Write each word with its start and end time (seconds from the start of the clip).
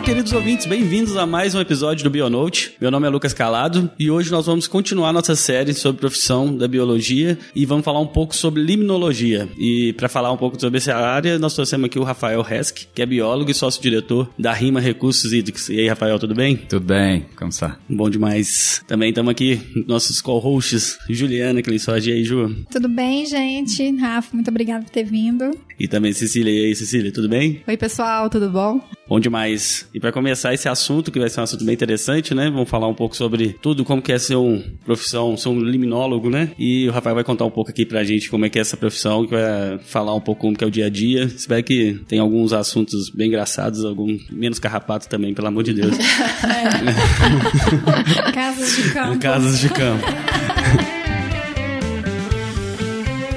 Olá, 0.00 0.06
queridos 0.06 0.32
ouvintes, 0.32 0.64
bem-vindos 0.64 1.14
a 1.14 1.26
mais 1.26 1.54
um 1.54 1.60
episódio 1.60 2.04
do 2.04 2.08
Bionote. 2.08 2.72
Meu 2.80 2.90
nome 2.90 3.06
é 3.06 3.10
Lucas 3.10 3.34
Calado 3.34 3.90
e 3.98 4.10
hoje 4.10 4.30
nós 4.30 4.46
vamos 4.46 4.66
continuar 4.66 5.12
nossa 5.12 5.36
série 5.36 5.74
sobre 5.74 6.00
profissão 6.00 6.56
da 6.56 6.66
biologia 6.66 7.38
e 7.54 7.66
vamos 7.66 7.84
falar 7.84 8.00
um 8.00 8.06
pouco 8.06 8.34
sobre 8.34 8.62
limnologia. 8.62 9.46
E 9.58 9.92
para 9.92 10.08
falar 10.08 10.32
um 10.32 10.38
pouco 10.38 10.58
sobre 10.58 10.78
essa 10.78 10.96
área, 10.96 11.38
nós 11.38 11.54
trouxemos 11.54 11.84
aqui 11.84 11.98
o 11.98 12.02
Rafael 12.02 12.40
Resk, 12.40 12.86
que 12.94 13.02
é 13.02 13.04
biólogo 13.04 13.50
e 13.50 13.54
sócio-diretor 13.54 14.30
da 14.38 14.54
RIMA 14.54 14.80
Recursos 14.80 15.34
Hídricos. 15.34 15.68
E 15.68 15.78
aí, 15.80 15.88
Rafael, 15.88 16.18
tudo 16.18 16.34
bem? 16.34 16.56
Tudo 16.56 16.86
bem, 16.86 17.26
como 17.36 17.50
está? 17.50 17.78
Bom 17.86 18.08
demais. 18.08 18.82
Também 18.88 19.10
estamos 19.10 19.30
aqui, 19.30 19.60
nossos 19.86 20.22
co-hosts, 20.22 20.98
Juliana 21.10 21.60
Clissoge. 21.60 22.08
E 22.08 22.14
aí, 22.14 22.24
Ju? 22.24 22.64
Tudo 22.70 22.88
bem, 22.88 23.26
gente? 23.26 23.96
Rafa, 23.98 24.34
muito 24.34 24.48
obrigada 24.48 24.82
por 24.82 24.90
ter 24.90 25.04
vindo. 25.04 25.50
E 25.80 25.88
também 25.88 26.12
Cecília. 26.12 26.52
E 26.52 26.66
aí, 26.66 26.76
Cecília, 26.76 27.10
tudo 27.10 27.26
bem? 27.26 27.62
Oi, 27.66 27.74
pessoal, 27.74 28.28
tudo 28.28 28.50
bom? 28.50 28.82
Bom 29.08 29.18
demais. 29.18 29.88
E 29.94 29.98
para 29.98 30.12
começar 30.12 30.52
esse 30.52 30.68
assunto, 30.68 31.10
que 31.10 31.18
vai 31.18 31.30
ser 31.30 31.40
um 31.40 31.44
assunto 31.44 31.64
bem 31.64 31.72
interessante, 31.72 32.34
né? 32.34 32.50
Vamos 32.50 32.68
falar 32.68 32.86
um 32.86 32.92
pouco 32.92 33.16
sobre 33.16 33.54
tudo, 33.62 33.82
como 33.82 34.02
que 34.02 34.12
é 34.12 34.18
ser 34.18 34.36
um 34.36 34.62
profissão, 34.84 35.38
ser 35.38 35.48
um 35.48 35.58
liminólogo, 35.58 36.28
né? 36.28 36.50
E 36.58 36.86
o 36.86 36.92
Rafael 36.92 37.14
vai 37.14 37.24
contar 37.24 37.46
um 37.46 37.50
pouco 37.50 37.70
aqui 37.70 37.86
pra 37.86 38.04
gente 38.04 38.28
como 38.28 38.44
é 38.44 38.50
que 38.50 38.58
é 38.58 38.60
essa 38.60 38.76
profissão, 38.76 39.24
que 39.24 39.30
vai 39.30 39.78
falar 39.78 40.14
um 40.14 40.20
pouco 40.20 40.42
como 40.42 40.54
que 40.54 40.62
é 40.62 40.66
o 40.66 40.70
dia 40.70 40.84
a 40.84 40.90
dia. 40.90 41.24
Espero 41.24 41.64
que 41.64 41.98
tenha 42.06 42.20
alguns 42.20 42.52
assuntos 42.52 43.08
bem 43.08 43.28
engraçados, 43.28 43.82
alguns 43.82 44.28
menos 44.30 44.58
carrapatos 44.58 45.06
também, 45.06 45.32
pelo 45.32 45.48
amor 45.48 45.62
de 45.62 45.72
Deus. 45.72 45.96
É. 46.50 48.32
Casas 48.32 48.76
de 48.76 48.90
campo. 48.92 49.18
Casas 49.18 49.60
de 49.60 49.68
campo. 49.68 50.99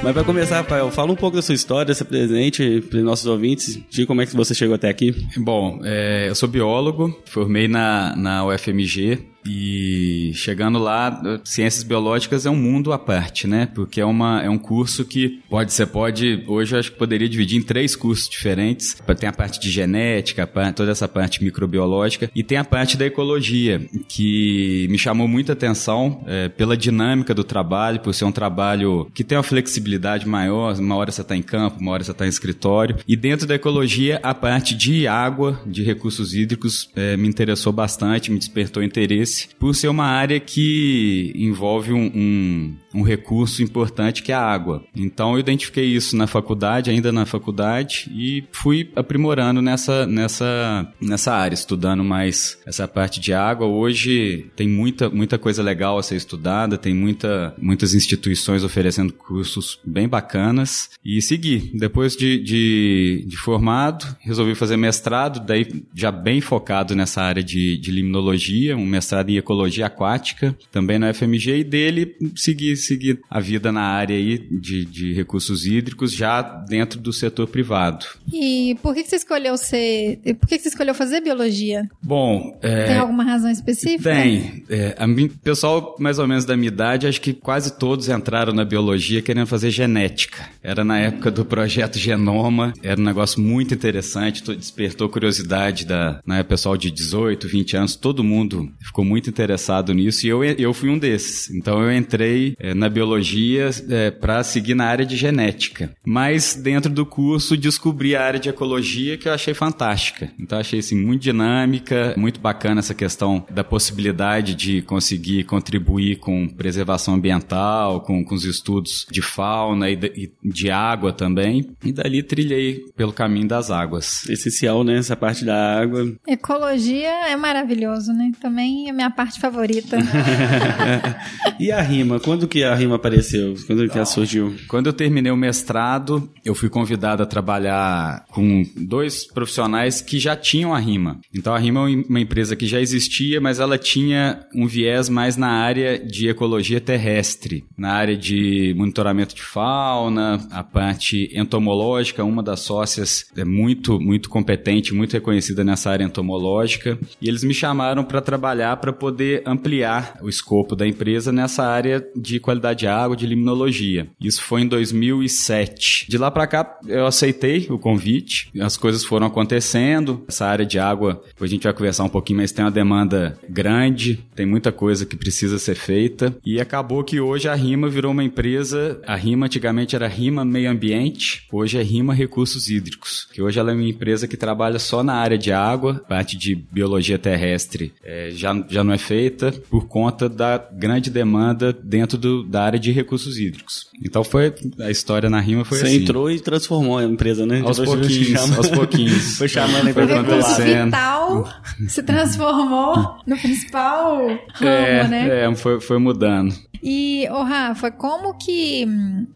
Mas 0.04 0.12
para 0.12 0.26
começar, 0.26 0.58
Rafael, 0.58 0.92
fala 0.92 1.14
um 1.14 1.16
pouco 1.16 1.38
da 1.38 1.42
sua 1.42 1.56
história, 1.56 1.94
se 1.94 2.04
presente 2.04 2.82
para 2.90 3.00
os 3.00 3.06
nossos 3.06 3.26
ouvintes, 3.26 3.80
de 3.90 4.06
como 4.06 4.22
é 4.22 4.26
que 4.26 4.36
você 4.36 4.54
chegou 4.54 4.76
até 4.76 4.90
aqui. 4.90 5.16
Bom, 5.38 5.80
é, 5.82 6.26
eu 6.28 6.36
sou 6.36 6.50
biólogo, 6.50 7.18
formei 7.26 7.70
na, 7.70 8.14
na 8.18 8.46
UFMG, 8.46 9.20
e 9.46 10.32
chegando 10.34 10.80
lá, 10.80 11.22
ciências 11.44 11.84
biológicas 11.84 12.46
é 12.46 12.50
um 12.50 12.56
mundo 12.56 12.94
à 12.94 13.00
parte, 13.00 13.48
né? 13.48 13.68
Porque 13.74 14.00
é, 14.00 14.06
uma, 14.06 14.42
é 14.42 14.50
um 14.50 14.58
curso 14.58 15.06
que 15.06 15.42
pode, 15.50 15.74
você 15.74 15.86
pode, 15.86 16.44
hoje 16.48 16.76
eu 16.76 16.80
acho 16.80 16.92
que 16.92 16.98
poderia 16.98 17.28
dividir 17.28 17.60
em 17.60 17.62
três 17.62 17.96
cursos 17.96 18.30
diferentes. 18.30 18.96
Tem 19.20 19.30
a 19.30 19.34
parte 19.34 19.60
de 19.60 19.70
genética, 19.70 20.50
toda 20.76 20.92
essa 20.92 21.08
parte 21.08 21.44
microbiológica, 21.44 22.30
e 22.36 22.44
tem 22.44 22.58
a 22.58 22.64
parte 22.64 22.98
da 22.98 23.06
ecologia, 23.06 23.82
que 24.08 24.88
me 24.90 24.98
chamou 24.98 25.28
muita 25.28 25.54
atenção 25.54 26.24
é, 26.28 26.50
pela 26.50 26.76
dinâmica 26.76 27.34
do 27.34 27.44
trabalho, 27.44 28.00
por 28.00 28.14
ser 28.14 28.26
um 28.26 28.32
trabalho 28.32 29.10
que 29.14 29.24
tem 29.24 29.38
uma 29.38 29.44
flexibilidade 29.44 30.28
maior, 30.28 30.78
uma 30.80 30.96
hora 30.96 31.12
você 31.12 31.22
está 31.22 31.36
em 31.36 31.42
campo, 31.42 31.80
uma 31.80 31.92
hora 31.92 32.04
você 32.04 32.12
está 32.12 32.26
em 32.26 32.30
escritório. 32.30 32.98
E 33.08 33.16
dentro 33.16 33.46
da 33.46 33.56
ecologia, 33.56 34.20
a 34.24 34.34
parte 34.34 34.76
de 34.76 35.08
água, 35.08 35.62
de 35.66 35.84
recursos 35.84 36.34
hídricos, 36.34 36.90
é, 36.96 37.16
me 37.18 37.28
interessou 37.28 37.72
bastante, 37.72 38.32
me 38.32 38.40
despertou 38.40 38.84
interesse 38.84 39.33
por 39.60 39.76
ser 39.76 39.88
uma 39.88 40.06
área 40.06 40.40
que 40.40 41.32
envolve 41.36 41.94
um, 41.94 42.12
um, 42.14 42.78
um, 42.94 43.02
recurso 43.02 43.62
importante 43.62 44.24
que 44.24 44.32
é 44.32 44.36
a 44.36 44.42
água. 44.42 44.84
Então 44.96 45.34
eu 45.34 45.40
identifiquei 45.40 45.86
isso 45.86 46.16
na 46.16 46.28
faculdade, 46.28 46.90
ainda 46.90 47.12
na 47.12 47.26
faculdade, 47.26 48.10
e 48.14 48.44
fui 48.52 48.92
aprimorando 48.96 49.62
nessa, 49.62 50.06
nessa, 50.06 50.92
nessa 51.02 51.34
área, 51.34 51.54
estudando 51.54 52.04
mais 52.04 52.58
essa 52.66 52.88
parte 52.88 53.20
de 53.20 53.34
água. 53.34 53.68
Hoje 53.68 54.48
tem 54.56 54.68
muita, 54.68 55.10
muita 55.10 55.38
coisa 55.38 55.62
legal 55.62 55.98
a 55.98 56.04
ser 56.04 56.16
estudada, 56.16 56.78
tem 56.78 56.94
muita, 56.94 57.54
muitas 57.58 57.94
instituições 57.94 58.64
oferecendo 58.64 59.14
cursos 59.14 59.80
bem 59.86 60.08
bacanas 60.08 60.90
e 61.04 61.22
segui. 61.22 61.72
Depois 61.74 62.16
de, 62.16 62.42
de, 62.42 63.26
de 63.28 63.38
formado, 63.38 64.06
resolvi 64.22 64.56
fazer 64.56 64.78
mestrado, 64.78 65.40
daí 65.46 65.84
já 65.94 66.12
bem 66.12 66.42
focado 66.42 66.96
nessa 66.96 67.22
área 67.22 67.44
de, 67.44 67.78
de 67.78 67.92
limnologia, 67.92 68.76
um 68.76 68.86
mestrado 68.86 69.30
em 69.30 69.38
ecologia 69.38 69.86
aquática, 69.86 70.56
também 70.72 71.00
na 71.00 71.14
FMG, 71.14 71.60
e 71.60 71.64
dele 71.64 72.16
seguir, 72.36 72.76
seguir 72.84 73.20
a 73.30 73.40
vida 73.40 73.72
na 73.72 73.82
área 73.82 74.16
aí 74.16 74.38
de, 74.38 74.86
de 74.86 75.14
recursos 75.14 75.66
hídricos 75.66 76.14
já 76.14 76.42
dentro 76.42 77.00
do 77.00 77.12
setor 77.12 77.48
privado. 77.48 78.06
E 78.32 78.78
por 78.82 78.94
que 78.94 79.04
você 79.04 79.16
escolheu 79.16 79.58
ser. 79.58 80.20
Por 80.40 80.48
que 80.48 80.60
você 80.60 80.70
escolheu 80.70 80.94
fazer 80.94 81.22
biologia? 81.22 81.90
Bom. 82.02 82.58
É, 82.62 82.88
tem 82.88 82.98
alguma 82.98 83.24
razão 83.24 83.50
específica? 83.50 84.04
Tem. 84.04 84.64
É, 84.70 84.96
a 84.98 85.08
mim, 85.08 85.28
pessoal, 85.28 85.96
mais 86.00 86.20
ou 86.20 86.28
menos 86.28 86.46
da 86.46 86.56
minha 86.56 86.68
idade, 86.68 87.08
acho 87.08 87.22
que 87.22 87.34
quase 87.34 87.78
todos 87.78 88.10
entraram 88.10 88.54
na 88.54 88.64
biologia 88.64 89.22
querendo 89.22 89.48
fazer 89.48 89.72
genética. 89.72 90.48
Era 90.62 90.84
na 90.84 91.00
época 91.00 91.32
do 91.32 91.44
projeto 91.44 91.98
Genoma, 91.98 92.74
era 92.84 93.00
um 93.00 93.04
negócio 93.04 93.42
muito 93.42 93.74
interessante, 93.74 94.44
despertou 94.56 95.10
curiosidade 95.10 95.86
da 95.86 96.20
na 96.26 96.44
pessoal 96.44 96.78
de 96.78 96.92
18, 96.92 97.48
20 97.48 97.78
anos, 97.78 97.96
todo 97.96 98.24
mundo 98.24 98.70
ficou 98.80 99.04
muito 99.04 99.24
muito 99.24 99.30
interessado 99.30 99.94
nisso 99.94 100.26
e 100.26 100.30
eu, 100.30 100.44
eu 100.44 100.74
fui 100.74 100.90
um 100.90 100.98
desses. 100.98 101.50
Então 101.50 101.82
eu 101.82 101.96
entrei 101.96 102.56
é, 102.60 102.73
na 102.74 102.90
biologia 102.90 103.70
é, 103.90 104.12
para 104.12 104.44
seguir 104.44 104.76
na 104.76 104.86
área 104.86 105.06
de 105.06 105.16
genética. 105.16 105.92
Mas 106.06 106.56
dentro 106.56 106.92
do 106.92 107.06
curso 107.06 107.58
descobri 107.58 108.16
a 108.16 108.24
área 108.24 108.40
de 108.40 108.50
ecologia 108.50 109.18
que 109.18 109.28
eu 109.28 109.34
achei 109.34 109.54
fantástica. 109.54 110.32
Então 110.40 110.60
achei 110.60 110.80
assim 110.80 110.96
muito 110.96 111.22
dinâmica, 111.22 112.14
muito 112.18 112.40
bacana 112.40 112.80
essa 112.80 112.94
questão 112.94 113.46
da 113.50 113.64
possibilidade 113.64 114.56
de 114.56 114.82
conseguir 114.82 115.44
contribuir 115.46 116.18
com 116.18 116.48
preservação 116.48 117.16
ambiental, 117.16 118.02
com, 118.02 118.24
com 118.24 118.36
os 118.36 118.46
estudos 118.46 119.06
de 119.12 119.22
fauna 119.22 119.90
e 119.90 119.96
de, 119.96 120.08
e 120.44 120.50
de 120.50 120.72
água 120.72 121.14
também. 121.14 121.70
E 121.84 121.92
dali 121.92 122.24
trilhei 122.24 122.82
pelo 122.96 123.14
caminho 123.14 123.48
das 123.48 123.72
águas. 123.72 124.28
Essencial, 124.30 124.84
né? 124.84 124.98
Essa 124.98 125.16
parte 125.16 125.46
da 125.46 125.80
água. 125.80 126.14
Ecologia 126.28 127.30
é 127.30 127.36
maravilhoso, 127.36 128.14
né? 128.14 128.32
Também 128.42 128.90
é 128.90 128.92
minha 128.92 129.10
parte 129.10 129.40
favorita. 129.40 129.98
e 131.60 131.72
a 131.72 131.82
rima? 131.82 132.20
Quando 132.20 132.48
que 132.48 132.63
a 132.64 132.76
rima 132.76 132.96
apareceu? 132.96 133.54
Quando 133.66 133.88
que 133.90 133.98
ela 133.98 134.06
surgiu? 134.06 134.56
Quando 134.68 134.88
eu 134.88 134.94
terminei 134.94 135.32
o 135.32 135.38
mestrado, 135.38 136.30
eu 136.44 136.56
fui 136.56 136.70
convidado 136.70 137.24
a 137.24 137.26
trabalhar 137.26 138.26
com 138.30 138.64
dois 138.76 139.26
profissionais 139.26 140.02
que 140.02 140.20
já 140.20 140.36
tinham 140.36 140.74
a 140.74 140.80
rima. 140.80 141.20
Então 141.34 141.54
a 141.54 141.60
rima 141.60 141.90
é 141.90 142.04
uma 142.10 142.20
empresa 142.20 142.56
que 142.56 142.66
já 142.66 142.80
existia, 142.80 143.40
mas 143.40 143.60
ela 143.60 143.78
tinha 143.78 144.46
um 144.56 144.68
viés 144.68 145.10
mais 145.10 145.38
na 145.38 145.50
área 145.50 146.00
de 146.00 146.28
ecologia 146.28 146.80
terrestre, 146.80 147.64
na 147.78 147.92
área 147.92 148.18
de 148.18 148.74
monitoramento 148.78 149.36
de 149.36 149.42
fauna, 149.42 150.46
a 150.52 150.64
parte 150.64 151.30
entomológica, 151.34 152.24
uma 152.24 152.44
das 152.44 152.62
sócias 152.62 153.26
é 153.36 153.44
muito 153.44 154.00
muito 154.00 154.30
competente, 154.30 154.94
muito 154.94 155.14
reconhecida 155.14 155.64
nessa 155.64 155.90
área 155.90 156.04
entomológica, 156.04 156.98
e 157.22 157.28
eles 157.28 157.44
me 157.44 157.54
chamaram 157.54 158.04
para 158.04 158.22
trabalhar 158.22 158.78
para 158.78 158.94
poder 158.94 159.44
ampliar 159.46 160.18
o 160.22 160.30
escopo 160.30 160.76
da 160.76 160.88
empresa 160.88 161.32
nessa 161.32 161.64
área 161.64 162.06
de 162.16 162.40
qualidade 162.40 162.53
de 162.76 162.88
água, 162.88 163.16
de 163.16 163.26
limnologia. 163.26 164.08
Isso 164.20 164.44
foi 164.44 164.62
em 164.62 164.68
2007. 164.68 166.06
De 166.10 166.18
lá 166.18 166.30
para 166.30 166.48
cá, 166.48 166.78
eu 166.88 167.06
aceitei 167.06 167.68
o 167.70 167.78
convite, 167.78 168.50
as 168.60 168.78
coisas 168.78 169.04
foram 169.04 169.28
acontecendo. 169.28 170.24
Essa 170.28 170.46
área 170.46 170.66
de 170.66 170.80
água, 170.80 171.22
depois 171.28 171.50
a 171.52 171.54
gente 171.54 171.64
vai 171.64 171.74
conversar 171.74 172.04
um 172.04 172.10
pouquinho, 172.10 172.40
mas 172.40 172.52
tem 172.52 172.64
uma 172.64 172.72
demanda 172.72 173.38
grande, 173.50 174.24
tem 174.36 174.46
muita 174.46 174.72
coisa 174.72 175.06
que 175.06 175.16
precisa 175.16 175.58
ser 175.58 175.76
feita. 175.76 176.36
E 176.46 176.60
acabou 176.60 177.04
que 177.04 177.20
hoje 177.20 177.48
a 177.48 177.56
Rima 177.56 177.90
virou 177.90 178.12
uma 178.12 178.24
empresa. 178.24 179.02
A 179.06 179.16
Rima 179.16 179.46
antigamente 179.46 179.96
era 179.96 180.08
Rima 180.08 180.46
Meio 180.46 180.70
Ambiente, 180.70 181.48
hoje 181.52 181.78
é 181.78 181.82
Rima 181.82 182.14
Recursos 182.14 182.70
Hídricos. 182.70 183.28
Que 183.34 183.42
hoje 183.42 183.60
ela 183.60 183.72
é 183.72 183.74
uma 183.74 183.84
empresa 183.84 184.28
que 184.28 184.38
trabalha 184.38 184.80
só 184.80 185.04
na 185.04 185.16
área 185.16 185.38
de 185.38 185.52
água, 185.52 186.04
parte 186.08 186.38
de 186.38 186.56
biologia 186.56 187.18
terrestre 187.18 187.94
é, 188.04 188.30
já, 188.32 188.54
já 188.70 188.84
não 188.84 188.94
é 188.94 188.98
feita 188.98 189.52
por 189.70 189.88
conta 189.88 190.30
da 190.30 190.58
grande 190.58 191.10
demanda 191.10 191.74
dentro 191.74 192.18
do, 192.18 192.43
da 192.44 192.64
área 192.64 192.80
de 192.80 192.92
recursos 192.92 193.38
hídricos. 193.38 193.88
Então 194.04 194.24
foi 194.24 194.54
a 194.80 194.90
história 194.90 195.30
na 195.30 195.40
rima 195.40 195.64
foi 195.66 195.80
Você 195.80 195.86
assim. 195.86 195.96
Você 195.98 196.02
entrou 196.04 196.32
e 196.32 196.40
transformou 196.40 196.98
a 196.98 197.04
empresa, 197.04 197.46
né? 197.46 197.62
Aos 197.62 197.78
Depois 197.78 198.00
pouquinhos, 198.00 198.58
aos 198.58 198.70
pouquinhos. 198.70 199.38
foi 199.38 199.48
chamando 199.48 199.90
a 199.90 199.94
foi 199.94 200.04
acontecendo. 200.04 200.86
vital 200.86 201.50
se 201.88 202.04
transformou 202.04 203.18
no 203.26 203.38
principal 203.38 204.28
ramo, 204.54 204.68
é, 204.68 205.08
né? 205.08 205.46
É, 205.46 205.56
foi, 205.56 205.80
foi 205.80 205.98
mudando. 205.98 206.54
E, 206.84 207.26
ô 207.32 207.44
Rafa, 207.44 207.90
como 207.90 208.38
que, 208.38 208.86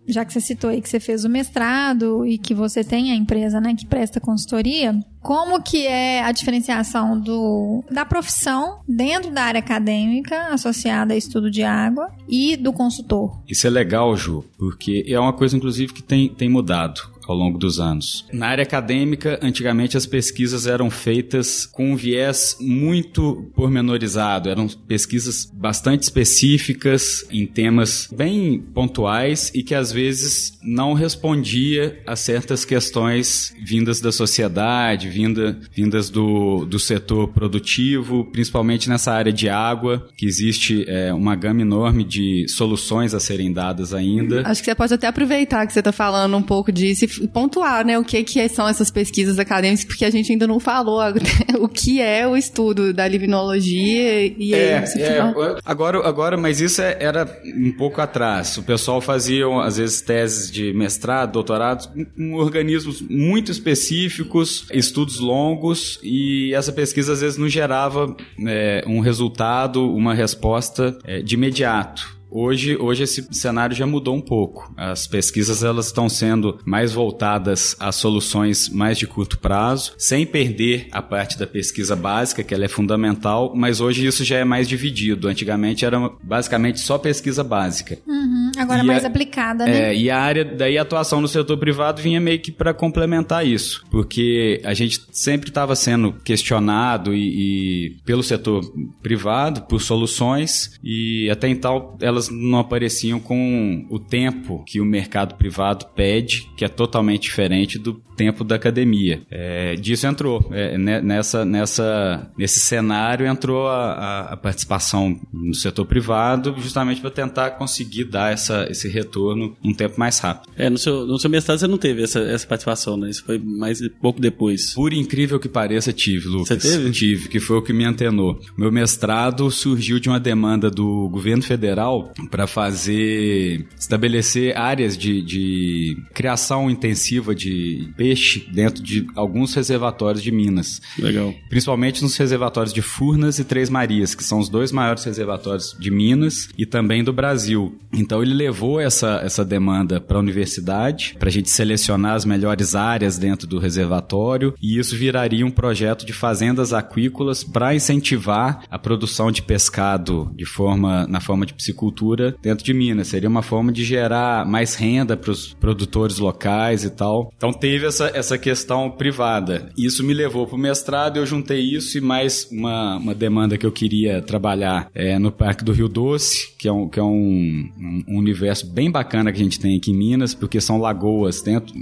já 0.06 0.26
que 0.26 0.34
você 0.34 0.42
citou 0.42 0.70
aí 0.70 0.82
que 0.82 0.90
você 0.90 1.00
fez 1.00 1.24
o 1.24 1.30
mestrado 1.30 2.26
e 2.26 2.38
que 2.38 2.54
você 2.54 2.84
tem 2.84 3.14
a 3.14 3.16
empresa, 3.16 3.62
né, 3.62 3.74
que 3.74 3.86
presta 3.86 4.20
consultoria, 4.20 4.94
como 5.22 5.62
que 5.64 5.88
é 5.88 6.22
a 6.22 6.32
diferenciação 6.34 7.18
do, 7.18 7.86
da 7.90 8.04
profissão 8.04 8.82
dentro 8.88 9.32
da 9.32 9.44
área 9.44 9.60
acadêmica 9.60 10.48
associada 10.48 11.14
a 11.14 11.18
estudo 11.18 11.50
de 11.50 11.64
água 11.64 12.12
e 12.28 12.58
do 12.58 12.74
consultor? 12.74 13.42
Isso 13.48 13.66
é 13.66 13.70
legal, 13.70 14.16
Ju, 14.18 14.44
porque 14.58 15.06
é 15.08 15.18
uma 15.18 15.32
coisa, 15.32 15.56
inclusive, 15.56 15.94
que 15.94 16.04
tem, 16.04 16.28
tem 16.28 16.50
mudado 16.50 17.17
ao 17.28 17.36
longo 17.36 17.58
dos 17.58 17.80
anos. 17.80 18.26
Na 18.32 18.48
área 18.48 18.64
acadêmica, 18.64 19.40
antigamente 19.42 19.98
as 19.98 20.06
pesquisas 20.06 20.68
eram 20.68 20.90
feitas 20.90 21.66
com 21.66 21.92
um 21.92 21.96
viés 21.96 22.58
muito 22.60 23.52
pormenorizado, 23.56 24.50
eram 24.50 24.68
pesquisas 24.68 25.46
bastante 25.54 26.04
específicas 26.04 27.26
em 27.32 27.46
temas 27.46 28.10
bem 28.16 28.60
pontuais 28.74 29.52
e 29.54 29.64
que 29.64 29.76
às 29.76 29.92
vezes 29.92 30.58
não 30.64 30.94
respondia 30.94 32.02
a 32.06 32.16
certas 32.16 32.66
questões 32.66 33.56
vindas 33.64 34.00
da 34.00 34.12
sociedade, 34.12 35.10
vinda, 35.10 35.60
vindas 35.72 36.10
do, 36.10 36.66
do 36.66 36.80
setor 36.80 37.30
produtivo, 37.30 38.26
principalmente 38.26 38.90
nessa 38.90 39.12
área 39.12 39.34
de 39.34 39.50
água, 39.50 40.08
que 40.16 40.26
existe 40.26 40.86
é, 40.88 41.14
uma 41.14 41.36
gama 41.36 41.62
enorme 41.62 42.04
de 42.04 42.48
soluções 42.48 43.14
a 43.14 43.20
serem 43.20 43.52
dadas 43.52 43.94
ainda. 43.94 44.42
Acho 44.46 44.62
que 44.62 44.70
você 44.70 44.76
pode 44.76 44.94
até 44.94 45.08
aproveitar 45.08 45.66
que 45.66 45.74
você 45.74 45.80
está 45.80 45.92
falando 45.92 46.36
um 46.38 46.42
pouco 46.42 46.72
disso 46.72 47.06
e 47.06 47.08
pontuar, 47.34 47.86
né, 47.86 47.98
o 47.98 48.04
que, 48.04 48.24
que 48.24 48.48
são 48.50 48.68
essas 48.68 48.92
pesquisas 48.92 49.40
acadêmicas, 49.40 49.86
porque 49.86 50.06
a 50.06 50.10
gente 50.10 50.32
ainda 50.32 50.48
não 50.48 50.60
falou 50.60 51.00
o 51.60 51.68
que 51.68 52.02
é 52.02 52.28
o 52.28 52.36
estudo 52.36 52.94
da 52.94 53.08
limnologia 53.08 54.26
e 54.26 54.54
é, 54.54 54.84
é, 54.98 55.20
agora, 55.66 56.08
agora, 56.08 56.38
mas 56.38 56.62
isso 56.62 56.82
é, 56.82 56.98
era 57.00 57.26
um 57.56 57.72
pouco 57.72 58.02
atrás. 58.02 58.58
O 58.58 58.64
pessoal 58.64 59.02
fazia, 59.02 59.46
às 59.64 59.78
vezes, 59.78 60.02
teses 60.02 60.52
de 60.52 60.74
mestrado, 60.74 61.32
doutorado, 61.32 61.90
com 62.16 62.34
organismos 62.34 63.02
muito 63.02 63.52
específicos, 63.52 64.68
estudos 64.72 65.20
longos, 65.20 66.00
e 66.04 66.54
essa 66.54 66.72
pesquisa, 66.72 67.14
às 67.14 67.22
vezes, 67.22 67.38
não 67.38 67.48
gerava 67.48 68.16
é, 68.46 68.84
um 68.88 69.00
resultado, 69.00 69.94
uma 69.94 70.14
resposta 70.14 70.98
é, 71.04 71.22
de 71.22 71.36
imediato. 71.36 72.17
Hoje, 72.40 72.78
hoje 72.78 73.02
esse 73.02 73.28
cenário 73.32 73.76
já 73.76 73.88
mudou 73.88 74.16
um 74.16 74.22
pouco. 74.22 74.72
As 74.78 75.08
pesquisas 75.08 75.64
elas 75.64 75.88
estão 75.88 76.08
sendo 76.08 76.60
mais 76.64 76.94
voltadas 76.94 77.76
a 77.80 77.92
soluções 77.92 78.70
mais 78.70 78.96
de 78.96 79.08
curto 79.08 79.40
prazo, 79.40 79.94
sem 79.98 80.24
perder 80.24 80.88
a 80.92 81.02
parte 81.02 81.36
da 81.40 81.48
pesquisa 81.48 81.96
básica, 81.96 82.44
que 82.44 82.54
ela 82.54 82.66
é 82.66 82.68
fundamental, 82.68 83.54
mas 83.56 83.82
hoje 83.82 84.06
isso 84.06 84.24
já 84.24 84.38
é 84.38 84.44
mais 84.44 84.70
dividido. 84.70 85.28
Antigamente 85.28 85.84
era 85.84 86.12
basicamente 86.22 86.80
só 86.80 87.00
pesquisa 87.00 87.44
básica. 87.44 87.98
Uhum, 88.06 88.52
agora 88.56 88.84
e 88.84 88.86
mais 88.86 89.04
a, 89.04 89.08
aplicada, 89.08 89.66
né? 89.66 89.90
É, 89.90 89.98
e 89.98 90.12
a 90.12 90.20
área 90.20 90.46
daí 90.46 90.78
a 90.78 90.84
atuação 90.84 91.20
no 91.20 91.28
setor 91.28 91.58
privado 91.58 92.04
vinha 92.04 92.22
meio 92.22 92.40
que 92.40 92.52
para 92.52 92.72
complementar 92.72 93.48
isso, 93.48 93.84
porque 93.90 94.62
a 94.64 94.76
gente 94.76 95.02
sempre 95.12 95.50
estava 95.50 95.76
sendo 95.76 96.14
questionado 96.24 97.16
e, 97.16 97.88
e 97.88 97.90
pelo 98.06 98.22
setor 98.22 98.62
privado 99.02 99.64
por 99.64 99.82
soluções 99.82 100.78
e 100.84 101.28
até 101.32 101.48
então 101.48 101.98
ela 102.00 102.27
não 102.32 102.60
apareciam 102.60 103.20
com 103.20 103.86
o 103.90 104.00
tempo 104.00 104.64
que 104.66 104.80
o 104.80 104.86
mercado 104.86 105.36
privado 105.36 105.86
pede, 105.96 106.50
que 106.56 106.66
é 106.66 106.68
totalmente 106.68 107.24
diferente 107.24 107.78
do 107.78 108.02
tempo 108.18 108.44
da 108.44 108.56
academia. 108.56 109.22
É, 109.30 109.76
disso 109.76 110.08
entrou. 110.08 110.50
É, 110.52 110.78
nessa, 110.78 111.46
nessa, 111.46 112.32
nesse 112.36 112.60
cenário 112.60 113.28
entrou 113.28 113.68
a, 113.68 114.22
a, 114.32 114.38
participação 114.38 115.20
no 115.32 115.54
setor 115.54 115.86
privado, 115.86 116.56
justamente 116.58 117.00
para 117.00 117.12
tentar 117.12 117.52
conseguir 117.52 118.06
dar 118.06 118.34
essa, 118.34 118.68
esse 118.70 118.90
retorno 118.90 119.56
um 119.64 119.74
tempo 119.74 120.00
mais 120.00 120.18
rápido. 120.20 120.52
É, 120.58 120.70
no 120.70 120.78
seu, 120.78 121.06
no 121.06 121.20
seu 121.20 121.30
mestrado 121.30 121.60
você 121.60 121.68
não 121.68 121.78
teve 121.78 122.04
essa, 122.04 122.20
essa 122.20 122.48
participação, 122.48 122.98
né? 122.98 123.10
Isso 123.10 123.24
foi 123.24 123.38
mais 123.38 123.80
pouco 124.02 124.20
depois. 124.20 124.74
Por 124.74 124.92
incrível 124.92 125.40
que 125.40 125.48
pareça, 125.48 125.94
tive, 125.94 126.28
Lucas. 126.28 126.48
Você 126.48 126.78
teve? 126.78 126.92
Tive, 126.92 127.30
que 127.30 127.40
foi 127.40 127.58
o 127.58 127.62
que 127.62 127.72
me 127.72 127.86
antenou. 127.86 128.40
Meu 128.58 128.72
mestrado 128.72 129.52
surgiu 129.52 130.00
de 130.00 130.10
uma 130.10 130.20
demanda 130.20 130.72
do 130.72 131.08
governo 131.10 131.44
federal 131.44 132.12
para 132.32 132.48
fazer, 132.48 133.68
estabelecer 133.80 134.58
áreas 134.58 134.98
de, 134.98 135.22
de 135.22 135.98
criação 136.14 136.70
intensiva 136.70 137.36
de 137.36 137.94
peixe 138.08 138.48
dentro 138.52 138.82
de 138.82 139.06
alguns 139.16 139.54
reservatórios 139.54 140.24
de 140.24 140.32
Minas. 140.32 140.82
Legal. 140.98 141.34
Principalmente 141.50 142.02
nos 142.02 142.16
reservatórios 142.16 142.74
de 142.74 142.82
Furnas 142.82 143.38
e 143.38 143.44
Três 143.44 143.70
Marias, 143.70 144.16
que 144.16 144.24
são 144.24 144.40
os 144.40 144.48
dois 144.48 144.72
maiores 144.72 145.04
reservatórios 145.04 145.76
de 145.78 145.92
Minas 145.92 146.48
e 146.58 146.66
também 146.66 147.04
do 147.04 147.12
Brasil. 147.12 147.78
Então 147.92 148.22
ele 148.22 148.34
levou 148.34 148.80
essa, 148.80 149.20
essa 149.24 149.44
demanda 149.44 150.00
para 150.00 150.18
a 150.18 150.22
universidade, 150.22 151.16
para 151.20 151.28
a 151.28 151.32
gente 151.32 151.50
selecionar 151.50 152.14
as 152.14 152.24
melhores 152.24 152.76
áreas 152.76 153.18
dentro 153.18 153.46
do 153.46 153.60
reservatório, 153.60 154.54
e 154.62 154.78
isso 154.78 154.96
viraria 154.96 155.46
um 155.46 155.52
projeto 155.52 156.06
de 156.06 156.14
fazendas 156.14 156.72
aquícolas 156.72 157.44
para 157.44 157.76
incentivar 157.76 158.64
a 158.70 158.80
produção 158.80 159.32
de 159.32 159.42
pescado 159.42 160.32
de 160.36 160.46
forma, 160.46 161.06
na 161.08 161.20
forma 161.20 161.46
de 161.46 161.54
piscicultura 161.54 162.36
dentro 162.42 162.64
de 162.64 162.74
Minas. 162.74 163.10
Seria 163.10 163.28
uma 163.28 163.42
forma 163.42 163.72
de 163.72 163.84
gerar 163.84 164.46
mais 164.46 164.76
renda 164.76 165.18
para 165.18 165.32
os 165.32 165.54
produtores 165.54 166.20
locais 166.20 166.84
e 166.84 166.90
tal. 166.90 167.32
Então 167.36 167.52
teve 167.52 167.86
essa 167.86 167.97
essa, 167.98 168.12
essa 168.14 168.38
questão 168.38 168.90
privada. 168.92 169.70
Isso 169.78 170.04
me 170.04 170.14
levou 170.14 170.46
para 170.46 170.56
o 170.56 170.60
mestrado, 170.60 171.18
eu 171.18 171.26
juntei 171.26 171.60
isso 171.60 171.98
e 171.98 172.02
mais 172.02 172.48
uma, 172.52 172.98
uma 172.98 173.16
demanda 173.16 173.58
que 173.58 173.66
eu 173.66 173.72
queria 173.72 174.22
trabalhar 174.22 174.90
é, 174.94 175.18
no 175.18 175.32
Parque 175.32 175.64
do 175.64 175.72
Rio 175.72 175.88
Doce, 175.88 176.56
que 176.58 176.68
é, 176.68 176.72
um, 176.72 176.88
que 176.88 177.00
é 177.00 177.04
um, 177.04 177.70
um, 178.08 178.18
universo 178.18 178.68
bem 178.68 178.92
bacana 178.92 179.32
que 179.32 179.40
a 179.40 179.44
gente 179.44 179.60
tem 179.60 179.76
aqui 179.78 179.92
em 179.92 179.96
Minas, 179.96 180.34
porque 180.34 180.62
são 180.62 180.78
lagoas 180.78 181.42
dentro, 181.42 181.74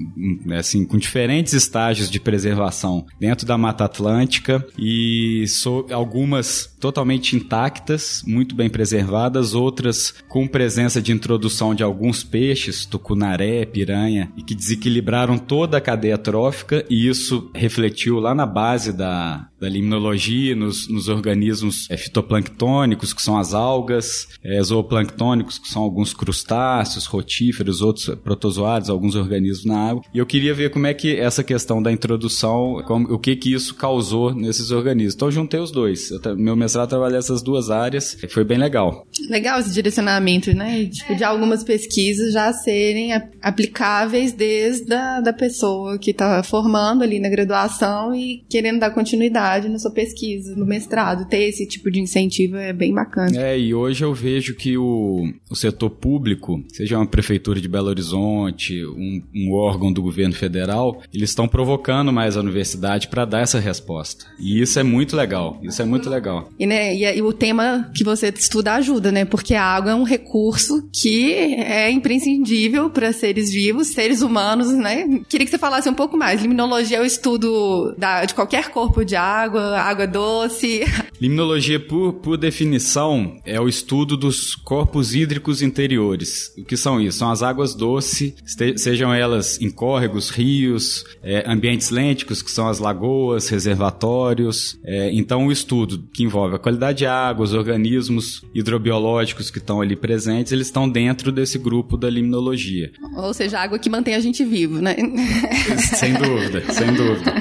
assim, 0.58 0.86
com 0.86 0.98
diferentes 0.98 1.54
estágios 1.54 2.10
de 2.10 2.20
preservação 2.20 3.06
dentro 3.20 3.46
da 3.46 3.58
Mata 3.58 3.86
Atlântica 3.86 4.66
e 4.78 5.46
so, 5.48 5.86
algumas 5.92 6.74
totalmente 6.80 7.36
intactas, 7.36 8.24
muito 8.28 8.56
bem 8.56 8.70
preservadas, 8.70 9.54
outras 9.54 10.14
com 10.28 10.48
presença 10.48 11.02
de 11.02 11.12
introdução 11.12 11.74
de 11.74 11.84
alguns 11.84 12.24
peixes, 12.24 12.86
tucunaré, 12.86 13.66
piranha, 13.66 14.32
e 14.38 14.44
que 14.44 14.54
desequilibraram 14.54 15.38
toda 15.38 15.78
a 15.78 15.82
cadeia 15.82 16.05
trófica, 16.18 16.86
e 16.90 17.08
isso 17.08 17.50
refletiu 17.54 18.20
lá 18.20 18.34
na 18.34 18.46
base 18.46 18.92
da, 18.92 19.48
da 19.60 19.70
limnologia, 19.70 20.56
nos, 20.56 20.88
nos 20.90 21.08
organismos 21.08 21.88
é, 21.90 21.98
fitoplanctônicos, 21.98 23.14
que 23.14 23.22
são 23.22 23.38
as 23.38 23.54
algas, 23.54 24.28
é, 24.44 24.62
zooplanctônicos, 24.62 25.60
que 25.60 25.68
são 25.68 25.82
alguns 25.82 26.14
crustáceos, 26.14 27.06
rotíferos, 27.06 27.82
outros 27.82 28.14
protozoários, 28.24 28.90
alguns 28.90 29.16
organismos 29.16 29.66
na 29.66 29.90
água. 29.90 30.04
E 30.14 30.18
eu 30.18 30.26
queria 30.26 30.54
ver 30.54 30.70
como 30.70 30.88
é 30.88 30.94
que 30.94 31.16
essa 31.16 31.44
questão 31.44 31.82
da 31.82 31.92
introdução, 31.92 32.82
como, 32.86 33.14
o 33.14 33.20
que 33.20 33.36
que 33.36 33.54
isso 33.54 33.76
causou 33.76 34.34
nesses 34.34 34.72
organismos. 34.72 35.16
Então 35.16 35.28
eu 35.28 35.32
juntei 35.32 35.60
os 35.60 35.72
dois. 35.72 36.12
Eu, 36.12 36.38
meu 36.38 36.56
mestrado 36.56 36.90
trabalhar 36.90 37.18
essas 37.18 37.42
duas 37.42 37.70
áreas. 37.70 38.18
Foi 38.30 38.44
bem 38.44 38.58
legal. 38.58 39.06
Legal 39.30 39.60
esse 39.60 39.74
direcionamento, 39.74 40.54
né? 40.54 40.86
Tipo, 40.86 41.16
de 41.16 41.24
algumas 41.24 41.64
pesquisas 41.64 42.34
já 42.34 42.52
serem 42.54 43.14
aplicáveis 43.42 44.32
desde 44.32 44.94
a 44.94 45.22
da 45.22 45.34
pessoa 45.34 45.95
que 46.00 46.12
está 46.12 46.42
formando 46.44 47.04
ali 47.04 47.20
na 47.20 47.30
graduação 47.30 48.14
e 48.14 48.44
querendo 48.50 48.80
dar 48.80 48.92
continuidade 48.92 49.70
na 49.70 49.80
sua 49.80 49.92
pesquisa, 49.92 50.56
no 50.56 50.66
mestrado. 50.66 51.28
Ter 51.28 51.44
esse 51.44 51.68
tipo 51.68 51.90
de 51.92 52.00
incentivo 52.00 52.58
é 52.58 52.74
bem 52.74 52.94
bacana. 52.94 53.36
É, 53.38 53.58
e 53.58 53.74
hoje 53.74 54.04
eu 54.04 54.14
vejo 54.14 54.56
que 54.56 54.78
o, 54.78 55.32
o 55.50 55.56
setor 55.56 55.90
público, 55.90 56.64
seja 56.70 56.98
uma 56.98 57.06
prefeitura 57.06 57.60
de 57.60 57.68
Belo 57.68 57.88
Horizonte, 57.88 58.86
um, 58.86 59.22
um 59.36 59.54
órgão 59.54 59.92
do 59.92 60.02
governo 60.02 60.34
federal, 60.34 61.02
eles 61.14 61.30
estão 61.30 61.48
provocando 61.48 62.12
mais 62.12 62.38
a 62.38 62.40
universidade 62.40 63.08
para 63.08 63.26
dar 63.26 63.42
essa 63.42 63.60
resposta. 63.60 64.26
E 64.40 64.62
isso 64.62 64.80
é 64.80 64.84
muito 64.84 65.16
legal. 65.16 65.60
Isso 65.64 65.82
é 65.82 65.86
muito 65.86 66.10
legal. 66.10 66.50
E, 66.60 66.66
né, 66.66 66.96
e, 66.96 67.04
e, 67.04 67.22
o 67.22 67.34
tema 67.34 67.90
que 67.96 68.04
você 68.04 68.30
estuda 68.30 68.74
ajuda, 68.74 69.12
né? 69.12 69.26
Porque 69.26 69.54
a 69.54 69.64
água 69.64 69.92
é 69.92 69.96
um 69.96 70.04
recurso 70.04 70.88
que 70.94 71.34
é 71.34 71.90
imprescindível 71.90 72.90
para 72.90 73.12
seres 73.14 73.52
vivos, 73.52 73.88
seres 73.88 74.22
humanos, 74.22 74.72
né? 74.72 75.22
Queria 75.28 75.46
que 75.46 75.52
você 75.52 75.58
falasse 75.58 75.75
um 75.86 75.94
pouco 75.94 76.18
mais. 76.18 76.42
Limnologia 76.42 76.98
é 76.98 77.02
o 77.02 77.06
estudo 77.06 77.94
da, 77.98 78.24
de 78.26 78.34
qualquer 78.34 78.70
corpo 78.70 79.04
de 79.04 79.16
água, 79.16 79.78
água 79.78 80.08
doce. 80.08 80.82
Limnologia, 81.20 81.80
por, 81.80 82.14
por 82.14 82.38
definição, 82.38 83.38
é 83.46 83.60
o 83.60 83.68
estudo 83.68 84.18
dos 84.18 84.56
corpos 84.56 85.16
hídricos 85.16 85.62
interiores. 85.62 86.54
O 86.58 86.64
que 86.64 86.76
são 86.76 87.00
isso? 87.00 87.20
São 87.20 87.32
as 87.32 87.42
águas 87.42 87.74
doces, 87.74 88.34
sejam 88.78 89.14
elas 89.14 89.60
em 89.62 89.70
córregos, 89.70 90.30
rios, 90.30 91.06
é, 91.24 91.44
ambientes 91.48 91.90
lênticos, 91.90 92.42
que 92.42 92.52
são 92.52 92.68
as 92.68 92.80
lagoas, 92.80 93.48
reservatórios. 93.48 94.78
É, 94.84 95.10
então, 95.14 95.48
o 95.48 95.52
estudo 95.52 96.04
que 96.14 96.24
envolve 96.24 96.56
a 96.56 96.60
qualidade 96.60 97.00
de 97.00 97.06
água, 97.06 97.46
os 97.46 97.54
organismos 97.54 98.44
hidrobiológicos 98.54 99.50
que 99.50 99.58
estão 99.58 99.82
ali 99.82 99.96
presentes, 99.96 100.52
eles 100.52 100.68
estão 100.68 100.90
dentro 100.90 101.32
desse 101.32 101.58
grupo 101.58 101.98
da 101.98 102.10
limnologia. 102.10 102.92
Ou 103.16 103.34
seja, 103.34 103.60
a 103.60 103.64
água 103.64 103.80
que 103.80 103.90
mantém 103.90 104.16
a 104.16 104.20
gente 104.20 104.44
vivo, 104.44 104.80
né? 104.82 104.96
sem 105.98 106.14
dúvida, 106.14 106.62
sem 106.72 106.94
dúvida. 106.94 107.34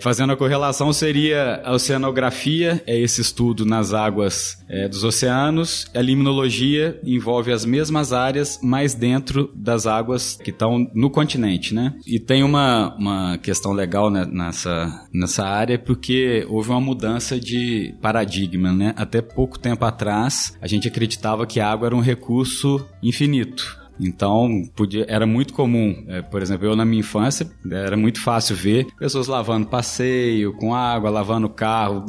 Fazendo 0.00 0.32
a 0.32 0.36
correlação, 0.36 0.92
seria 0.92 1.60
a 1.62 1.72
oceanografia, 1.72 2.82
é 2.86 2.98
esse 2.98 3.20
estudo 3.20 3.66
nas 3.66 3.92
águas 3.92 4.56
é, 4.68 4.88
dos 4.88 5.04
oceanos. 5.04 5.86
A 5.94 6.00
limnologia 6.00 6.98
envolve 7.04 7.52
as 7.52 7.66
mesmas 7.66 8.12
áreas, 8.12 8.58
mas 8.62 8.94
dentro 8.94 9.50
das 9.54 9.86
águas 9.86 10.38
que 10.42 10.50
estão 10.50 10.90
no 10.94 11.10
continente, 11.10 11.74
né? 11.74 11.94
E 12.06 12.18
tem 12.18 12.42
uma, 12.42 12.96
uma 12.96 13.38
questão 13.38 13.72
legal 13.72 14.10
né, 14.10 14.26
nessa, 14.30 15.06
nessa 15.12 15.44
área, 15.44 15.78
porque 15.78 16.46
houve 16.48 16.70
uma 16.70 16.80
mudança 16.80 17.38
de 17.38 17.94
paradigma, 18.00 18.72
né? 18.72 18.94
Até 18.96 19.20
pouco 19.20 19.58
tempo 19.58 19.84
atrás, 19.84 20.56
a 20.62 20.66
gente 20.66 20.88
acreditava 20.88 21.46
que 21.46 21.60
a 21.60 21.70
água 21.70 21.88
era 21.88 21.96
um 21.96 22.00
recurso 22.00 22.86
infinito 23.02 23.79
Então, 24.00 24.62
podia, 24.74 25.04
era 25.08 25.26
muito 25.26 25.52
comum, 25.52 26.04
é, 26.08 26.22
por 26.22 26.42
exemplo, 26.42 26.66
eu 26.66 26.76
na 26.76 26.84
minha 26.84 27.00
infância, 27.00 27.50
era 27.70 27.96
muito 27.96 28.20
fácil 28.20 28.56
ver 28.56 28.86
pessoas 28.98 29.26
lavando 29.26 29.66
passeio, 29.66 30.52
com 30.54 30.74
água, 30.74 31.10
lavando 31.10 31.48
carro, 31.48 32.04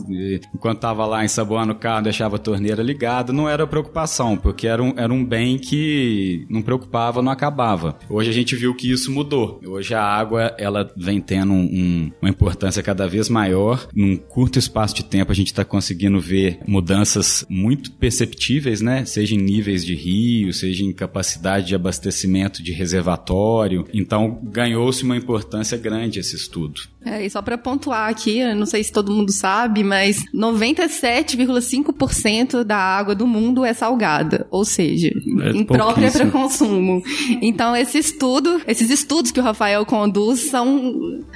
enquanto 0.54 0.78
estava 0.78 1.06
lá 1.06 1.24
ensaboando 1.24 1.74
o 1.74 1.76
carro, 1.76 2.04
deixava 2.04 2.36
a 2.36 2.40
torneira 2.40 2.82
ligada, 2.82 3.34
não 3.34 3.48
era 3.48 3.68
preocupação, 3.68 4.38
porque 4.38 4.68
era 4.68 4.82
um, 4.82 4.94
era 4.96 5.12
um 5.12 5.24
bem 5.24 5.58
que 5.58 6.46
não 6.50 6.62
preocupava, 6.62 7.22
não 7.22 7.32
acabava. 7.32 7.98
Hoje 8.10 8.30
a 8.30 8.34
gente 8.34 8.56
viu 8.56 8.76
que 8.76 8.92
isso 8.92 9.12
mudou. 9.12 9.60
Hoje 9.66 9.94
a 9.94 10.04
água, 10.04 10.54
ela 10.58 10.92
vem 10.96 11.20
tendo 11.20 11.54
um, 11.54 12.12
uma 12.22 12.30
importância 12.30 12.84
cada 12.84 13.08
vez 13.08 13.30
maior. 13.30 13.88
Num 13.94 14.18
curto 14.18 14.60
espaço 14.60 14.96
de 14.96 15.04
tempo 15.04 15.32
a 15.32 15.36
gente 15.36 15.48
está 15.48 15.64
conseguindo 15.64 16.20
ver 16.20 16.60
mudanças 16.68 17.46
muito 17.50 17.92
perceptíveis, 17.92 18.82
né? 18.82 19.06
Seja 19.06 19.36
em 19.36 19.38
níveis 19.38 19.86
de 19.86 19.96
rio, 19.96 20.54
seja 20.54 20.84
em 20.84 20.94
capacidade 20.94 21.68
de 21.68 21.76
abastecimento 21.82 22.64
de 22.64 22.72
reservatório. 22.72 23.88
Então 23.94 24.40
ganhou-se 24.44 25.04
uma 25.04 25.18
importância 25.18 25.78
grande 25.78 26.20
esse 26.20 26.36
estudo. 26.36 26.82
É, 27.04 27.26
e 27.26 27.30
só 27.30 27.42
para 27.42 27.58
pontuar 27.58 28.10
aqui, 28.10 28.42
não 28.54 28.66
sei 28.66 28.82
se 28.84 28.92
todo 28.92 29.12
mundo 29.12 29.32
sabe, 29.32 29.84
mas 29.84 30.24
97,5% 30.34 32.64
da 32.64 32.78
água 32.78 33.14
do 33.16 33.26
mundo 33.26 33.66
é 33.66 33.74
salgada, 33.74 34.46
ou 34.52 34.64
seja, 34.64 35.08
é 35.08 35.58
imprópria 35.58 36.12
para 36.12 36.30
consumo. 36.30 37.02
Então 37.42 37.76
esse 37.76 37.98
estudo, 37.98 38.62
esses 38.68 38.92
estudos 38.92 39.32
que 39.32 39.40
o 39.40 39.44
Rafael 39.44 39.84
conduz 39.86 40.42
são, 40.50 40.92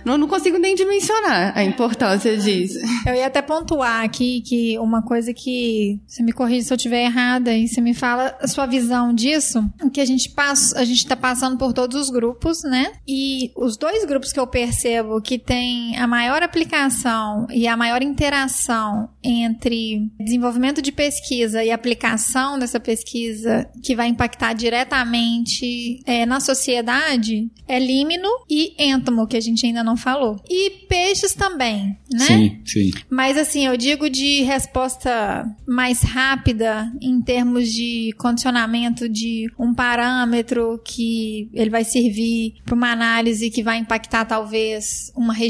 não, 0.05 0.19
não 0.19 0.27
consigo 0.27 0.59
nem 0.59 0.75
dimensionar 0.75 1.57
a 1.57 1.63
importância 1.63 2.37
disso. 2.37 2.77
Eu 3.07 3.15
ia 3.15 3.25
até 3.25 3.41
pontuar 3.41 4.03
aqui 4.03 4.41
que 4.41 4.77
uma 4.77 5.01
coisa 5.01 5.33
que 5.33 5.99
você 6.05 6.21
me 6.21 6.31
corrige 6.31 6.67
se 6.67 6.73
eu 6.73 6.77
estiver 6.77 7.05
errada 7.05 7.51
e 7.53 7.67
você 7.67 7.81
me 7.81 7.95
fala 7.95 8.37
a 8.39 8.47
sua 8.47 8.67
visão 8.67 9.11
disso, 9.13 9.67
que 9.91 10.01
a 10.01 10.05
gente 10.05 10.29
passa, 10.29 10.79
a 10.79 10.85
gente 10.85 10.99
está 10.99 11.15
passando 11.15 11.57
por 11.57 11.73
todos 11.73 11.99
os 11.99 12.11
grupos, 12.11 12.61
né? 12.63 12.91
E 13.07 13.51
os 13.55 13.77
dois 13.77 14.05
grupos 14.05 14.31
que 14.31 14.39
eu 14.39 14.45
percebo 14.45 15.19
que 15.21 15.39
tem 15.39 15.54
tem 15.55 15.95
a 15.97 16.05
maior 16.05 16.43
aplicação 16.43 17.47
e 17.49 17.65
a 17.65 17.77
maior 17.77 18.03
interação 18.03 19.07
entre 19.23 20.11
desenvolvimento 20.19 20.81
de 20.81 20.91
pesquisa 20.91 21.63
e 21.63 21.71
aplicação 21.71 22.59
dessa 22.59 22.77
pesquisa 22.77 23.65
que 23.81 23.95
vai 23.95 24.09
impactar 24.09 24.51
diretamente 24.51 26.01
é, 26.05 26.25
na 26.25 26.41
sociedade 26.41 27.49
é 27.67 27.79
límino 27.79 28.27
e 28.49 28.75
êntomo, 28.77 29.25
que 29.25 29.37
a 29.37 29.41
gente 29.41 29.65
ainda 29.65 29.83
não 29.83 29.95
falou. 29.95 30.35
E 30.49 30.69
peixes 30.87 31.33
também, 31.33 31.97
né? 32.11 32.25
Sim, 32.25 32.61
sim. 32.65 32.91
Mas 33.09 33.37
assim, 33.37 33.65
eu 33.65 33.77
digo 33.77 34.09
de 34.09 34.41
resposta 34.43 35.45
mais 35.65 36.01
rápida 36.01 36.91
em 37.01 37.21
termos 37.21 37.71
de 37.71 38.13
condicionamento 38.17 39.07
de 39.07 39.49
um 39.57 39.73
parâmetro 39.73 40.79
que 40.83 41.49
ele 41.53 41.69
vai 41.69 41.85
servir 41.85 42.55
para 42.65 42.75
uma 42.75 42.91
análise 42.91 43.49
que 43.49 43.63
vai 43.63 43.77
impactar 43.77 44.25
talvez 44.25 45.11
uma 45.15 45.33
região, 45.33 45.44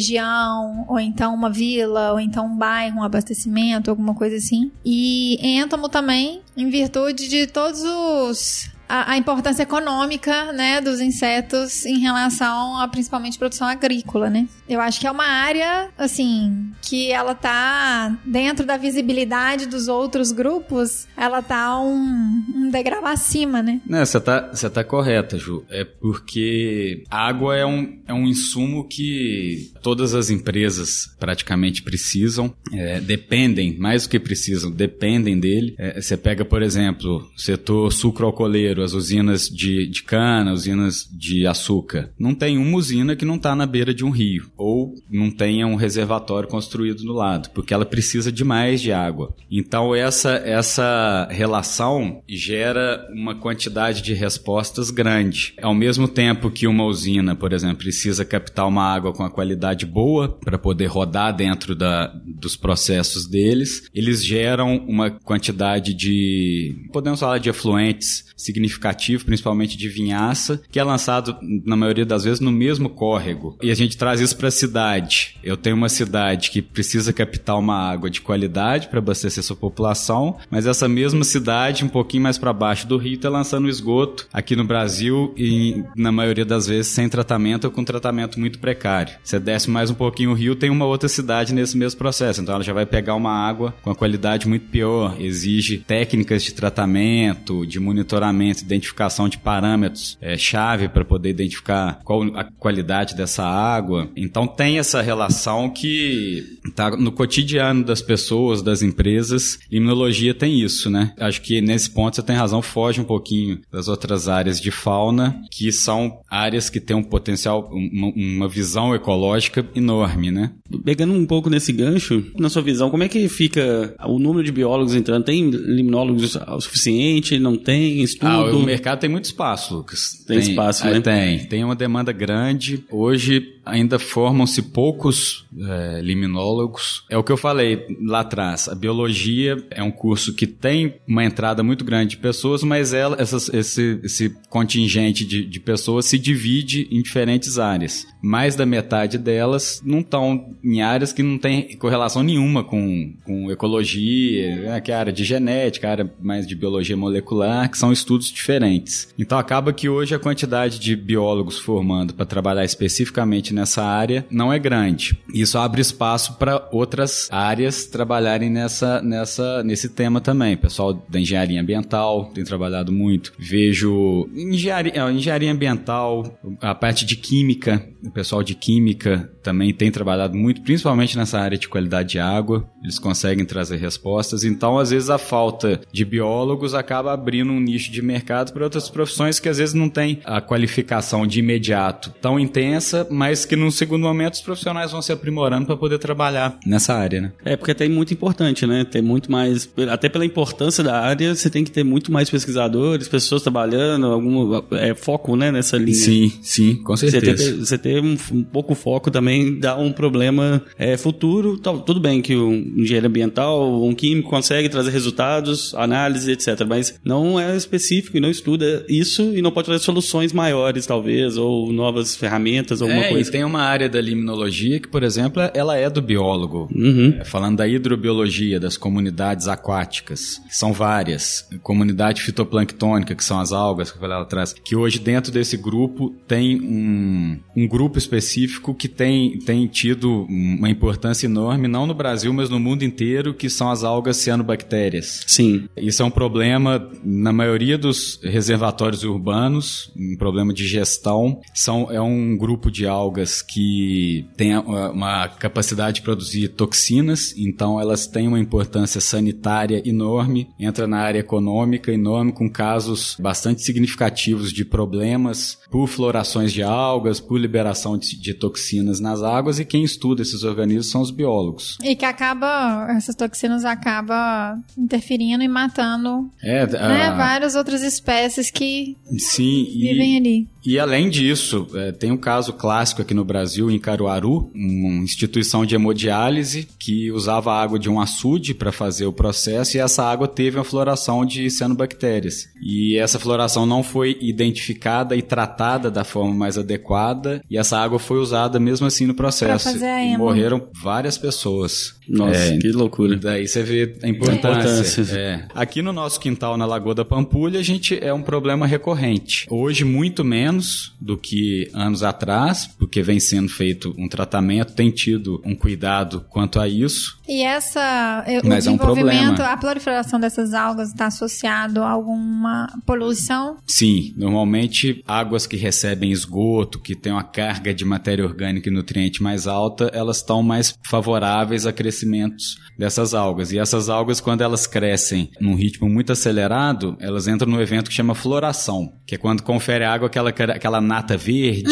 ou 0.88 1.00
então 1.00 1.34
uma 1.34 1.50
vila, 1.50 2.14
ou 2.14 2.20
então 2.20 2.46
um 2.46 2.56
bairro, 2.56 3.00
um 3.00 3.04
abastecimento, 3.04 3.90
alguma 3.90 4.14
coisa 4.14 4.36
assim. 4.36 4.72
E 4.84 5.38
Êntamo 5.42 5.90
também, 5.90 6.42
em 6.56 6.70
virtude 6.70 7.28
de 7.28 7.48
todos 7.48 7.84
os 7.84 8.75
a, 8.88 9.14
a, 9.14 9.18
importância 9.18 9.64
econômica, 9.64 10.52
né, 10.54 10.82
dos 10.82 11.00
insetos 11.00 11.86
em 11.86 12.00
relação 12.00 12.78
a 12.78 12.88
principalmente 12.88 13.38
produção 13.38 13.68
agrícola, 13.68 14.30
né? 14.30 14.48
Eu 14.68 14.80
acho 14.82 15.00
que 15.00 15.08
é 15.08 15.12
uma 15.12 15.26
área, 15.26 15.90
assim, 15.98 16.72
que 16.82 17.12
ela 17.12 17.36
tá 17.36 18.18
dentro 18.26 18.66
da 18.66 18.78
visibilidade 18.78 19.66
dos 19.66 19.88
outros 19.88 20.32
grupos, 20.32 21.08
ela 21.16 21.42
tá 21.42 21.80
um, 21.80 22.44
um 22.56 22.70
degrau 22.70 23.06
acima, 23.06 23.62
né? 23.62 23.82
Você 23.88 24.20
tá, 24.20 24.50
você 24.54 24.70
tá 24.70 24.84
correta, 24.84 25.38
Ju. 25.38 25.64
É 25.70 25.84
porque 25.84 27.04
água 27.10 27.56
é 27.56 27.66
um, 27.66 28.00
é 28.08 28.14
um 28.14 28.28
insumo 28.28 28.88
que 28.88 29.72
todas 29.82 30.14
as 30.14 30.30
empresas 30.30 31.16
praticamente 31.20 31.84
precisam, 31.84 32.54
é, 32.74 33.00
dependem, 33.00 33.78
mais 33.78 34.04
do 34.04 34.10
que 34.10 34.20
precisam, 34.20 34.72
dependem 34.72 35.40
dele. 35.40 35.76
É, 35.78 36.02
você 36.02 36.18
pega, 36.18 36.44
por 36.44 36.62
exemplo, 36.62 37.30
o 37.36 37.40
setor 37.40 37.92
sucroalcooleiro, 37.92 38.75
as 38.82 38.94
usinas 38.94 39.48
de, 39.50 39.88
de 39.88 40.04
cana, 40.04 40.54
usinas 40.54 41.08
de 41.12 41.46
açúcar. 41.48 42.10
Não 42.18 42.34
tem 42.34 42.58
uma 42.58 42.78
usina 42.78 43.16
que 43.16 43.26
não 43.26 43.36
está 43.36 43.56
na 43.56 43.66
beira 43.66 43.94
de 43.94 44.04
um 44.04 44.10
rio 44.10 44.52
ou 44.58 44.94
não 45.10 45.30
tenha 45.30 45.68
um 45.68 45.76
reservatório 45.76 46.50
construído 46.50 47.04
no 47.04 47.14
lado, 47.14 47.50
porque 47.52 47.74
ela 47.74 47.86
precisa 47.86 48.32
demais 48.32 48.82
de 48.82 48.92
água. 48.92 49.34
Então 49.50 49.94
essa 49.94 50.32
essa 50.46 51.28
relação 51.32 52.22
gera 52.28 53.08
uma 53.12 53.36
quantidade 53.36 54.02
de 54.02 54.14
respostas 54.14 54.90
grande. 54.90 55.54
Ao 55.62 55.74
mesmo 55.74 56.08
tempo 56.08 56.52
que 56.52 56.68
uma 56.68 56.86
usina, 56.86 57.36
por 57.36 57.54
exemplo, 57.54 57.78
precisa 57.78 58.26
captar 58.26 58.68
uma 58.68 58.84
água 58.84 59.14
com 59.14 59.24
a 59.24 59.30
qualidade 59.30 59.86
boa 59.86 60.30
para 60.30 60.58
poder 60.58 60.88
rodar 60.88 61.36
dentro 61.36 61.76
da, 61.76 62.08
dos 62.26 62.56
processos 62.56 63.28
deles, 63.28 63.90
eles 63.94 64.24
geram 64.24 64.78
uma 64.88 65.10
quantidade 65.12 65.94
de 65.94 66.76
podemos 66.92 67.20
falar 67.20 67.38
de 67.38 67.50
efluentes 67.50 68.26
significativos 68.36 68.65
significativo, 68.66 69.26
principalmente 69.26 69.78
de 69.78 69.88
vinhaça, 69.88 70.62
que 70.70 70.80
é 70.80 70.84
lançado, 70.84 71.38
na 71.66 71.76
maioria 71.76 72.06
das 72.06 72.24
vezes, 72.24 72.40
no 72.40 72.52
mesmo 72.52 72.90
córrego. 72.90 73.58
E 73.62 73.72
a 73.72 73.76
gente 73.76 73.98
traz 73.98 74.20
isso 74.20 74.36
para 74.36 74.48
a 74.48 74.52
cidade. 74.52 75.38
Eu 75.44 75.56
tenho 75.56 75.76
uma 75.76 75.90
cidade 75.90 76.52
que 76.52 76.62
precisa 76.62 77.14
captar 77.14 77.58
uma 77.58 77.76
água 77.76 78.10
de 78.10 78.22
qualidade 78.22 78.88
para 78.88 79.00
abastecer 79.00 79.44
sua 79.44 79.56
população, 79.56 80.38
mas 80.50 80.66
essa 80.66 80.88
mesma 80.88 81.24
cidade, 81.24 81.86
um 81.86 81.90
pouquinho 81.90 82.24
mais 82.24 82.38
para 82.38 82.52
baixo 82.54 82.88
do 82.88 82.98
rio, 82.98 83.16
está 83.16 83.30
lançando 83.30 83.70
esgoto 83.70 84.28
aqui 84.34 84.56
no 84.56 84.64
Brasil 84.64 85.34
e, 85.38 85.84
na 85.96 86.12
maioria 86.12 86.46
das 86.46 86.68
vezes, 86.68 86.88
sem 86.88 87.08
tratamento 87.08 87.66
ou 87.66 87.72
com 87.72 87.84
tratamento 87.84 88.40
muito 88.40 88.60
precário. 88.60 89.16
Você 89.24 89.40
desce 89.40 89.70
mais 89.70 89.90
um 89.90 89.94
pouquinho 89.94 90.32
o 90.32 90.34
rio, 90.34 90.56
tem 90.56 90.70
uma 90.70 90.86
outra 90.86 91.08
cidade 91.08 91.54
nesse 91.54 91.78
mesmo 91.78 91.98
processo. 91.98 92.42
Então 92.42 92.56
ela 92.56 92.64
já 92.64 92.74
vai 92.74 92.86
pegar 92.86 93.16
uma 93.16 93.32
água 93.32 93.74
com 93.82 93.92
a 93.92 93.96
qualidade 93.96 94.48
muito 94.48 94.68
pior, 94.70 95.16
exige 95.20 95.78
técnicas 95.78 96.44
de 96.44 96.54
tratamento, 96.54 97.66
de 97.66 97.80
monitoramento 97.80 98.55
identificação 98.64 99.28
de 99.28 99.38
parâmetros 99.38 100.18
é, 100.22 100.38
chave 100.38 100.88
para 100.88 101.06
poder 101.06 101.30
identificar 101.30 102.00
qual 102.04 102.24
a 102.36 102.44
qualidade 102.44 103.16
dessa 103.16 103.44
água. 103.44 104.10
Então 104.16 104.48
tem 104.48 104.80
essa 104.80 105.02
relação 105.02 105.70
que 105.70 106.44
está 106.66 106.96
no 106.96 107.12
cotidiano 107.12 107.84
das 107.84 108.02
pessoas, 108.02 108.62
das 108.62 108.82
empresas. 108.82 109.60
Imunologia 109.72 110.34
tem 110.34 110.62
isso, 110.62 110.90
né? 110.90 111.14
Acho 111.20 111.42
que 111.42 111.62
nesse 111.62 111.90
ponto 111.90 112.16
você 112.16 112.22
tem 112.22 112.36
razão, 112.36 112.62
foge 112.62 113.02
um 113.02 113.06
pouquinho 113.06 113.60
das 113.72 113.88
outras 113.88 114.28
áreas 114.28 114.60
de 114.60 114.72
fauna, 114.72 115.42
que 115.52 115.72
são 115.72 116.20
áreas 116.30 116.70
que 116.70 116.80
têm 116.80 116.96
um 116.96 117.04
potencial, 117.04 117.70
uma, 117.72 118.12
uma 118.16 118.48
visão 118.48 118.94
ecológica 118.94 119.66
enorme, 119.76 120.32
né? 120.32 120.52
Pegando 120.84 121.14
um 121.14 121.26
pouco 121.26 121.50
nesse 121.50 121.72
gancho, 121.72 122.24
na 122.38 122.50
sua 122.50 122.62
visão, 122.62 122.90
como 122.90 123.04
é 123.04 123.08
que 123.08 123.28
fica 123.30 123.96
o 124.06 124.20
número 124.20 124.44
de 124.44 124.52
biólogos 124.52 124.96
entrando? 124.96 125.24
Tem 125.24 125.50
limnólogos 125.50 126.36
o 126.36 126.62
suficiente? 126.62 127.40
Não 127.40 127.56
tem? 127.56 128.02
Estudo? 128.02 128.28
Ah, 128.28 128.45
o 128.54 128.64
mercado 128.64 129.00
tem 129.00 129.10
muito 129.10 129.26
espaço, 129.26 129.76
Lucas. 129.76 130.24
Tem, 130.28 130.40
tem 130.40 130.50
espaço, 130.50 130.86
né? 130.86 131.02
Tem. 131.02 131.46
Tem 131.46 131.64
uma 131.64 131.76
demanda 131.76 132.12
grande. 132.12 132.84
Hoje 132.92 133.55
ainda 133.66 133.98
formam-se 133.98 134.62
poucos 134.62 135.46
é, 135.60 136.02
liminólogos. 136.02 137.04
É 137.10 137.18
o 137.18 137.24
que 137.24 137.32
eu 137.32 137.38
falei 137.38 137.86
lá 138.02 138.22
atrás. 138.22 138.68
A 138.70 138.76
biologia 138.76 139.58
é 139.72 139.82
um 139.82 139.92
curso 139.92 140.34
que 140.34 140.46
tem 140.46 140.96
uma 141.08 141.24
entrada 141.24 141.64
muito 141.64 141.84
grande 141.84 142.12
de 142.12 142.18
pessoas, 142.18 142.64
mas 142.64 142.94
ela, 142.94 143.18
essas, 143.20 143.50
esse, 143.50 144.00
esse 144.04 144.36
contingente 144.50 145.26
de, 145.26 145.44
de 145.46 145.60
pessoas 145.60 146.06
se 146.06 146.20
divide 146.20 146.88
em 146.92 147.02
diferentes 147.02 147.58
áreas. 147.58 148.06
Mais 148.22 148.56
da 148.56 148.66
metade 148.66 149.18
delas 149.18 149.82
não 149.84 150.00
estão 150.00 150.56
em 150.64 150.82
áreas 150.82 151.12
que 151.12 151.24
não 151.24 151.38
tem 151.38 151.76
correlação 151.78 152.24
nenhuma 152.24 152.64
com, 152.64 153.14
com 153.24 153.52
ecologia, 153.52 154.56
né, 154.58 154.82
que 154.82 154.92
é 154.92 154.96
a 154.96 155.00
área 155.00 155.14
de 155.14 155.24
genética, 155.24 155.88
a 155.88 155.92
área 155.92 156.14
mais 156.22 156.46
de 156.46 156.56
biologia 156.56 156.96
molecular, 156.96 157.70
que 157.70 157.78
são 157.78 157.92
estudos 157.92 158.32
diferentes. 158.32 159.14
Então 159.18 159.38
acaba 159.38 159.74
que 159.74 159.90
hoje 159.90 160.14
a 160.14 160.20
quantidade 160.20 160.80
de 160.80 160.96
biólogos 160.96 161.58
formando 161.58 162.14
para 162.14 162.26
trabalhar 162.26 162.66
especificamente 162.66 163.54
nessa 163.56 163.84
área 163.84 164.26
não 164.30 164.52
é 164.52 164.60
grande. 164.60 165.18
Isso 165.34 165.58
abre 165.58 165.82
espaço 165.82 166.38
para 166.38 166.68
outras 166.72 167.28
áreas 167.32 167.86
trabalharem 167.86 168.50
nessa, 168.50 169.02
nessa, 169.02 169.64
nesse 169.64 169.90
tema 169.90 170.22
também. 170.22 170.56
Pessoal 170.58 170.94
da 171.10 171.20
engenharia 171.20 171.62
ambiental 171.62 172.32
tem 172.34 172.44
trabalhado 172.44 172.92
muito. 172.92 173.34
Vejo 173.38 174.30
engenharia, 174.36 175.12
engenharia 175.12 175.52
ambiental, 175.52 176.38
a 176.62 176.76
parte 176.76 177.06
de 177.06 177.16
química, 177.16 177.84
o 178.04 178.12
pessoal 178.12 178.44
de 178.44 178.54
química 178.54 179.32
também 179.46 179.72
tem 179.72 179.92
trabalhado 179.92 180.36
muito, 180.36 180.62
principalmente 180.64 181.16
nessa 181.16 181.40
área 181.40 181.56
de 181.56 181.70
qualidade 181.70 182.10
de 182.10 182.20
água. 182.20 182.68
Eles 182.84 182.98
conseguem 182.98 183.46
trazer 183.46 183.78
respostas. 183.78 184.44
Então, 184.44 184.80
às 184.80 184.90
vezes, 184.90 185.08
a 185.08 185.20
falta 185.20 185.80
de 185.94 186.04
biólogos 186.04 186.74
acaba 186.74 187.14
abrindo 187.14 187.52
um 187.52 187.60
nicho 187.60 187.92
de 187.92 188.02
mercado 188.02 188.52
para 188.52 188.64
outras 188.64 188.90
profissões 188.90 189.40
que 189.40 189.48
às 189.48 189.60
vezes 189.60 189.76
não 189.76 189.88
têm 189.88 190.20
a 190.26 190.42
qualificação 190.42 191.28
de 191.28 191.40
imediato 191.40 192.12
tão 192.20 192.40
intensa, 192.40 193.06
mas 193.12 193.46
que 193.46 193.56
num 193.56 193.70
segundo 193.70 194.02
momento 194.02 194.34
os 194.34 194.42
profissionais 194.42 194.92
vão 194.92 195.02
se 195.02 195.12
aprimorando 195.12 195.68
para 195.68 195.78
poder 195.78 196.00
trabalhar 196.00 196.58
nessa 196.66 196.96
área, 196.96 197.22
né? 197.22 197.32
É, 197.44 197.56
porque 197.56 197.76
tem 197.76 197.88
muito 197.88 198.14
importante, 198.14 198.66
né? 198.66 198.84
Tem 198.84 199.02
muito 199.02 199.32
mais. 199.32 199.70
Até 199.92 200.10
pela 200.10 200.26
importância 200.26 200.84
da 200.84 201.00
área, 201.00 201.36
você 201.36 201.52
tem 201.52 201.64
que 201.64 201.70
ter 201.70 201.84
muito 201.84 202.12
mais 202.12 202.32
pesquisadores, 202.32 203.08
pessoas 203.08 203.44
trabalhando, 203.44 204.08
algum 204.08 204.60
é, 204.72 204.96
foco, 204.96 205.36
né, 205.36 205.52
nessa 205.52 205.78
linha. 205.78 205.94
Sim, 205.94 206.34
sim, 206.42 206.76
com 206.78 206.98
Você 206.98 207.12
certeza. 207.12 207.52
ter, 207.52 207.60
você 207.60 207.78
ter 207.78 208.02
um, 208.02 208.18
um 208.32 208.44
pouco 208.44 208.74
foco 208.74 209.12
também 209.12 209.35
dá 209.60 209.78
um 209.78 209.92
problema 209.92 210.62
é, 210.78 210.98
futuro. 210.98 211.58
Tal, 211.58 211.82
tudo 211.82 212.00
bem 212.00 212.22
que 212.22 212.36
um 212.36 212.54
engenheiro 212.78 213.08
ambiental, 213.08 213.84
um 213.84 213.94
químico 213.94 214.30
consegue 214.30 214.70
trazer 214.70 214.92
resultados, 214.92 215.74
análise, 215.76 216.32
etc. 216.32 216.66
Mas 216.68 217.00
não 217.04 217.40
é 217.40 217.56
específico 217.56 218.18
e 218.18 218.20
não 218.20 218.30
estuda 218.30 218.86
isso 218.88 219.34
e 219.36 219.42
não 219.42 219.52
pode 219.52 219.66
trazer 219.66 219.84
soluções 219.84 220.34
maiores, 220.34 220.86
talvez, 220.86 221.38
ou 221.38 221.72
novas 221.72 222.16
ferramentas, 222.16 222.82
alguma 222.82 223.06
é, 223.06 223.10
coisa. 223.10 223.30
e 223.30 223.32
tem 223.32 223.44
uma 223.44 223.62
área 223.62 223.90
da 223.90 224.02
limnologia 224.02 224.80
que, 224.80 224.88
por 224.88 225.04
exemplo, 225.04 225.42
ela 225.54 225.78
é 225.78 225.90
do 225.90 226.02
biólogo. 226.02 226.70
Uhum. 226.74 227.16
É, 227.20 227.26
Falando 227.26 227.58
da 227.58 227.68
hidrobiologia, 227.68 228.60
das 228.60 228.78
comunidades 228.78 229.48
aquáticas, 229.48 230.42
que 230.48 230.56
são 230.56 230.74
várias. 230.74 231.48
Comunidade 231.62 232.22
fitoplanctônica, 232.22 233.16
que 233.16 233.24
são 233.24 233.40
as 233.40 233.52
algas 233.52 233.92
que 233.92 233.98
eu 233.98 234.02
falei 234.02 234.16
lá 234.16 234.24
atrás, 234.24 234.54
que 234.54 234.76
hoje 234.76 235.00
dentro 235.00 235.32
desse 235.32 235.58
grupo 235.58 236.16
tem 236.28 236.60
um, 236.62 237.40
um 237.56 237.68
grupo 237.68 237.98
específico 237.98 238.74
que 238.74 238.88
tem, 238.88 239.25
tem 239.32 239.68
tido 239.68 240.26
uma 240.30 240.70
importância 240.70 241.26
enorme, 241.26 241.68
não 241.68 241.86
no 241.86 241.94
Brasil, 241.94 242.34
mas 242.34 242.50
no 242.50 242.60
mundo 242.60 242.84
inteiro, 242.84 243.34
que 243.34 243.50
são 243.50 243.70
as 243.70 243.84
algas 243.84 244.18
cianobactérias. 244.18 245.24
Sim. 245.28 245.68
Isso 245.78 246.02
é 246.02 246.06
um 246.06 246.12
problema 246.12 246.90
na 247.04 247.32
maioria 247.32 247.78
dos 247.78 248.20
reservatórios 248.24 249.04
urbanos, 249.04 249.92
um 249.96 250.16
problema 250.18 250.54
de 250.54 250.68
gestão. 250.68 251.42
São, 251.54 251.92
é 251.92 252.02
um 252.02 252.38
grupo 252.38 252.72
de 252.72 252.88
algas 252.88 253.42
que 253.42 254.26
tem 254.36 254.58
uma 254.58 255.28
capacidade 255.28 255.98
de 255.98 256.02
produzir 256.02 256.50
toxinas, 256.50 257.34
então 257.38 257.80
elas 257.80 258.08
têm 258.08 258.28
uma 258.28 258.40
importância 258.40 259.02
sanitária 259.02 259.82
enorme, 259.86 260.50
entra 260.60 260.88
na 260.88 261.00
área 261.00 261.20
econômica 261.20 261.92
enorme, 261.92 262.32
com 262.32 262.50
casos 262.50 263.18
bastante 263.20 263.62
significativos 263.62 264.52
de 264.52 264.66
problemas 264.66 265.58
por 265.70 265.88
florações 265.88 266.52
de 266.52 266.64
algas, 266.64 267.20
por 267.20 267.40
liberação 267.40 267.98
de, 267.98 268.20
de 268.20 268.34
toxinas 268.34 269.00
nas 269.16 269.24
águas, 269.24 269.60
e 269.60 269.66
quem 269.66 269.84
estuda 269.84 270.22
esses 270.22 270.44
organismos 270.44 270.90
são 270.90 271.02
os 271.02 271.12
biólogos. 271.12 271.78
E 271.84 271.96
que 271.96 272.06
acaba, 272.06 272.88
essas 272.96 273.16
toxinas 273.16 273.64
acabam 273.66 274.62
interferindo 274.78 275.44
e 275.44 275.48
matando 275.48 276.30
É, 276.42 276.66
né, 276.68 277.04
a- 277.08 277.16
várias 277.16 277.56
outras 277.56 277.82
espécies 277.82 278.52
que 278.52 278.96
sim, 279.18 279.68
e- 279.70 279.80
vivem 279.90 280.18
ali. 280.18 280.48
E 280.66 280.80
além 280.80 281.10
disso, 281.12 281.68
é, 281.76 281.92
tem 281.92 282.12
um 282.12 282.18
caso 282.18 282.52
clássico 282.52 283.02
aqui 283.02 283.14
no 283.14 283.24
Brasil, 283.24 283.70
em 283.70 283.78
Caruaru, 283.80 284.50
uma 284.56 285.04
instituição 285.04 285.64
de 285.64 285.76
hemodiálise 285.76 286.68
que 286.80 287.12
usava 287.12 287.52
a 287.54 287.62
água 287.62 287.78
de 287.78 287.88
um 287.88 288.00
açude 288.02 288.54
para 288.56 288.72
fazer 288.72 289.06
o 289.06 289.14
processo 289.14 289.78
e 289.78 289.80
essa 289.80 290.04
água 290.04 290.28
teve 290.28 290.58
uma 290.58 290.64
floração 290.64 291.24
de 291.24 291.50
cianobactérias. 291.52 292.48
E 292.60 292.98
essa 292.98 293.20
floração 293.20 293.64
não 293.68 293.84
foi 293.84 294.18
identificada 294.22 295.16
e 295.16 295.22
tratada 295.22 295.92
da 295.92 296.04
forma 296.04 296.34
mais 296.34 296.58
adequada 296.58 297.44
e 297.48 297.58
essa 297.60 297.78
água 297.78 298.00
foi 298.00 298.18
usada 298.18 298.60
mesmo 298.60 298.88
assim 298.88 299.05
no 299.06 299.14
processo. 299.14 299.64
Pra 299.64 299.74
fazer 299.74 299.86
a 299.86 300.04
e 300.04 300.14
hemo. 300.14 300.26
morreram 300.26 300.68
várias 300.74 301.18
pessoas. 301.18 301.95
Nossa, 302.08 302.38
É, 302.38 302.58
que 302.58 302.72
loucura. 302.72 303.16
Daí 303.18 303.48
você 303.48 303.64
vê 303.64 303.96
a 304.04 304.08
importância. 304.08 304.82
importância. 304.82 305.18
É. 305.18 305.46
Aqui 305.54 305.82
no 305.82 305.94
nosso 305.94 306.20
quintal, 306.20 306.58
na 306.58 306.66
Lagoa 306.66 306.96
da 306.96 307.06
Pampulha, 307.06 307.60
a 307.60 307.64
gente 307.64 307.98
é 308.02 308.14
um 308.14 308.22
problema 308.22 308.68
recorrente. 308.68 309.46
Hoje, 309.50 309.84
muito 309.84 310.24
menos 310.24 310.94
do 311.00 311.18
que 311.18 311.70
anos 311.74 312.04
atrás, 312.04 312.68
porque 312.78 313.02
vem 313.02 313.20
sendo 313.20 313.50
feito 313.50 313.94
um 313.98 314.08
tratamento, 314.08 314.74
tem 314.74 314.92
tido 314.92 315.42
um 315.46 315.56
cuidado 315.56 316.26
quanto 316.30 316.60
a 316.60 316.68
isso. 316.68 317.18
E 317.28 317.42
essa, 317.44 318.24
o 318.44 318.48
Mas 318.48 318.68
é 318.68 318.70
um 318.70 318.78
desenvolvimento, 318.78 319.42
a 319.42 319.58
proliferação 319.58 320.20
dessas 320.20 320.54
algas 320.54 320.90
está 320.90 321.08
associado 321.08 321.82
a 321.82 321.90
alguma 321.90 322.68
poluição? 322.86 323.58
Sim, 323.66 324.14
normalmente 324.16 325.04
águas 325.08 325.48
que 325.48 325.56
recebem 325.56 326.12
esgoto, 326.12 326.80
que 326.80 326.96
têm 326.96 327.12
uma 327.12 327.24
carga 327.24 327.74
de 327.74 327.84
matéria 327.84 328.24
orgânica 328.24 328.70
e 328.70 328.72
nutriente 328.72 329.24
mais 329.24 329.48
alta, 329.48 329.90
elas 329.94 330.18
estão 330.18 330.44
mais 330.44 330.78
favoráveis 330.84 331.66
a 331.66 331.74
crescimentos 331.96 332.58
dessas 332.78 333.14
algas. 333.14 333.52
E 333.52 333.58
essas 333.60 333.90
algas, 333.90 334.20
quando 334.20 334.42
elas 334.42 334.68
crescem 334.68 335.32
num 335.40 335.56
ritmo 335.56 335.90
muito 335.90 336.12
acelerado, 336.12 336.98
elas 337.00 337.28
entram 337.28 337.50
no 337.50 337.62
evento 337.62 337.90
que 337.90 337.96
chama 337.96 338.14
floração, 338.14 338.94
que 339.08 339.16
é 339.16 339.18
quando 339.18 339.42
confere 339.44 339.84
à 339.86 339.94
água 339.94 340.08
aquela, 340.08 340.30
aquela 340.30 340.82
nata 340.82 341.16
verde, 341.18 341.70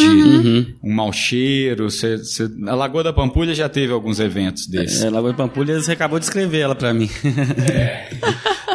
um 0.83 0.93
mau 0.93 1.11
cheiro. 1.11 1.89
Cê, 1.89 2.17
cê- 2.19 2.47
a 2.67 2.75
Lagoa 2.75 3.03
da 3.03 3.11
Pampulha 3.13 3.53
já 3.53 3.67
teve 3.67 3.91
alguns 3.91 4.19
eventos 4.19 4.65
desses. 4.67 5.03
É, 5.03 5.09
Lagoa 5.09 5.31
da 5.31 5.37
Pampulha, 5.37 5.79
você 5.81 5.91
acabou 5.91 6.19
de 6.19 6.25
escrever 6.25 6.59
ela 6.59 6.75
pra 6.75 6.93
mim. 6.93 7.09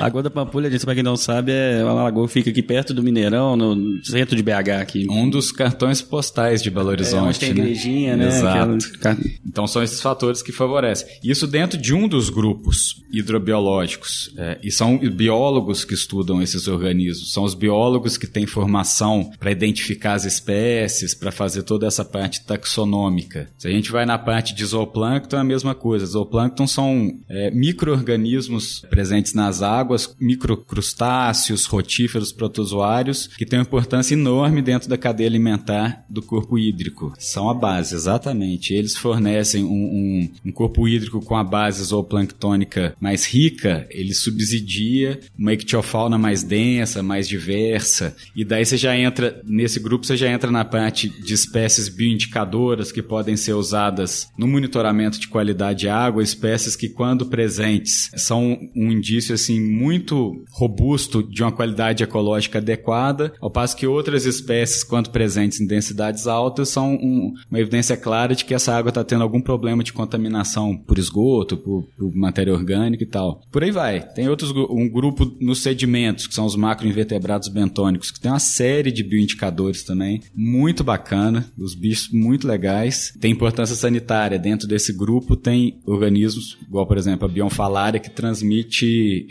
Lagoa 0.00 0.22
da 0.22 0.30
Pampulha, 0.30 0.70
gente, 0.70 0.84
pra 0.84 0.94
quem 0.94 1.02
não 1.02 1.16
sabe, 1.16 1.52
é 1.52 1.82
uma 1.82 1.92
lagoa 1.92 2.26
que 2.26 2.32
fica 2.32 2.50
aqui 2.50 2.62
perto 2.62 2.94
do 2.94 3.02
Mineirão, 3.02 3.56
no 3.56 4.04
centro 4.04 4.37
de 4.37 4.42
BH 4.42 4.80
aqui. 4.80 5.06
Um 5.11 5.28
dos 5.28 5.50
cartões 5.52 6.00
postais 6.00 6.62
de 6.62 6.70
Belo 6.70 6.88
É, 6.88 6.92
Horizonte. 6.92 7.28
onde 7.28 7.38
tem 7.40 7.54
né? 7.54 7.61
igrejinha, 7.62 8.16
né? 8.16 8.28
Exato. 8.28 8.78
Aquela- 8.96 9.16
Então 9.46 9.66
são 9.66 9.82
esses 9.82 10.00
fatores 10.00 10.40
que 10.42 10.52
favorecem. 10.52 11.08
Isso 11.22 11.46
dentro 11.46 11.78
de 11.80 11.92
um 11.94 12.06
dos 12.06 12.30
grupos 12.30 13.02
hidrobiológicos. 13.12 14.32
É, 14.37 14.58
e 14.62 14.70
são 14.70 14.98
biólogos 14.98 15.84
que 15.84 15.94
estudam 15.94 16.40
esses 16.42 16.68
organismos. 16.68 17.32
São 17.32 17.44
os 17.44 17.54
biólogos 17.54 18.16
que 18.16 18.26
têm 18.26 18.46
formação 18.46 19.30
para 19.38 19.50
identificar 19.50 20.14
as 20.14 20.24
espécies, 20.24 21.14
para 21.14 21.30
fazer 21.32 21.62
toda 21.62 21.87
essa 21.87 22.04
parte 22.04 22.44
taxonômica. 22.44 23.48
Se 23.58 23.66
a 23.68 23.70
gente 23.70 23.90
vai 23.90 24.04
na 24.06 24.18
parte 24.18 24.54
de 24.54 24.64
zooplâncton, 24.64 25.37
é 25.37 25.40
a 25.40 25.44
mesma 25.44 25.74
coisa. 25.74 26.06
Zooplâncton 26.06 26.66
são 26.66 27.18
é, 27.28 27.50
micro-organismos 27.50 28.82
presentes 28.90 29.34
nas 29.34 29.62
águas, 29.62 29.88
microcrustáceos, 30.20 31.64
rotíferos, 31.66 32.33
protozoários, 32.33 33.27
que 33.29 33.46
têm 33.46 33.59
uma 33.59 33.64
importância 33.64 34.14
enorme 34.14 34.62
dentro 34.62 34.88
da 34.88 34.96
cadeia 34.98 35.29
alimentar 35.29 36.05
do 36.09 36.22
corpo 36.22 36.59
hídrico. 36.59 37.12
São 37.18 37.48
a 37.48 37.55
base, 37.55 37.94
exatamente. 37.94 38.72
Eles 38.74 38.96
fornecem 38.96 39.64
um, 39.64 39.68
um- 39.68 40.31
um 40.46 40.53
corpo 40.53 40.87
hídrico 40.88 41.20
com 41.20 41.37
a 41.37 41.44
base 41.44 41.83
zooplânctônica 41.85 42.94
mais 43.01 43.24
rica, 43.27 43.87
ele 43.90 44.14
subsidia 44.14 45.20
uma 45.38 45.53
ictiofauna 45.53 46.18
mais 46.18 46.42
densa, 46.42 47.03
mais 47.03 47.29
diversa. 47.29 48.14
E 48.35 48.44
daí 48.44 48.64
você 48.64 48.77
já 48.77 48.96
entra, 48.96 49.40
nesse 49.44 49.81
grupo, 49.81 50.07
você 50.07 50.16
já 50.16 50.31
entra 50.31 50.51
na 50.51 50.64
parte 50.64 51.09
de 51.09 51.35
espécies 51.35 51.88
bioindicadoras 51.88 52.92
que 52.92 53.03
podem 53.03 53.37
ser 53.37 53.53
usadas 53.55 54.29
no 54.37 54.46
monitoramento 54.46 55.18
de 55.18 55.29
qualidade 55.29 55.81
de 55.81 55.88
água, 55.88 56.22
espécies 56.22 56.74
que, 56.77 56.88
quando 56.88 57.27
presentes, 57.27 58.11
são 58.16 58.59
um 58.74 58.90
indício 58.90 59.35
assim 59.35 59.61
muito 59.78 60.44
robusto 60.50 61.22
de 61.22 61.42
uma 61.42 61.52
qualidade 61.52 62.02
ecológica 62.02 62.58
adequada, 62.58 63.32
ao 63.40 63.50
passo 63.50 63.76
que 63.76 63.86
outras 63.86 64.24
espécies, 64.26 64.82
quando 64.82 65.10
presentes 65.10 65.60
em 65.60 65.66
densidades 65.66 66.26
altas, 66.26 66.68
são 66.68 66.94
um- 66.94 67.32
uma 67.50 67.60
evidência 67.60 67.96
clara 67.96 68.34
de 68.34 68.44
que 68.44 68.54
essa 68.54 68.74
água 68.74 68.88
está 68.90 69.04
tendo 69.04 69.22
algum 69.22 69.40
problema 69.40 69.82
de 69.84 69.92
contaminação 69.92 70.76
por 70.76 70.98
esgoto, 70.98 71.56
por, 71.56 71.84
por 71.96 72.14
matéria 72.14 72.52
orgânica 72.52 73.02
e 73.02 73.06
tal. 73.06 73.40
Por 73.50 73.62
aí 73.62 73.70
vai. 73.70 74.00
Tem 74.00 74.28
outros 74.28 74.50
um 74.50 74.88
grupo 74.88 75.30
nos 75.40 75.60
sedimentos, 75.60 76.26
que 76.26 76.34
são 76.34 76.44
os 76.46 76.56
macroinvertebrados 76.56 77.48
bentônicos, 77.48 78.10
que 78.10 78.20
tem 78.20 78.30
uma 78.30 78.38
série 78.38 78.90
de 78.90 79.02
bioindicadores 79.04 79.82
também, 79.82 80.20
muito 80.34 80.82
bacana, 80.82 81.46
os 81.56 81.74
bichos 81.74 82.08
muito 82.12 82.46
legais. 82.46 83.12
Tem 83.20 83.30
importância 83.32 83.76
sanitária. 83.76 84.38
Dentro 84.38 84.66
desse 84.66 84.92
grupo 84.92 85.36
tem 85.36 85.78
organismos, 85.86 86.58
igual 86.66 86.86
por 86.86 86.96
exemplo 86.96 87.26
a 87.26 87.30
bionfalária, 87.30 88.00
que 88.00 88.10
transmite. 88.10 89.26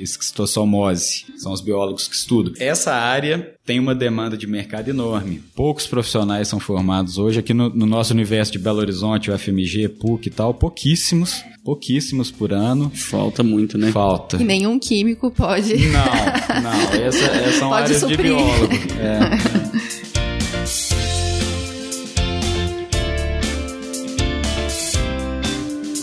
São 1.38 1.52
os 1.52 1.62
biólogos 1.62 2.08
que 2.08 2.16
estudam. 2.16 2.54
Essa 2.60 2.94
área 2.94 3.54
tem 3.66 3.80
uma 3.80 3.96
demanda 3.96 4.38
de 4.38 4.48
mercado 4.48 4.90
enorme. 4.90 5.42
Poucos 5.56 5.88
profissionais 5.88 6.48
são 6.48 6.60
formados 6.60 7.18
hoje. 7.18 7.40
Aqui 7.40 7.54
no, 7.54 7.70
no 7.70 7.86
nosso 7.86 8.14
universo 8.14 8.52
de 8.52 8.60
Belo 8.60 8.80
Horizonte, 8.80 9.32
UFMG, 9.32 9.90
PUC 9.90 10.28
e 10.28 10.32
tal, 10.32 10.54
pouquíssimos, 10.54 11.44
pouquíssimos 11.64 12.32
por 12.32 12.54
ano. 12.54 12.92
Falta 12.94 13.44
muito, 13.44 13.78
né? 13.78 13.92
Falta. 13.92 14.38
E 14.38 14.44
nenhum 14.44 14.80
químico 14.80 15.32
pode. 15.32 15.76
Não, 15.76 16.62
não. 16.62 17.06
Essa, 17.06 17.26
essas 17.26 17.56
são 17.56 17.70
Pode 17.70 17.94
áreas 17.94 18.08
de 18.08 18.18
biólogo. 18.18 18.74
É. 19.00 19.58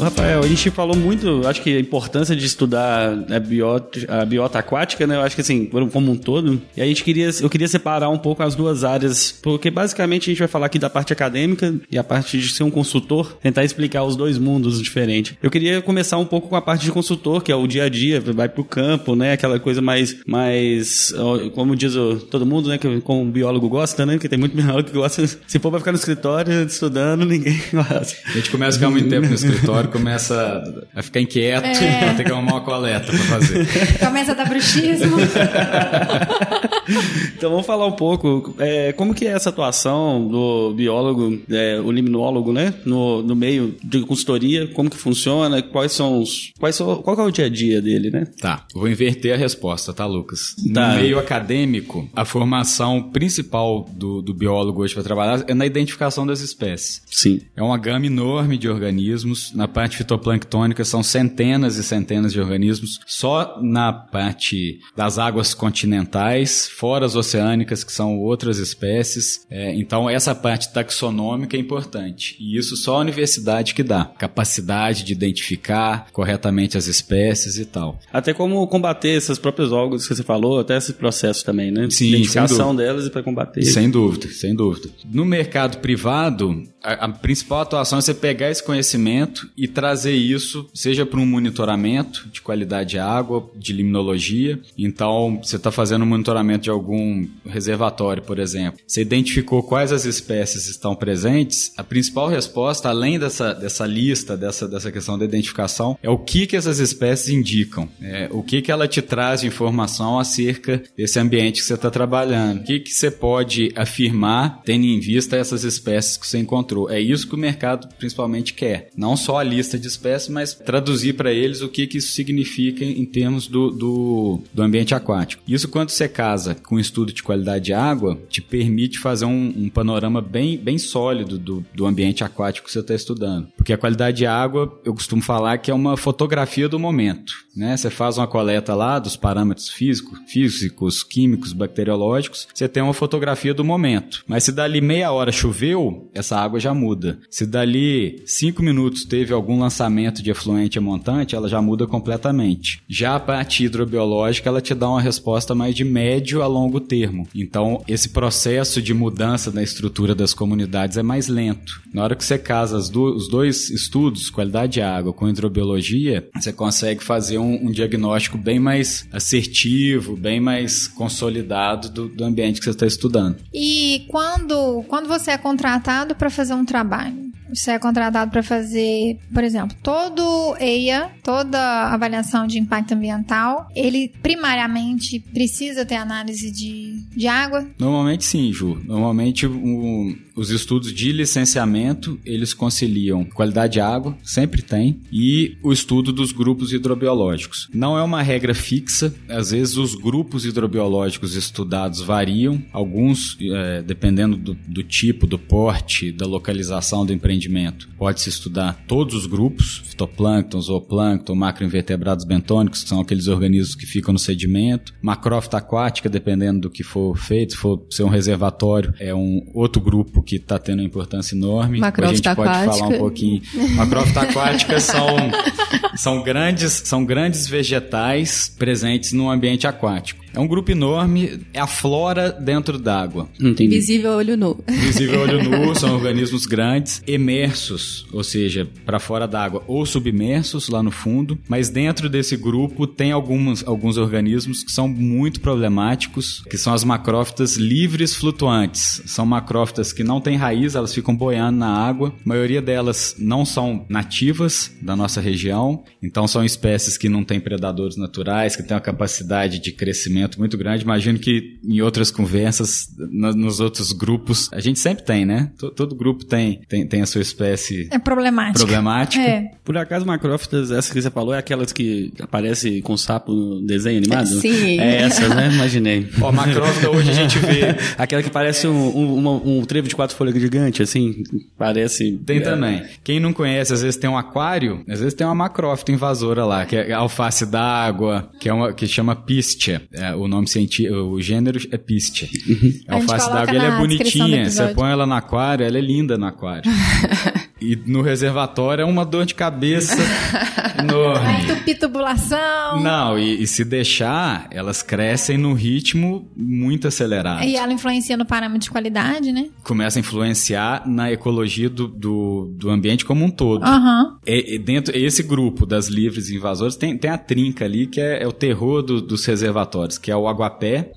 Rafael, 0.04 0.42
a 0.42 0.46
gente 0.46 0.70
falou 0.70 0.94
muito, 0.94 1.46
acho 1.46 1.62
que 1.62 1.76
a 1.76 1.80
importância 1.80 2.36
de 2.36 2.44
estudar 2.44 3.24
a 3.30 3.40
biota, 3.40 4.00
a 4.06 4.24
biota 4.24 4.58
aquática, 4.58 5.06
né? 5.06 5.16
Eu 5.16 5.22
acho 5.22 5.34
que 5.34 5.40
assim, 5.40 5.66
como 5.90 6.12
um 6.12 6.16
todo. 6.16 6.60
E 6.76 6.82
a 6.82 6.84
gente 6.84 7.02
queria, 7.02 7.30
eu 7.40 7.48
queria 7.48 7.66
separar 7.66 8.10
um 8.10 8.18
pouco 8.18 8.42
as 8.42 8.54
duas 8.54 8.84
áreas, 8.84 9.32
porque 9.42 9.70
basicamente 9.70 10.24
a 10.24 10.32
gente 10.32 10.38
vai 10.38 10.48
falar 10.48 10.66
aqui 10.66 10.78
da 10.78 10.90
parte 10.90 11.12
acadêmica 11.12 11.74
e 11.90 11.98
a 11.98 12.04
parte 12.04 12.38
de 12.38 12.48
ser 12.50 12.64
um 12.64 12.70
consultor, 12.70 13.38
tentar 13.42 13.64
explicar 13.64 14.04
os 14.04 14.14
dois 14.14 14.36
mundos 14.36 14.82
diferentes. 14.82 15.36
Eu 15.42 15.50
queria 15.50 15.80
começar 15.80 16.18
um 16.18 16.26
pouco 16.26 16.48
com 16.48 16.56
a 16.56 16.62
parte 16.62 16.84
de 16.84 16.92
consultor, 16.92 17.42
que 17.42 17.50
é 17.50 17.56
o 17.56 17.66
dia 17.66 17.84
a 17.84 17.88
dia, 17.88 18.20
vai 18.20 18.48
pro 18.48 18.62
campo, 18.62 19.16
né? 19.16 19.32
Aquela 19.32 19.58
coisa 19.58 19.80
mais, 19.80 20.16
mais 20.26 21.14
como 21.54 21.74
diz 21.74 21.96
o, 21.96 22.16
todo 22.16 22.44
mundo, 22.44 22.68
né? 22.68 22.76
Que 22.76 23.00
como 23.00 23.22
um 23.22 23.30
biólogo 23.30 23.70
gosta, 23.70 24.04
né? 24.04 24.18
Que 24.18 24.28
tem 24.28 24.38
muito 24.38 24.54
biólogo 24.54 24.90
que 24.90 24.94
gosta. 24.94 25.26
Se 25.26 25.58
for 25.58 25.70
pra 25.70 25.78
ficar 25.78 25.92
no 25.92 25.98
escritório 25.98 26.66
estudando, 26.66 27.24
ninguém 27.24 27.58
gosta. 27.72 28.14
A 28.26 28.32
gente 28.32 28.50
começa 28.50 28.76
a 28.76 28.80
ficar 28.80 28.90
muito 28.90 29.08
tempo 29.08 29.26
no 29.26 29.34
escritório, 29.34 29.93
começa 29.94 30.84
a 30.92 31.02
ficar 31.02 31.20
inquieto, 31.20 31.66
é. 31.66 32.14
ter 32.18 32.24
que 32.24 32.32
arrumar 32.32 32.54
uma 32.54 32.60
coleta 32.62 33.06
pra 33.06 33.18
fazer. 33.18 33.64
Começa 34.00 34.32
a 34.32 34.34
dar 34.34 34.48
bruxismo. 34.48 35.16
então 37.36 37.50
vamos 37.50 37.66
falar 37.66 37.86
um 37.86 37.92
pouco 37.92 38.54
é, 38.58 38.92
como 38.92 39.14
que 39.14 39.26
é 39.26 39.30
essa 39.30 39.50
atuação 39.50 40.26
do 40.26 40.72
biólogo, 40.74 41.40
é, 41.50 41.80
o 41.80 41.90
limnólogo, 41.90 42.52
né, 42.52 42.74
no, 42.84 43.22
no 43.22 43.34
meio 43.34 43.74
de 43.82 44.00
consultoria, 44.02 44.66
como 44.68 44.90
que 44.90 44.96
funciona, 44.96 45.62
quais 45.62 45.92
são 45.92 46.20
os, 46.20 46.52
quais 46.58 46.76
são, 46.76 46.96
qual 47.02 47.18
é 47.18 47.22
o 47.22 47.30
dia 47.30 47.46
a 47.46 47.48
dia 47.48 47.80
dele, 47.80 48.10
né? 48.10 48.26
Tá, 48.40 48.66
vou 48.74 48.88
inverter 48.88 49.34
a 49.34 49.36
resposta, 49.36 49.92
tá, 49.92 50.06
Lucas? 50.06 50.54
Tá. 50.72 50.88
No 50.88 51.00
meio 51.00 51.18
acadêmico, 51.18 52.08
a 52.14 52.24
formação 52.24 53.10
principal 53.10 53.88
do, 53.92 54.22
do 54.22 54.34
biólogo 54.34 54.82
hoje 54.82 54.94
para 54.94 55.02
trabalhar 55.02 55.44
é 55.46 55.54
na 55.54 55.66
identificação 55.66 56.26
das 56.26 56.40
espécies. 56.40 57.02
Sim. 57.10 57.40
É 57.56 57.62
uma 57.62 57.78
gama 57.78 58.06
enorme 58.06 58.58
de 58.58 58.68
organismos, 58.68 59.52
na 59.54 59.68
parte 59.68 59.96
fitoplanctônica 59.96 60.84
são 60.84 61.02
centenas 61.02 61.76
e 61.76 61.84
centenas 61.84 62.32
de 62.32 62.40
organismos, 62.40 63.00
só 63.06 63.58
na 63.60 63.92
parte 63.92 64.80
das 64.96 65.18
águas 65.18 65.54
continentais, 65.54 66.68
fora 66.74 67.06
as 67.06 67.14
oceânicas, 67.14 67.84
que 67.84 67.92
são 67.92 68.18
outras 68.18 68.58
espécies. 68.58 69.46
É, 69.50 69.74
então, 69.74 70.08
essa 70.08 70.34
parte 70.34 70.72
taxonômica 70.72 71.56
é 71.56 71.60
importante. 71.60 72.36
E 72.40 72.58
isso 72.58 72.76
só 72.76 72.96
a 72.96 73.00
universidade 73.00 73.74
que 73.74 73.82
dá. 73.82 74.04
Capacidade 74.18 75.04
de 75.04 75.12
identificar 75.12 76.08
corretamente 76.12 76.76
as 76.76 76.86
espécies 76.86 77.58
e 77.58 77.64
tal. 77.64 77.98
Até 78.12 78.32
como 78.32 78.66
combater 78.66 79.10
esses 79.10 79.38
próprios 79.38 79.72
órgãos 79.72 80.06
que 80.06 80.14
você 80.14 80.22
falou, 80.22 80.58
até 80.58 80.76
esse 80.76 80.92
processo 80.92 81.44
também, 81.44 81.70
né? 81.70 81.88
Sim, 81.90 82.08
Identificação 82.08 82.74
delas 82.74 83.06
e 83.06 83.10
para 83.10 83.22
combater. 83.22 83.62
Sem 83.62 83.90
dúvida, 83.90 84.28
sem 84.28 84.54
dúvida. 84.54 84.88
No 85.04 85.24
mercado 85.24 85.78
privado, 85.78 86.62
a, 86.82 87.06
a, 87.06 87.08
principal 87.08 87.60
atuação 87.60 87.98
é 87.98 88.02
você 88.02 88.14
pegar 88.14 88.50
esse 88.50 88.62
conhecimento 88.62 89.48
e 89.56 89.68
trazer 89.68 90.12
isso, 90.12 90.68
seja 90.74 91.06
para 91.06 91.20
um 91.20 91.26
monitoramento 91.26 92.28
de 92.30 92.42
qualidade 92.42 92.90
de 92.90 92.98
água, 92.98 93.48
de 93.56 93.72
limnologia. 93.72 94.60
Então, 94.76 95.40
você 95.42 95.56
está 95.56 95.70
fazendo 95.70 96.02
um 96.02 96.08
monitoramento 96.08 96.63
de 96.64 96.70
algum 96.70 97.26
reservatório, 97.46 98.22
por 98.22 98.38
exemplo. 98.38 98.80
Você 98.86 99.02
identificou 99.02 99.62
quais 99.62 99.92
as 99.92 100.04
espécies 100.04 100.66
estão 100.66 100.96
presentes. 100.96 101.72
A 101.76 101.84
principal 101.84 102.28
resposta, 102.28 102.88
além 102.88 103.18
dessa, 103.18 103.52
dessa 103.52 103.86
lista, 103.86 104.36
dessa, 104.36 104.66
dessa 104.66 104.90
questão 104.90 105.18
da 105.18 105.24
identificação, 105.24 105.98
é 106.02 106.08
o 106.08 106.18
que, 106.18 106.46
que 106.46 106.56
essas 106.56 106.78
espécies 106.78 107.28
indicam. 107.28 107.88
É, 108.00 108.28
o 108.30 108.42
que, 108.42 108.62
que 108.62 108.72
ela 108.72 108.88
te 108.88 109.02
traz 109.02 109.42
de 109.42 109.46
informação 109.46 110.18
acerca 110.18 110.82
desse 110.96 111.18
ambiente 111.18 111.60
que 111.60 111.66
você 111.66 111.74
está 111.74 111.90
trabalhando. 111.90 112.60
O 112.60 112.64
que, 112.64 112.80
que 112.80 112.92
você 112.92 113.10
pode 113.10 113.72
afirmar, 113.76 114.62
tendo 114.64 114.84
em 114.86 114.98
vista 114.98 115.36
essas 115.36 115.64
espécies 115.64 116.16
que 116.16 116.26
você 116.26 116.38
encontrou 116.38 116.90
é 116.90 117.00
isso 117.00 117.28
que 117.28 117.34
o 117.34 117.38
mercado 117.38 117.88
principalmente 117.98 118.54
quer. 118.54 118.90
Não 118.96 119.16
só 119.16 119.38
a 119.38 119.42
lista 119.42 119.78
de 119.78 119.86
espécies, 119.86 120.30
mas 120.30 120.54
traduzir 120.54 121.14
para 121.14 121.32
eles 121.32 121.60
o 121.60 121.68
que, 121.68 121.86
que 121.86 121.98
isso 121.98 122.12
significa 122.12 122.84
em 122.84 123.04
termos 123.04 123.46
do, 123.46 123.70
do, 123.70 124.40
do, 124.52 124.62
ambiente 124.62 124.94
aquático. 124.94 125.42
Isso, 125.46 125.68
quando 125.68 125.90
você 125.90 126.08
casa 126.08 126.53
com 126.62 126.76
o 126.76 126.80
estudo 126.80 127.12
de 127.12 127.22
qualidade 127.22 127.66
de 127.66 127.72
água, 127.72 128.18
te 128.28 128.40
permite 128.40 128.98
fazer 128.98 129.24
um, 129.24 129.52
um 129.56 129.68
panorama 129.68 130.20
bem, 130.20 130.56
bem 130.56 130.78
sólido 130.78 131.38
do, 131.38 131.64
do 131.74 131.86
ambiente 131.86 132.24
aquático 132.24 132.66
que 132.66 132.72
você 132.72 132.80
está 132.80 132.94
estudando. 132.94 133.48
Porque 133.56 133.72
a 133.72 133.78
qualidade 133.78 134.18
de 134.18 134.26
água, 134.26 134.80
eu 134.84 134.94
costumo 134.94 135.22
falar 135.22 135.58
que 135.58 135.70
é 135.70 135.74
uma 135.74 135.96
fotografia 135.96 136.68
do 136.68 136.78
momento. 136.78 137.32
Né? 137.56 137.76
Você 137.76 137.90
faz 137.90 138.18
uma 138.18 138.26
coleta 138.26 138.74
lá 138.74 138.98
dos 138.98 139.16
parâmetros 139.16 139.68
físicos, 139.68 140.18
físicos, 140.26 141.02
químicos, 141.02 141.52
bacteriológicos, 141.52 142.48
você 142.52 142.68
tem 142.68 142.82
uma 142.82 142.94
fotografia 142.94 143.54
do 143.54 143.64
momento. 143.64 144.24
Mas 144.26 144.44
se 144.44 144.52
dali 144.52 144.80
meia 144.80 145.12
hora 145.12 145.30
choveu, 145.30 146.10
essa 146.12 146.36
água 146.36 146.58
já 146.58 146.74
muda. 146.74 147.18
Se 147.30 147.46
dali 147.46 148.22
cinco 148.26 148.62
minutos 148.62 149.04
teve 149.04 149.32
algum 149.32 149.60
lançamento 149.60 150.22
de 150.22 150.30
efluente 150.30 150.78
a 150.78 150.82
montante, 150.82 151.36
ela 151.36 151.48
já 151.48 151.62
muda 151.62 151.86
completamente. 151.86 152.82
Já 152.88 153.16
a 153.16 153.20
parte 153.20 153.64
hidrobiológica, 153.64 154.48
ela 154.48 154.60
te 154.60 154.74
dá 154.74 154.88
uma 154.88 155.00
resposta 155.00 155.54
mais 155.54 155.74
de 155.74 155.84
médio 155.84 156.42
a 156.44 156.48
longo 156.48 156.80
termo. 156.80 157.26
Então, 157.34 157.82
esse 157.88 158.08
processo 158.10 158.80
de 158.80 158.94
mudança 158.94 159.50
na 159.50 159.62
estrutura 159.62 160.14
das 160.14 160.34
comunidades 160.34 160.96
é 160.96 161.02
mais 161.02 161.28
lento. 161.28 161.82
Na 161.92 162.02
hora 162.02 162.14
que 162.14 162.24
você 162.24 162.38
casa 162.38 162.78
do, 162.90 163.14
os 163.14 163.28
dois 163.28 163.70
estudos, 163.70 164.30
qualidade 164.30 164.74
de 164.74 164.80
água 164.80 165.12
com 165.12 165.28
hidrobiologia, 165.28 166.28
você 166.34 166.52
consegue 166.52 167.02
fazer 167.02 167.38
um, 167.38 167.66
um 167.66 167.70
diagnóstico 167.70 168.36
bem 168.36 168.58
mais 168.58 169.06
assertivo, 169.12 170.16
bem 170.16 170.40
mais 170.40 170.86
consolidado 170.86 171.88
do, 171.88 172.08
do 172.08 172.24
ambiente 172.24 172.58
que 172.58 172.64
você 172.64 172.70
está 172.70 172.86
estudando. 172.86 173.36
E 173.52 174.06
quando, 174.08 174.84
quando 174.88 175.08
você 175.08 175.32
é 175.32 175.38
contratado 175.38 176.14
para 176.14 176.30
fazer 176.30 176.54
um 176.54 176.64
trabalho, 176.64 177.23
você 177.54 177.72
é 177.72 177.78
contratado 177.78 178.30
para 178.30 178.42
fazer, 178.42 179.18
por 179.32 179.44
exemplo, 179.44 179.76
todo 179.82 180.56
EIA, 180.58 181.10
toda 181.22 181.92
avaliação 181.92 182.46
de 182.46 182.58
impacto 182.58 182.92
ambiental, 182.92 183.68
ele 183.74 184.12
primariamente 184.22 185.20
precisa 185.32 185.84
ter 185.84 185.96
análise 185.96 186.50
de, 186.50 187.02
de 187.16 187.26
água? 187.26 187.66
Normalmente 187.78 188.24
sim, 188.24 188.52
Ju. 188.52 188.80
Normalmente 188.84 189.46
um, 189.46 190.16
os 190.36 190.50
estudos 190.50 190.92
de 190.92 191.12
licenciamento, 191.12 192.18
eles 192.24 192.52
conciliam 192.52 193.24
qualidade 193.24 193.74
de 193.74 193.80
água, 193.80 194.16
sempre 194.22 194.62
tem, 194.62 195.00
e 195.12 195.56
o 195.62 195.72
estudo 195.72 196.12
dos 196.12 196.32
grupos 196.32 196.72
hidrobiológicos. 196.72 197.68
Não 197.72 197.96
é 197.96 198.02
uma 198.02 198.22
regra 198.22 198.54
fixa, 198.54 199.14
às 199.28 199.50
vezes 199.50 199.76
os 199.76 199.94
grupos 199.94 200.44
hidrobiológicos 200.44 201.36
estudados 201.36 202.00
variam, 202.00 202.62
alguns, 202.72 203.36
é, 203.40 203.82
dependendo 203.82 204.36
do, 204.36 204.54
do 204.54 204.82
tipo, 204.82 205.26
do 205.26 205.38
porte, 205.38 206.10
da 206.10 206.26
localização 206.26 207.06
do 207.06 207.12
empreendimento, 207.12 207.88
pode-se 207.96 208.28
estudar 208.28 208.84
todos 208.88 209.14
os 209.14 209.26
grupos, 209.26 209.82
fitoplâncton, 209.86 210.60
zooplâncton, 210.60 211.34
macroinvertebrados 211.34 212.24
bentônicos, 212.24 212.82
que 212.82 212.88
são 212.88 213.00
aqueles 213.00 213.28
organismos 213.28 213.74
que 213.74 213.86
ficam 213.86 214.12
no 214.12 214.18
sedimento, 214.18 214.92
macrófita 215.00 215.58
aquática, 215.58 216.08
dependendo 216.08 216.62
do 216.62 216.70
que 216.70 216.82
for 216.82 217.16
feito, 217.16 217.52
se 217.52 217.58
for 217.58 217.86
ser 217.90 218.02
um 218.02 218.08
reservatório, 218.08 218.92
é 218.98 219.14
um 219.14 219.46
outro 219.54 219.80
grupo 219.80 220.23
que 220.24 220.36
está 220.36 220.58
tendo 220.58 220.80
uma 220.80 220.86
importância 220.86 221.34
enorme. 221.34 221.78
Macrófita 221.78 222.30
a 222.30 222.34
gente 222.34 222.36
pode 222.36 222.64
falar 222.64 222.88
um 222.88 222.98
pouquinho. 222.98 223.42
Macrófita 223.76 224.22
aquática 224.22 224.80
são, 224.80 225.06
são, 225.96 226.22
grandes, 226.22 226.72
são 226.72 227.04
grandes 227.04 227.46
vegetais 227.46 228.48
presentes 228.48 229.12
no 229.12 229.30
ambiente 229.30 229.66
aquático. 229.66 230.23
É 230.34 230.40
um 230.40 230.48
grupo 230.48 230.72
enorme, 230.72 231.40
é 231.52 231.60
a 231.60 231.66
flora 231.66 232.32
dentro 232.32 232.76
d'água. 232.76 233.28
Visível 233.68 234.14
olho 234.14 234.36
nu. 234.36 234.58
Visível 234.68 235.20
olho 235.20 235.42
nu, 235.42 235.72
são 235.78 235.94
organismos 235.94 236.44
grandes, 236.44 237.00
emersos, 237.06 238.04
ou 238.12 238.24
seja, 238.24 238.68
para 238.84 238.98
fora 238.98 239.28
d'água, 239.28 239.62
ou 239.68 239.86
submersos 239.86 240.68
lá 240.68 240.82
no 240.82 240.90
fundo. 240.90 241.38
Mas 241.48 241.68
dentro 241.68 242.08
desse 242.08 242.36
grupo 242.36 242.84
tem 242.84 243.12
alguns, 243.12 243.64
alguns 243.64 243.96
organismos 243.96 244.64
que 244.64 244.72
são 244.72 244.88
muito 244.88 245.40
problemáticos, 245.40 246.42
que 246.50 246.58
são 246.58 246.74
as 246.74 246.82
macrófitas 246.82 247.56
livres 247.56 248.16
flutuantes. 248.16 249.02
São 249.06 249.24
macrófitas 249.24 249.92
que 249.92 250.02
não 250.02 250.20
têm 250.20 250.36
raiz, 250.36 250.74
elas 250.74 250.92
ficam 250.92 251.14
boiando 251.14 251.58
na 251.58 251.68
água. 251.68 252.08
A 252.08 252.28
maioria 252.28 252.60
delas 252.60 253.14
não 253.20 253.44
são 253.44 253.86
nativas 253.88 254.72
da 254.82 254.96
nossa 254.96 255.20
região, 255.20 255.84
então 256.02 256.26
são 256.26 256.44
espécies 256.44 256.98
que 256.98 257.08
não 257.08 257.22
têm 257.22 257.38
predadores 257.38 257.96
naturais, 257.96 258.56
que 258.56 258.64
têm 258.64 258.74
uma 258.74 258.80
capacidade 258.80 259.60
de 259.60 259.70
crescimento 259.70 260.23
muito 260.38 260.56
grande. 260.56 260.84
Imagino 260.84 261.18
que 261.18 261.58
em 261.64 261.80
outras 261.80 262.10
conversas, 262.10 262.86
nos 262.98 263.60
outros 263.60 263.92
grupos, 263.92 264.48
a 264.52 264.60
gente 264.60 264.78
sempre 264.78 265.04
tem, 265.04 265.24
né? 265.24 265.50
Todo, 265.58 265.72
todo 265.72 265.94
grupo 265.94 266.24
tem, 266.24 266.60
tem, 266.68 266.86
tem, 266.86 267.02
a 267.02 267.06
sua 267.06 267.20
espécie. 267.20 267.88
É 267.90 267.98
problemática. 267.98 268.58
Problemática. 268.58 269.22
É. 269.22 269.50
Por 269.64 269.76
acaso, 269.76 270.06
macrófitas, 270.06 270.70
essa 270.70 270.92
que 270.92 271.00
você 271.00 271.10
falou, 271.10 271.34
é 271.34 271.38
aquelas 271.38 271.72
que 271.72 272.12
aparece 272.20 272.80
com 272.82 272.96
sapo 272.96 273.32
no 273.32 273.66
desenho 273.66 273.98
animado? 273.98 274.26
Sim. 274.26 274.80
É 274.80 275.02
essa, 275.02 275.28
né? 275.28 275.50
Imaginei. 275.52 276.08
Ó, 276.20 276.32
macrófita 276.32 276.90
hoje 276.90 277.10
a 277.10 277.14
gente 277.14 277.38
vê. 277.38 277.74
Aquela 277.98 278.22
que 278.22 278.30
parece 278.30 278.66
um, 278.66 278.72
um, 278.74 279.58
um, 279.58 279.64
trevo 279.64 279.88
de 279.88 279.94
quatro 279.94 280.16
folhas 280.16 280.34
gigante, 280.34 280.82
assim. 280.82 281.22
Parece. 281.56 282.12
Tem 282.26 282.38
é. 282.38 282.40
também. 282.40 282.82
Quem 283.02 283.20
não 283.20 283.32
conhece, 283.32 283.72
às 283.72 283.82
vezes 283.82 283.96
tem 283.96 284.08
um 284.08 284.16
aquário, 284.16 284.84
às 284.88 285.00
vezes 285.00 285.14
tem 285.14 285.26
uma 285.26 285.34
macrófita 285.34 285.92
invasora 285.92 286.44
lá, 286.44 286.64
que 286.66 286.76
é 286.76 286.92
alface 286.92 287.46
d'água, 287.46 288.30
que 288.40 288.48
é 288.48 288.52
uma 288.52 288.72
que 288.72 288.86
chama 288.86 289.14
pistia. 289.14 289.82
É, 289.92 290.13
o 290.16 290.28
nome 290.28 290.48
científico, 290.48 290.94
o 290.94 291.20
gênero 291.20 291.58
é 291.70 291.76
Pistia. 291.76 292.28
Uhum. 292.48 292.80
A 292.88 292.94
alface 292.96 293.30
d'água 293.30 293.54
ela 293.54 293.76
é 293.76 293.78
bonitinha. 293.78 294.50
Você 294.50 294.68
põe 294.68 294.90
ela 294.90 295.06
no 295.06 295.14
aquário, 295.14 295.64
ela 295.64 295.78
é 295.78 295.80
linda 295.80 296.16
no 296.16 296.26
aquário. 296.26 296.70
E 297.72 297.82
no 297.86 298.02
reservatório 298.02 298.82
é 298.82 298.84
uma 298.84 299.04
dor 299.04 299.24
de 299.26 299.34
cabeça 299.34 299.96
enorme. 300.78 301.26
Aí 301.26 301.46
tupi 301.46 301.74
tubulação. 301.74 302.80
Não, 302.82 303.18
e, 303.18 303.42
e 303.42 303.46
se 303.46 303.64
deixar, 303.64 304.46
elas 304.50 304.82
crescem 304.82 305.38
num 305.38 305.54
ritmo 305.54 306.28
muito 306.36 306.86
acelerado. 306.88 307.44
E 307.44 307.56
ela 307.56 307.72
influencia 307.72 308.16
no 308.16 308.24
parâmetro 308.24 308.60
de 308.64 308.70
qualidade, 308.70 309.32
né? 309.32 309.46
Começa 309.62 309.98
a 309.98 310.00
influenciar 310.00 310.82
na 310.88 311.10
ecologia 311.12 311.68
do, 311.70 311.86
do, 311.88 312.50
do 312.56 312.70
ambiente 312.70 313.04
como 313.04 313.24
um 313.24 313.30
todo. 313.30 313.64
Aham. 313.64 314.18
É, 314.26 314.54
é 314.56 314.58
dentro 314.58 314.96
esse 314.96 315.22
grupo 315.22 315.66
das 315.66 315.88
livres 315.88 316.30
invasores 316.30 316.76
tem, 316.76 316.96
tem 316.96 317.10
a 317.10 317.18
trinca 317.18 317.64
ali 317.64 317.86
que 317.86 318.00
é, 318.00 318.22
é 318.22 318.26
o 318.26 318.32
terror 318.32 318.82
do- 318.82 319.00
dos 319.00 319.24
reservatórios, 319.24 319.98
que 319.98 320.10
é 320.10 320.16
o 320.16 320.28
aguapé, 320.28 320.92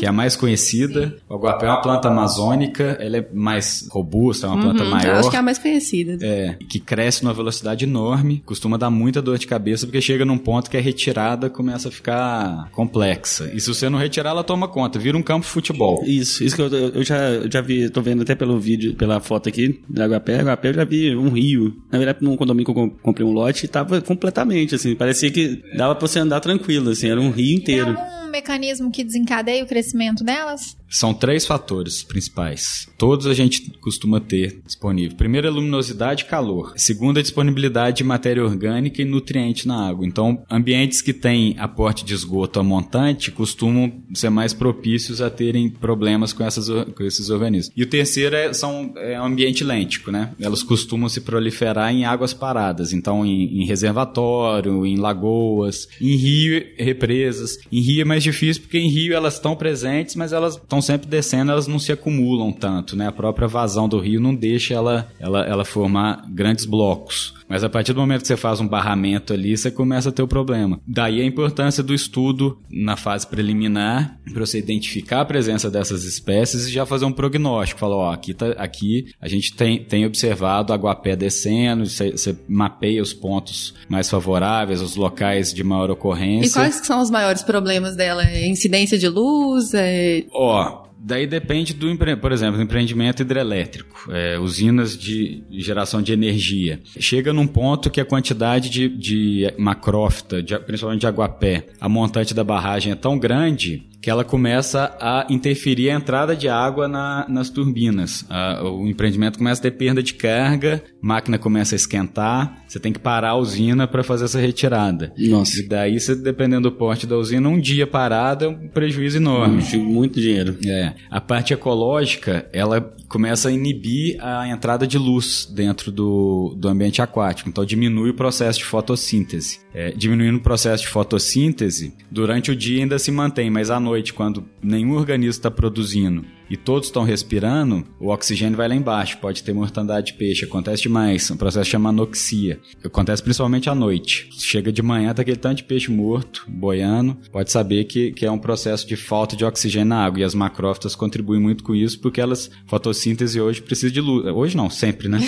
que 0.00 0.06
é 0.06 0.08
a 0.08 0.12
mais 0.12 0.34
conhecida. 0.36 1.16
O 1.28 1.34
aguapé 1.34 1.66
é 1.66 1.68
uma 1.68 1.80
planta 1.82 2.08
amazônica, 2.08 2.96
ela 3.00 3.18
é 3.18 3.26
mais 3.32 3.86
robusta, 3.90 4.46
é 4.46 4.50
uma 4.50 4.58
planta 4.60 4.82
Uhum, 4.84 4.90
maior. 4.90 5.12
eu 5.14 5.18
acho 5.20 5.30
que 5.30 5.36
é 5.36 5.38
a 5.38 5.42
mais 5.42 5.58
conhecida. 5.58 6.18
É, 6.24 6.56
que 6.68 6.80
cresce 6.80 7.22
numa 7.22 7.34
velocidade 7.34 7.84
enorme, 7.84 8.42
costuma 8.44 8.76
dar 8.76 8.90
muita 8.90 9.20
dor 9.22 9.38
de 9.38 9.46
cabeça, 9.46 9.86
porque 9.86 10.00
chega 10.00 10.24
num 10.24 10.38
ponto 10.38 10.70
que 10.70 10.76
a 10.76 10.80
retirada 10.80 11.48
começa 11.50 11.88
a 11.88 11.92
ficar 11.92 12.68
complexa. 12.72 13.50
E 13.54 13.60
se 13.60 13.68
você 13.68 13.88
não 13.88 13.98
retirar, 13.98 14.30
ela 14.30 14.42
toma 14.44 14.66
conta, 14.68 14.98
vira 14.98 15.16
um 15.16 15.22
campo 15.22 15.44
de 15.46 15.52
futebol. 15.52 16.02
Isso, 16.06 16.42
isso 16.42 16.56
que 16.56 16.62
eu, 16.62 16.68
eu 16.68 17.02
já, 17.04 17.18
eu 17.30 17.50
já 17.50 17.60
vi, 17.60 17.88
tô 17.90 18.00
vendo 18.00 18.22
até 18.22 18.34
pelo 18.34 18.58
vídeo, 18.58 18.94
pela 18.94 19.20
foto 19.20 19.48
aqui 19.48 19.80
da 19.88 20.04
Aguapé. 20.04 20.40
Aguapé 20.40 20.70
eu 20.70 20.74
já 20.74 20.84
vi 20.84 21.14
um 21.14 21.28
rio. 21.28 21.76
Na 21.90 21.98
verdade, 21.98 22.18
num 22.22 22.36
condomínio 22.36 22.64
que 22.64 22.70
eu 22.70 22.74
com- 22.74 22.90
comprei 22.90 23.26
um 23.26 23.32
lote, 23.32 23.68
tava 23.68 24.00
completamente, 24.00 24.74
assim, 24.74 24.94
parecia 24.94 25.30
que 25.30 25.60
dava 25.76 25.94
pra 25.94 26.06
você 26.08 26.18
andar 26.18 26.40
tranquilo, 26.40 26.90
assim, 26.90 27.08
era 27.10 27.20
um 27.20 27.30
rio 27.30 27.56
inteiro. 27.56 27.96
Mecanismo 28.30 28.90
que 28.90 29.04
desencadeia 29.04 29.64
o 29.64 29.66
crescimento 29.66 30.24
delas? 30.24 30.76
São 30.88 31.14
três 31.14 31.46
fatores 31.46 32.02
principais. 32.02 32.88
Todos 32.98 33.26
a 33.26 33.32
gente 33.32 33.70
costuma 33.80 34.20
ter 34.20 34.60
disponível. 34.66 35.16
Primeiro 35.16 35.46
é 35.46 35.50
luminosidade 35.50 36.24
e 36.24 36.26
calor. 36.26 36.72
Segundo 36.76 37.20
é 37.20 37.22
disponibilidade 37.22 37.98
de 37.98 38.04
matéria 38.04 38.44
orgânica 38.44 39.00
e 39.00 39.04
nutriente 39.04 39.68
na 39.68 39.88
água. 39.88 40.04
Então, 40.04 40.42
ambientes 40.50 41.00
que 41.00 41.12
têm 41.12 41.54
aporte 41.58 42.04
de 42.04 42.12
esgoto 42.12 42.58
a 42.58 42.62
montante 42.64 43.30
costumam 43.30 44.02
ser 44.12 44.30
mais 44.30 44.52
propícios 44.52 45.20
a 45.20 45.30
terem 45.30 45.70
problemas 45.70 46.32
com, 46.32 46.44
essas, 46.44 46.68
com 46.68 47.04
esses 47.04 47.30
organismos. 47.30 47.72
E 47.76 47.84
o 47.84 47.86
terceiro 47.86 48.34
é, 48.34 48.52
são, 48.52 48.92
é 48.96 49.20
um 49.20 49.26
ambiente 49.26 49.62
lêntico, 49.62 50.10
né? 50.10 50.32
Elas 50.40 50.64
costumam 50.64 51.08
se 51.08 51.20
proliferar 51.20 51.92
em 51.92 52.04
águas 52.04 52.34
paradas. 52.34 52.92
Então, 52.92 53.24
em, 53.24 53.62
em 53.62 53.64
reservatório, 53.64 54.84
em 54.84 54.96
lagoas, 54.96 55.88
em 56.00 56.16
rio, 56.16 56.64
represas. 56.76 57.58
Em 57.70 57.80
rio 57.80 58.02
é 58.02 58.04
mais 58.04 58.19
difícil 58.22 58.62
porque 58.62 58.78
em 58.78 58.88
rio 58.88 59.14
elas 59.14 59.34
estão 59.34 59.56
presentes, 59.56 60.14
mas 60.14 60.32
elas 60.32 60.54
estão 60.54 60.80
sempre 60.80 61.08
descendo, 61.08 61.52
elas 61.52 61.66
não 61.66 61.78
se 61.78 61.92
acumulam 61.92 62.52
tanto, 62.52 62.96
né? 62.96 63.08
A 63.08 63.12
própria 63.12 63.48
vazão 63.48 63.88
do 63.88 63.98
rio 63.98 64.20
não 64.20 64.34
deixa 64.34 64.74
ela, 64.74 65.10
ela, 65.18 65.44
ela 65.46 65.64
formar 65.64 66.24
grandes 66.28 66.64
blocos. 66.64 67.34
Mas 67.50 67.64
a 67.64 67.68
partir 67.68 67.92
do 67.92 68.00
momento 68.00 68.20
que 68.20 68.28
você 68.28 68.36
faz 68.36 68.60
um 68.60 68.68
barramento 68.68 69.32
ali, 69.32 69.56
você 69.56 69.72
começa 69.72 70.10
a 70.10 70.12
ter 70.12 70.22
o 70.22 70.28
problema. 70.28 70.80
Daí 70.86 71.20
a 71.20 71.24
importância 71.24 71.82
do 71.82 71.92
estudo 71.92 72.56
na 72.70 72.96
fase 72.96 73.26
preliminar, 73.26 74.20
para 74.32 74.46
você 74.46 74.60
identificar 74.60 75.22
a 75.22 75.24
presença 75.24 75.68
dessas 75.68 76.04
espécies 76.04 76.66
e 76.66 76.70
já 76.70 76.86
fazer 76.86 77.06
um 77.06 77.12
prognóstico. 77.12 77.80
Falar, 77.80 77.96
ó, 77.96 78.12
aqui, 78.12 78.32
tá, 78.32 78.50
aqui 78.52 79.06
a 79.20 79.26
gente 79.26 79.52
tem, 79.56 79.82
tem 79.82 80.06
observado 80.06 80.72
aguapé 80.72 81.16
descendo, 81.16 81.86
você, 81.86 82.12
você 82.12 82.38
mapeia 82.48 83.02
os 83.02 83.12
pontos 83.12 83.74
mais 83.88 84.08
favoráveis, 84.08 84.80
os 84.80 84.94
locais 84.94 85.52
de 85.52 85.64
maior 85.64 85.90
ocorrência. 85.90 86.50
E 86.50 86.52
quais 86.52 86.76
são 86.86 87.00
os 87.00 87.10
maiores 87.10 87.42
problemas 87.42 87.96
dela? 87.96 88.24
É 88.24 88.46
incidência 88.46 88.96
de 88.96 89.08
luz? 89.08 89.74
É... 89.74 90.24
Ó, 90.32 90.79
daí 91.02 91.26
depende 91.26 91.72
do 91.72 91.88
por 92.20 92.30
exemplo, 92.32 92.60
empreendimento 92.60 93.22
hidrelétrico, 93.22 94.10
é, 94.12 94.38
usinas 94.38 94.96
de 94.96 95.42
geração 95.50 96.02
de 96.02 96.12
energia. 96.12 96.80
Chega 96.98 97.32
num 97.32 97.46
ponto 97.46 97.90
que 97.90 98.00
a 98.00 98.04
quantidade 98.04 98.68
de, 98.68 98.88
de 98.88 99.54
macrófita, 99.58 100.42
de- 100.42 100.58
principalmente 100.58 101.00
de 101.00 101.06
aguapé, 101.06 101.66
a 101.80 101.88
montante 101.88 102.34
da 102.34 102.44
barragem 102.44 102.92
é 102.92 102.96
tão 102.96 103.18
grande 103.18 103.88
que 104.00 104.08
ela 104.08 104.24
começa 104.24 104.96
a 105.00 105.26
interferir 105.28 105.90
a 105.90 105.94
entrada 105.94 106.34
de 106.34 106.48
água 106.48 106.88
na- 106.88 107.26
nas 107.28 107.50
turbinas. 107.50 108.24
A- 108.30 108.62
o 108.64 108.86
empreendimento 108.88 109.38
começa 109.38 109.60
a 109.60 109.62
ter 109.64 109.72
perda 109.72 110.02
de 110.02 110.14
carga, 110.14 110.82
máquina 111.02 111.38
começa 111.38 111.74
a 111.74 111.76
esquentar, 111.76 112.62
você 112.66 112.78
tem 112.80 112.92
que 112.92 112.98
parar 112.98 113.30
a 113.30 113.36
usina 113.36 113.86
para 113.86 114.02
fazer 114.02 114.24
essa 114.24 114.38
retirada. 114.40 115.12
Nossa. 115.18 115.60
E 115.60 115.68
daí, 115.68 116.00
você, 116.00 116.14
dependendo 116.14 116.70
do 116.70 116.76
porte 116.76 117.06
da 117.06 117.16
usina, 117.16 117.48
um 117.48 117.60
dia 117.60 117.86
parada 117.86 118.46
é 118.46 118.48
um 118.48 118.68
prejuízo 118.68 119.18
enorme. 119.18 119.62
Muito 119.76 120.20
dinheiro. 120.20 120.56
É. 120.66 120.94
A 121.10 121.20
parte 121.20 121.52
ecológica, 121.52 122.48
ela 122.52 122.80
começa 123.08 123.48
a 123.48 123.52
inibir 123.52 124.16
a 124.24 124.48
entrada 124.48 124.86
de 124.86 124.96
luz 124.96 125.46
dentro 125.54 125.90
do, 125.90 126.54
do 126.56 126.68
ambiente 126.68 127.02
aquático. 127.02 127.48
Então, 127.48 127.64
diminui 127.64 128.10
o 128.10 128.14
processo 128.14 128.60
de 128.60 128.64
fotossíntese. 128.64 129.58
É, 129.72 129.92
diminuindo 129.92 130.38
o 130.38 130.42
processo 130.42 130.82
de 130.82 130.88
fotossíntese, 130.88 131.94
durante 132.10 132.50
o 132.50 132.56
dia 132.56 132.82
ainda 132.82 132.98
se 132.98 133.12
mantém, 133.12 133.48
mas 133.48 133.70
à 133.70 133.78
noite, 133.78 134.12
quando 134.12 134.44
nenhum 134.60 134.94
organismo 134.94 135.30
está 135.30 135.50
produzindo 135.50 136.24
e 136.50 136.56
todos 136.56 136.88
estão 136.88 137.04
respirando, 137.04 137.86
o 138.00 138.08
oxigênio 138.08 138.56
vai 138.56 138.68
lá 138.68 138.74
embaixo, 138.74 139.18
pode 139.18 139.42
ter 139.42 139.52
mortandade 139.52 140.08
de 140.08 140.14
peixe, 140.14 140.44
acontece 140.44 140.82
demais, 140.82 141.30
um 141.30 141.36
processo 141.36 141.70
chama 141.70 141.90
anoxia. 141.90 142.58
Acontece 142.84 143.22
principalmente 143.22 143.70
à 143.70 143.74
noite. 143.74 144.28
Chega 144.32 144.72
de 144.72 144.82
manhã, 144.82 145.14
tá 145.14 145.22
aquele 145.22 145.36
tanto 145.36 145.58
de 145.58 145.64
peixe 145.64 145.90
morto, 145.90 146.44
boiando, 146.48 147.16
pode 147.30 147.52
saber 147.52 147.84
que, 147.84 148.10
que 148.12 148.26
é 148.26 148.30
um 148.30 148.38
processo 148.38 148.86
de 148.86 148.96
falta 148.96 149.36
de 149.36 149.44
oxigênio 149.44 149.88
na 149.88 150.04
água, 150.04 150.20
e 150.20 150.24
as 150.24 150.34
macrófitas 150.34 150.96
contribuem 150.96 151.40
muito 151.40 151.62
com 151.62 151.74
isso, 151.74 152.00
porque 152.00 152.20
elas, 152.20 152.50
fotossíntese 152.66 153.40
hoje 153.40 153.62
precisa 153.62 153.92
de 153.92 154.00
luz. 154.00 154.26
Hoje 154.26 154.56
não, 154.56 154.68
sempre, 154.68 155.08
né? 155.08 155.20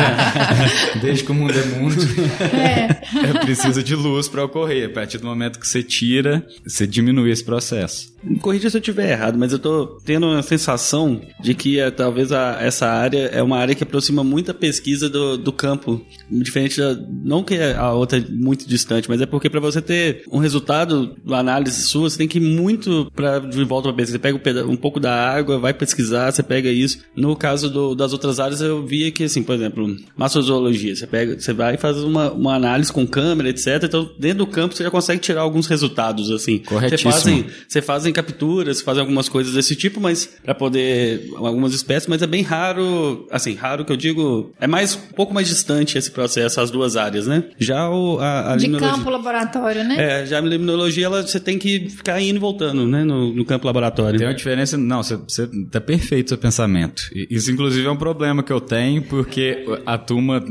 Desde 1.02 1.24
que 1.24 1.32
o 1.32 1.34
mundo 1.34 1.52
é 1.52 1.64
mundo, 1.64 1.96
é 2.40 3.38
preciso 3.44 3.82
de 3.82 3.94
luz 3.94 4.28
para 4.28 4.44
ocorrer. 4.44 4.86
A 4.86 4.92
partir 4.92 5.18
do 5.18 5.26
momento 5.26 5.58
que 5.58 5.68
você 5.68 5.82
tira, 5.82 6.46
você 6.66 6.86
diminui 6.86 7.30
esse 7.30 7.44
processo. 7.44 8.14
Corrija 8.40 8.68
se 8.70 8.76
eu 8.76 8.80
estiver 8.80 9.10
errado, 9.10 9.38
mas 9.38 9.52
eu 9.52 9.58
tô 9.58 9.98
tendo 10.04 10.26
a 10.26 10.42
sensação 10.42 11.20
de 11.40 11.54
que 11.54 11.78
é, 11.78 11.90
talvez 11.90 12.32
a- 12.32 12.58
essa 12.60 12.86
área 12.86 13.26
é 13.32 13.42
uma 13.42 13.56
área 13.56 13.74
que 13.74 13.82
aproxima 13.82 14.22
muita 14.22 14.52
pesquisa 14.52 15.08
do, 15.08 15.36
do 15.38 15.52
campo. 15.52 16.00
Diferente 16.30 16.78
da. 16.80 16.96
Não 17.24 17.42
que 17.42 17.54
a 17.58 17.92
outra 17.92 18.18
é 18.18 18.24
muito 18.30 18.68
distante, 18.68 19.08
mas 19.08 19.20
é 19.20 19.26
porque 19.26 19.48
para 19.48 19.60
você 19.60 19.80
ter 19.80 20.22
um 20.30 20.38
resultado, 20.38 21.16
uma 21.24 21.38
análise 21.38 21.82
sua, 21.82 22.08
você 22.10 22.18
tem 22.18 22.28
que 22.28 22.38
ir 22.38 22.42
muito 22.42 23.10
pra, 23.14 23.38
de 23.38 23.64
volta 23.64 23.88
pra 23.88 23.96
pesquisa. 23.96 24.12
Você 24.18 24.18
pega 24.22 24.36
um, 24.36 24.40
peda- 24.40 24.66
um 24.66 24.76
pouco 24.76 25.00
da 25.00 25.12
água, 25.30 25.58
vai 25.58 25.72
pesquisar, 25.74 26.30
você 26.30 26.42
pega 26.42 26.68
isso. 26.70 26.98
No 27.16 27.34
caso 27.34 27.70
do- 27.70 27.94
das 27.94 28.12
outras 28.12 28.38
áreas, 28.38 28.60
eu 28.60 28.84
via 28.84 29.10
que, 29.10 29.24
assim, 29.24 29.42
por 29.42 29.54
exemplo, 29.54 29.96
massozoologia. 30.16 30.94
Você, 30.94 31.06
pega, 31.06 31.38
você 31.40 31.52
vai 31.52 31.74
e 31.74 31.78
faz 31.78 31.96
uma, 31.98 32.30
uma 32.32 32.54
análise 32.54 32.92
com 32.92 33.06
câmera, 33.06 33.48
etc. 33.48 33.82
Então, 33.84 34.08
dentro 34.18 34.38
do 34.44 34.46
campo, 34.46 34.74
você 34.76 34.84
já 34.84 34.90
consegue 34.90 35.20
tirar 35.20 35.40
alguns 35.40 35.66
resultados, 35.66 36.30
assim. 36.30 36.58
Você 36.58 36.64
Corretíssimo. 36.64 37.12
fazem, 37.12 37.46
você 37.66 37.82
fazem 37.82 38.09
capturas, 38.12 38.80
fazem 38.80 39.00
algumas 39.00 39.28
coisas 39.28 39.54
desse 39.54 39.74
tipo, 39.76 40.00
mas 40.00 40.28
para 40.44 40.54
poder 40.54 41.28
algumas 41.36 41.74
espécies, 41.74 42.08
mas 42.08 42.22
é 42.22 42.26
bem 42.26 42.42
raro, 42.42 43.26
assim, 43.30 43.54
raro 43.54 43.84
que 43.84 43.92
eu 43.92 43.96
digo, 43.96 44.52
é 44.60 44.66
mais 44.66 44.94
um 44.94 45.14
pouco 45.14 45.32
mais 45.34 45.48
distante 45.48 45.98
esse 45.98 46.10
processo, 46.10 46.60
as 46.60 46.70
duas 46.70 46.96
áreas, 46.96 47.26
né? 47.26 47.44
Já 47.58 47.88
o, 47.90 48.18
a, 48.18 48.52
a 48.52 48.56
De 48.56 48.66
limnologia- 48.66 48.96
campo 48.96 49.10
laboratório, 49.10 49.84
né? 49.84 50.22
É, 50.22 50.26
já 50.26 50.38
a 50.38 50.40
limnologia, 50.40 51.06
ela, 51.06 51.22
você 51.22 51.40
tem 51.40 51.58
que 51.58 51.88
ficar 51.90 52.20
indo 52.20 52.36
e 52.36 52.38
voltando, 52.38 52.86
né, 52.86 53.04
no, 53.04 53.32
no 53.34 53.44
campo 53.44 53.66
laboratório. 53.66 54.18
Tem 54.18 54.26
uma 54.28 54.34
diferença. 54.34 54.76
Não, 54.76 55.02
você, 55.02 55.16
você 55.16 55.48
tá 55.70 55.80
perfeito 55.80 56.26
o 56.26 56.28
seu 56.30 56.38
pensamento. 56.38 57.02
Isso, 57.30 57.50
inclusive, 57.50 57.86
é 57.86 57.90
um 57.90 57.96
problema 57.96 58.42
que 58.42 58.52
eu 58.52 58.60
tenho, 58.60 59.02
porque 59.02 59.64
a 59.86 59.98
turma, 59.98 60.42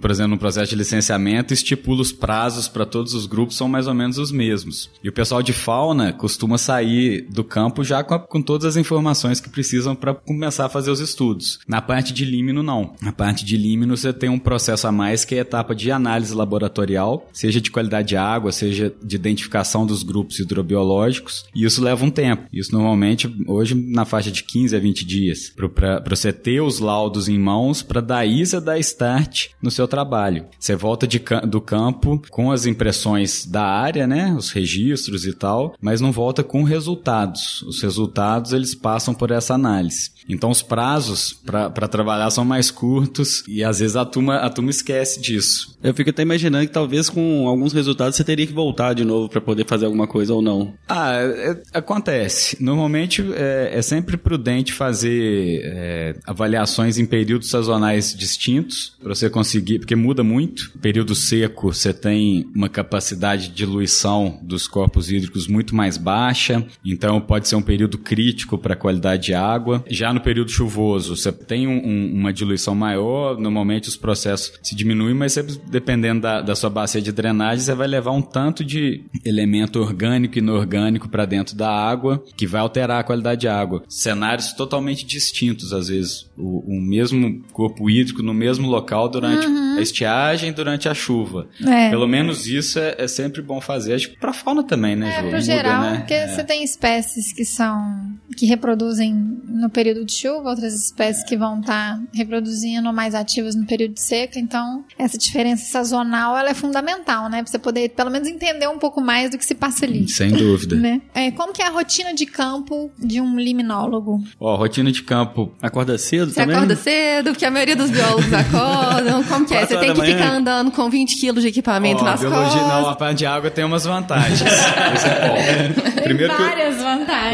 por 0.00 0.10
exemplo, 0.10 0.30
no 0.32 0.38
processo 0.38 0.70
de 0.70 0.76
licenciamento, 0.76 1.52
estipula 1.54 2.00
os 2.02 2.12
prazos 2.12 2.68
para 2.68 2.84
todos 2.84 3.14
os 3.14 3.26
grupos, 3.26 3.56
são 3.56 3.68
mais 3.68 3.86
ou 3.86 3.94
menos 3.94 4.18
os 4.18 4.30
mesmos. 4.32 4.90
E 5.02 5.08
o 5.08 5.12
pessoal 5.12 5.42
de 5.42 5.52
fauna 5.52 6.12
costuma 6.12 6.58
sair 6.58 7.07
do 7.30 7.42
campo 7.44 7.82
já 7.84 8.02
com, 8.04 8.14
a- 8.14 8.18
com 8.18 8.40
todas 8.42 8.64
as 8.66 8.76
informações 8.76 9.40
que 9.40 9.48
precisam 9.48 9.94
para 9.94 10.14
começar 10.14 10.66
a 10.66 10.68
fazer 10.68 10.90
os 10.90 11.00
estudos. 11.00 11.58
Na 11.66 11.80
parte 11.80 12.12
de 12.12 12.24
límino, 12.24 12.62
não. 12.62 12.94
Na 13.02 13.12
parte 13.12 13.44
de 13.44 13.56
límino, 13.56 13.96
você 13.96 14.12
tem 14.12 14.28
um 14.28 14.38
processo 14.38 14.86
a 14.86 14.92
mais 14.92 15.24
que 15.24 15.34
é 15.34 15.38
a 15.38 15.42
etapa 15.42 15.74
de 15.74 15.90
análise 15.90 16.34
laboratorial, 16.34 17.28
seja 17.32 17.60
de 17.60 17.70
qualidade 17.70 18.08
de 18.08 18.16
água, 18.16 18.52
seja 18.52 18.92
de 19.02 19.16
identificação 19.16 19.86
dos 19.86 20.02
grupos 20.02 20.38
hidrobiológicos, 20.38 21.44
e 21.54 21.64
isso 21.64 21.82
leva 21.82 22.04
um 22.04 22.10
tempo. 22.10 22.44
Isso 22.52 22.72
normalmente, 22.72 23.32
hoje, 23.46 23.74
na 23.74 24.04
faixa 24.04 24.30
de 24.30 24.42
15 24.44 24.76
a 24.76 24.78
20 24.78 25.04
dias, 25.04 25.52
para 25.74 26.02
você 26.08 26.32
ter 26.32 26.60
os 26.60 26.78
laudos 26.78 27.28
em 27.28 27.38
mãos, 27.38 27.82
para 27.82 28.00
daí 28.00 28.44
você 28.44 28.60
dar 28.60 28.78
start 28.78 29.48
no 29.62 29.70
seu 29.70 29.86
trabalho. 29.88 30.46
Você 30.58 30.74
volta 30.76 31.06
de 31.06 31.18
do 31.48 31.60
campo 31.60 32.22
com 32.30 32.50
as 32.50 32.64
impressões 32.66 33.44
da 33.44 33.62
área, 33.64 34.06
né, 34.06 34.34
os 34.36 34.50
registros 34.50 35.26
e 35.26 35.32
tal, 35.32 35.74
mas 35.80 36.00
não 36.00 36.12
volta 36.12 36.42
com 36.42 36.62
o 36.62 36.64
resultado 36.64 36.97
resultados. 36.98 37.62
Os 37.62 37.82
resultados 37.82 38.52
eles 38.52 38.74
passam 38.74 39.14
por 39.14 39.30
essa 39.30 39.54
análise. 39.54 40.10
Então 40.28 40.50
os 40.50 40.62
prazos 40.62 41.32
para 41.32 41.88
trabalhar 41.88 42.30
são 42.30 42.44
mais 42.44 42.70
curtos 42.70 43.42
e 43.48 43.64
às 43.64 43.78
vezes 43.78 43.96
a 43.96 44.04
turma, 44.04 44.36
a 44.36 44.50
turma 44.50 44.70
esquece 44.70 45.20
disso. 45.20 45.78
Eu 45.82 45.94
fico 45.94 46.10
até 46.10 46.22
imaginando 46.22 46.66
que 46.66 46.72
talvez 46.72 47.08
com 47.08 47.48
alguns 47.48 47.72
resultados 47.72 48.16
você 48.16 48.24
teria 48.24 48.46
que 48.46 48.52
voltar 48.52 48.92
de 48.92 49.04
novo 49.04 49.28
para 49.28 49.40
poder 49.40 49.66
fazer 49.66 49.86
alguma 49.86 50.06
coisa 50.06 50.34
ou 50.34 50.42
não. 50.42 50.74
Ah, 50.86 51.14
é, 51.14 51.62
acontece. 51.72 52.62
Normalmente 52.62 53.24
é, 53.34 53.70
é, 53.72 53.82
sempre 53.82 54.18
prudente 54.18 54.72
fazer 54.72 55.62
é, 55.64 56.16
avaliações 56.26 56.98
em 56.98 57.06
períodos 57.06 57.48
sazonais 57.48 58.14
distintos 58.14 58.96
para 59.02 59.14
você 59.14 59.30
conseguir, 59.30 59.78
porque 59.78 59.96
muda 59.96 60.22
muito. 60.22 60.72
Período 60.80 61.14
seco 61.14 61.72
você 61.72 61.94
tem 61.94 62.46
uma 62.54 62.68
capacidade 62.68 63.48
de 63.48 63.54
diluição 63.54 64.38
dos 64.42 64.68
corpos 64.68 65.10
hídricos 65.10 65.46
muito 65.46 65.74
mais 65.74 65.96
baixa, 65.96 66.66
então 66.92 67.20
pode 67.20 67.48
ser 67.48 67.56
um 67.56 67.62
período 67.62 67.98
crítico 67.98 68.58
para 68.58 68.74
a 68.74 68.76
qualidade 68.76 69.26
de 69.26 69.34
água. 69.34 69.84
Já 69.88 70.12
no 70.12 70.20
período 70.20 70.50
chuvoso, 70.50 71.16
você 71.16 71.32
tem 71.32 71.66
um, 71.66 71.78
um, 71.84 72.12
uma 72.14 72.32
diluição 72.32 72.74
maior, 72.74 73.38
normalmente 73.38 73.88
os 73.88 73.96
processos 73.96 74.52
se 74.62 74.74
diminuem, 74.74 75.14
mas 75.14 75.32
você, 75.32 75.42
dependendo 75.42 76.22
da, 76.22 76.40
da, 76.40 76.54
sua 76.54 76.70
bacia 76.70 77.00
de 77.00 77.12
drenagem, 77.12 77.64
você 77.64 77.74
vai 77.74 77.86
levar 77.86 78.12
um 78.12 78.22
tanto 78.22 78.64
de 78.64 79.04
elemento 79.24 79.80
orgânico 79.80 80.38
e 80.38 80.40
inorgânico 80.40 81.08
para 81.08 81.24
dentro 81.24 81.56
da 81.56 81.70
água, 81.70 82.22
que 82.36 82.46
vai 82.46 82.60
alterar 82.60 83.00
a 83.00 83.04
qualidade 83.04 83.42
de 83.42 83.48
água. 83.48 83.82
Cenários 83.88 84.52
totalmente 84.52 85.04
distintos, 85.06 85.72
às 85.72 85.88
vezes. 85.88 86.28
O, 86.36 86.76
o 86.76 86.80
mesmo 86.80 87.42
corpo 87.52 87.90
hídrico 87.90 88.22
no 88.22 88.32
mesmo 88.32 88.68
local 88.68 89.08
durante 89.08 89.46
uhum. 89.46 89.76
a 89.78 89.80
estiagem 89.80 90.52
durante 90.52 90.88
a 90.88 90.94
chuva. 90.94 91.48
É. 91.66 91.90
Pelo 91.90 92.06
menos 92.06 92.46
isso 92.46 92.78
é, 92.78 92.94
é, 92.98 93.08
sempre 93.08 93.42
bom 93.42 93.60
fazer. 93.60 93.94
Acho 93.94 94.10
que 94.10 94.18
pra 94.18 94.32
fauna 94.32 94.62
também, 94.62 94.96
né, 94.96 95.18
é, 95.18 95.22
Ju? 95.22 95.30
Pro 95.30 95.40
geral, 95.40 95.82
né? 95.82 95.96
porque 95.98 96.14
é. 96.14 96.28
você 96.28 96.44
tem 96.44 96.62
espécies 96.78 97.32
que 97.32 97.44
são... 97.44 98.12
que 98.36 98.46
reproduzem 98.46 99.12
no 99.48 99.68
período 99.68 100.04
de 100.04 100.12
chuva, 100.12 100.50
outras 100.50 100.74
espécies 100.74 101.24
que 101.24 101.36
vão 101.36 101.60
estar 101.60 101.96
tá 101.96 102.02
reproduzindo 102.14 102.92
mais 102.92 103.14
ativas 103.14 103.56
no 103.56 103.66
período 103.66 103.94
de 103.94 104.00
seca. 104.00 104.38
Então, 104.38 104.84
essa 104.96 105.18
diferença 105.18 105.64
sazonal 105.70 106.36
ela 106.36 106.50
é 106.50 106.54
fundamental, 106.54 107.28
né? 107.28 107.42
Pra 107.42 107.50
você 107.50 107.58
poder, 107.58 107.90
pelo 107.90 108.10
menos, 108.10 108.28
entender 108.28 108.68
um 108.68 108.78
pouco 108.78 109.00
mais 109.00 109.30
do 109.30 109.38
que 109.38 109.44
se 109.44 109.54
passa 109.54 109.84
ali. 109.84 110.08
Sem 110.08 110.30
dúvida. 110.30 110.76
né? 110.78 111.00
é, 111.14 111.30
como 111.32 111.52
que 111.52 111.60
é 111.60 111.66
a 111.66 111.70
rotina 111.70 112.14
de 112.14 112.26
campo 112.26 112.90
de 112.98 113.20
um 113.20 113.38
liminólogo? 113.38 114.22
Ó, 114.38 114.56
rotina 114.56 114.92
de 114.92 115.02
campo. 115.02 115.52
Acorda 115.60 115.98
cedo 115.98 116.30
você 116.30 116.40
também? 116.40 116.56
acorda 116.56 116.76
cedo, 116.76 117.30
porque 117.30 117.44
a 117.44 117.50
maioria 117.50 117.74
dos 117.74 117.90
biólogos 117.90 118.32
acordam. 118.32 119.24
Como 119.24 119.46
que 119.46 119.54
é? 119.54 119.66
Você 119.66 119.76
tem 119.78 119.92
que 119.92 120.00
ficar 120.00 120.32
andando 120.32 120.70
com 120.70 120.88
20 120.88 121.18
quilos 121.18 121.42
de 121.42 121.48
equipamento 121.48 122.02
Ó, 122.02 122.04
nas 122.04 122.20
biologia, 122.20 122.60
costas. 122.60 122.68
Não, 122.68 122.88
a 122.88 122.96
parte 122.96 123.18
de 123.18 123.26
água 123.26 123.50
tem 123.50 123.64
umas 123.64 123.84
vantagens. 123.84 124.40
Isso 124.40 125.06
é 125.06 125.68
bom. 125.74 126.02
Primeiro 126.02 126.36
várias 126.36 126.67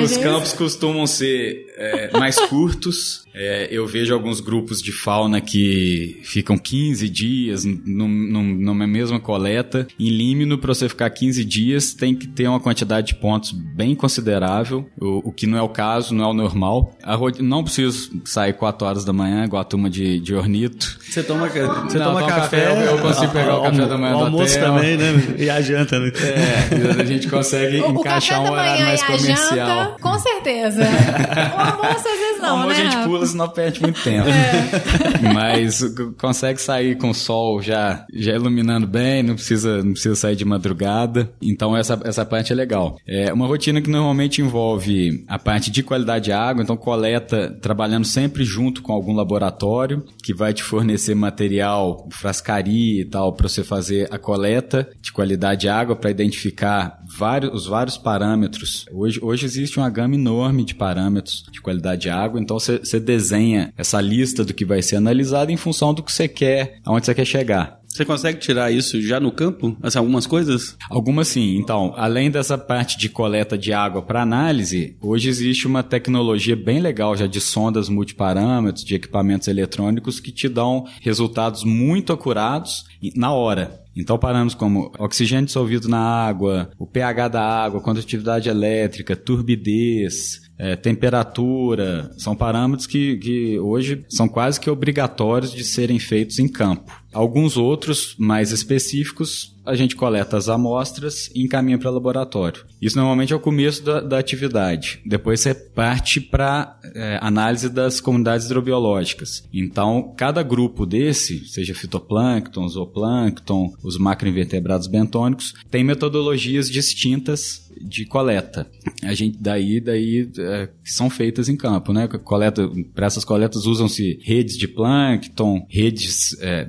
Os 0.05 0.16
campos 0.18 0.53
costumam 0.53 1.07
ser 1.07 1.74
é, 1.77 2.11
mais 2.19 2.39
curtos, 2.39 3.25
é, 3.35 3.69
eu 3.71 3.87
vejo 3.87 4.15
alguns 4.15 4.41
grupos 4.41 4.81
de 4.81 4.93
fauna 4.93 5.41
que 5.41 6.21
ficam 6.23 6.57
15 6.57 7.09
dias 7.09 7.65
num, 7.65 8.09
num, 8.09 8.45
numa 8.45 8.87
mesma 8.87 9.19
coleta. 9.19 9.87
Em 9.99 10.09
límino, 10.09 10.57
para 10.57 10.73
você 10.73 10.89
ficar 10.89 11.11
15 11.11 11.45
dias, 11.45 11.93
tem 11.93 12.15
que 12.15 12.29
ter 12.29 12.47
uma 12.47 12.61
quantidade 12.61 13.09
de 13.09 13.15
pontos 13.17 13.51
bem 13.51 13.95
considerável, 13.95 14.89
o, 15.01 15.29
o 15.29 15.33
que 15.33 15.47
não 15.47 15.59
é 15.59 15.63
o 15.63 15.69
caso, 15.69 16.15
não 16.15 16.25
é 16.25 16.29
o 16.29 16.33
normal. 16.33 16.97
A, 17.03 17.17
não 17.41 17.65
preciso 17.65 18.23
sair 18.25 18.53
4 18.53 18.87
horas 18.87 19.05
da 19.05 19.13
manhã, 19.13 19.45
igual 19.45 19.63
a 19.63 19.65
turma 19.65 19.91
de, 19.91 20.21
de 20.21 20.35
ornito. 20.35 20.99
Você 21.01 21.23
toma, 21.23 21.49
você 21.49 21.99
não, 21.99 22.07
toma 22.07 22.27
café, 22.27 22.67
café, 22.67 22.89
eu 22.89 22.99
consigo 22.99 23.33
pegar 23.33 23.57
o, 23.57 23.61
o 23.61 23.63
café 23.65 23.87
da 23.87 23.99
manhã 23.99 24.17
o 24.17 24.25
almoço 24.25 24.57
hotel. 24.57 24.75
também, 24.75 24.97
né? 24.97 25.35
E 25.39 25.51
a 25.51 25.61
janta, 25.61 25.99
né? 25.99 26.13
É, 26.23 27.01
a 27.03 27.05
gente 27.05 27.29
consegue 27.29 27.81
o, 27.81 27.91
encaixar 27.91 28.41
um 28.41 28.51
horário 28.51 28.85
mais 28.85 29.03
comercial. 29.03 29.49
Janta, 29.51 29.97
com 30.01 30.19
certeza. 30.19 30.85
almoço 31.64 32.09
às 32.09 32.18
vezes 32.18 32.34
não, 32.44 32.66
né? 32.66 32.74
a 32.74 32.74
gente 32.74 33.04
pula 33.04 33.26
senão 33.26 33.48
perde 33.48 33.83
muito 33.83 34.02
tempo. 34.02 34.28
É. 34.28 35.33
Mas 35.33 35.83
consegue 36.18 36.61
sair 36.61 36.96
com 36.96 37.11
o 37.11 37.14
sol 37.14 37.61
já, 37.62 38.04
já 38.12 38.33
iluminando 38.35 38.87
bem, 38.87 39.22
não 39.22 39.35
precisa, 39.35 39.83
não 39.83 39.92
precisa 39.92 40.14
sair 40.14 40.37
de 40.37 40.44
madrugada. 40.44 41.30
Então 41.40 41.76
essa, 41.76 42.00
essa 42.04 42.24
parte 42.24 42.52
é 42.52 42.57
legal. 42.57 42.96
É 43.07 43.33
uma 43.33 43.46
rotina 43.46 43.80
que 43.80 43.90
normalmente 43.90 44.40
envolve 44.40 45.24
a 45.28 45.38
parte 45.38 45.70
de 45.70 45.83
qualidade 45.83 46.26
de 46.26 46.33
água, 46.33 46.62
então 46.62 46.76
coleta 46.76 47.57
trabalhando 47.61 48.07
sempre 48.07 48.44
junto 48.44 48.83
com 48.83 48.92
algum 48.92 49.14
laboratório 49.14 50.04
que 50.22 50.35
vai 50.35 50.52
te 50.52 50.62
fornecer 50.62 51.14
material, 51.14 52.09
frascaria 52.11 53.02
e 53.02 53.04
tal 53.04 53.33
para 53.33 53.48
você 53.48 53.62
fazer 53.62 54.09
a 54.11 54.18
coleta 54.18 54.88
de 55.00 55.12
qualidade 55.12 55.62
de 55.62 55.68
água 55.68 55.96
para 55.96 56.11
identificar 56.11 56.98
vários, 57.16 57.52
os 57.52 57.66
vários 57.66 57.96
parâmetros. 57.96 58.87
Hoje, 58.92 59.18
hoje 59.22 59.46
existe 59.46 59.78
uma 59.78 59.88
gama 59.90 60.14
enorme 60.14 60.64
de 60.64 60.74
parâmetros 60.74 61.44
de 61.50 61.61
qualidade 61.61 62.02
de 62.02 62.11
água, 62.11 62.34
então 62.38 62.59
você 62.59 63.01
desenha 63.01 63.73
essa 63.77 64.01
lista 64.01 64.44
do 64.44 64.55
que 64.55 64.64
vai 64.64 64.83
ser 64.83 64.97
analisado 64.97 65.51
em 65.51 65.57
função 65.57 65.92
do 65.92 66.03
que 66.03 66.12
você 66.12 66.29
quer, 66.29 66.79
aonde 66.85 67.07
você 67.07 67.14
quer 67.14 67.25
chegar. 67.25 67.81
Você 67.94 68.05
consegue 68.05 68.40
tirar 68.40 68.73
isso 68.73 69.01
já 69.01 69.20
no 69.20 69.31
campo? 69.31 69.77
Assim, 69.81 69.99
algumas 69.99 70.27
coisas? 70.27 70.77
Algumas 70.90 71.29
sim. 71.29 71.57
Então, 71.57 71.94
além 71.97 72.29
dessa 72.29 72.59
parte 72.59 72.99
de 72.99 73.09
coleta 73.09 73.57
de 73.57 73.73
água 73.73 74.03
para 74.03 74.20
análise, 74.20 74.97
hoje 75.01 75.29
existe 75.29 75.68
uma 75.68 75.81
tecnologia 75.81 76.57
bem 76.57 76.81
legal 76.81 77.16
já 77.16 77.29
de 77.29 77.40
sondas 77.40 77.88
multiparâmetros, 77.88 78.85
de 78.85 78.97
equipamentos 78.97 79.47
eletrônicos 79.47 80.18
que 80.18 80.33
te 80.33 80.49
dão 80.49 80.87
resultados 81.03 81.62
muito 81.62 82.12
acurados 82.12 82.85
na 83.14 83.33
hora. 83.33 83.81
Então, 83.97 84.18
parâmetros 84.18 84.57
como 84.57 84.90
oxigênio 84.99 85.47
dissolvido 85.47 85.88
na 85.88 86.01
água, 86.01 86.73
o 86.77 86.85
pH 86.85 87.29
da 87.29 87.42
água, 87.42 87.81
condutividade 87.81 88.49
elétrica, 88.49 89.14
turbidez, 89.14 90.40
é, 90.59 90.77
temperatura, 90.77 92.11
são 92.17 92.37
parâmetros 92.37 92.87
que, 92.87 93.17
que 93.17 93.59
hoje 93.59 94.05
são 94.09 94.29
quase 94.29 94.61
que 94.61 94.71
obrigatórios 94.71 95.53
de 95.53 95.64
serem 95.64 95.99
feitos 95.99 96.38
em 96.38 96.49
campo. 96.49 97.04
Alguns 97.14 97.57
outros, 97.57 98.16
mais 98.18 98.50
específicos, 98.50 99.55
a 99.64 99.74
gente 99.74 99.96
coleta 99.96 100.37
as 100.37 100.48
amostras 100.48 101.31
e 101.35 101.42
encaminha 101.42 101.79
para 101.79 101.90
laboratório. 101.90 102.64
Isso 102.81 102.96
normalmente 102.96 103.33
é 103.33 103.37
o 103.37 103.40
começo 103.40 103.83
da, 103.83 104.00
da 104.00 104.18
atividade. 104.18 105.00
Depois 105.07 105.40
você 105.40 105.55
parte 105.55 106.20
para 106.20 106.79
é, 106.94 107.18
análise 107.22 107.70
das 107.70 108.00
comunidades 108.00 108.46
hidrobiológicas. 108.46 109.48
Então, 109.53 110.12
cada 110.16 110.42
grupo 110.42 110.85
desse, 110.85 111.46
seja 111.46 111.74
fitoplâncton, 111.74 112.68
zooplâncton, 112.68 113.72
os 113.83 113.96
macroinvertebrados 113.96 114.87
bentônicos, 114.87 115.55
tem 115.70 115.83
metodologias 115.83 116.68
distintas 116.68 117.64
de 117.81 118.05
coleta. 118.05 118.70
A 119.03 119.14
gente 119.14 119.38
daí 119.38 119.81
daí 119.81 120.31
é, 120.38 120.68
são 120.85 121.11
feitas 121.11 121.48
em 121.48 121.57
campo, 121.57 121.92
né? 121.92 122.07
Coleta 122.07 122.70
para 122.94 123.07
essas 123.07 123.24
coletas 123.24 123.66
usam-se 123.66 124.18
redes 124.22 124.57
de 124.57 124.68
plâncton, 124.68 125.66
redes 125.68 126.38
é, 126.40 126.64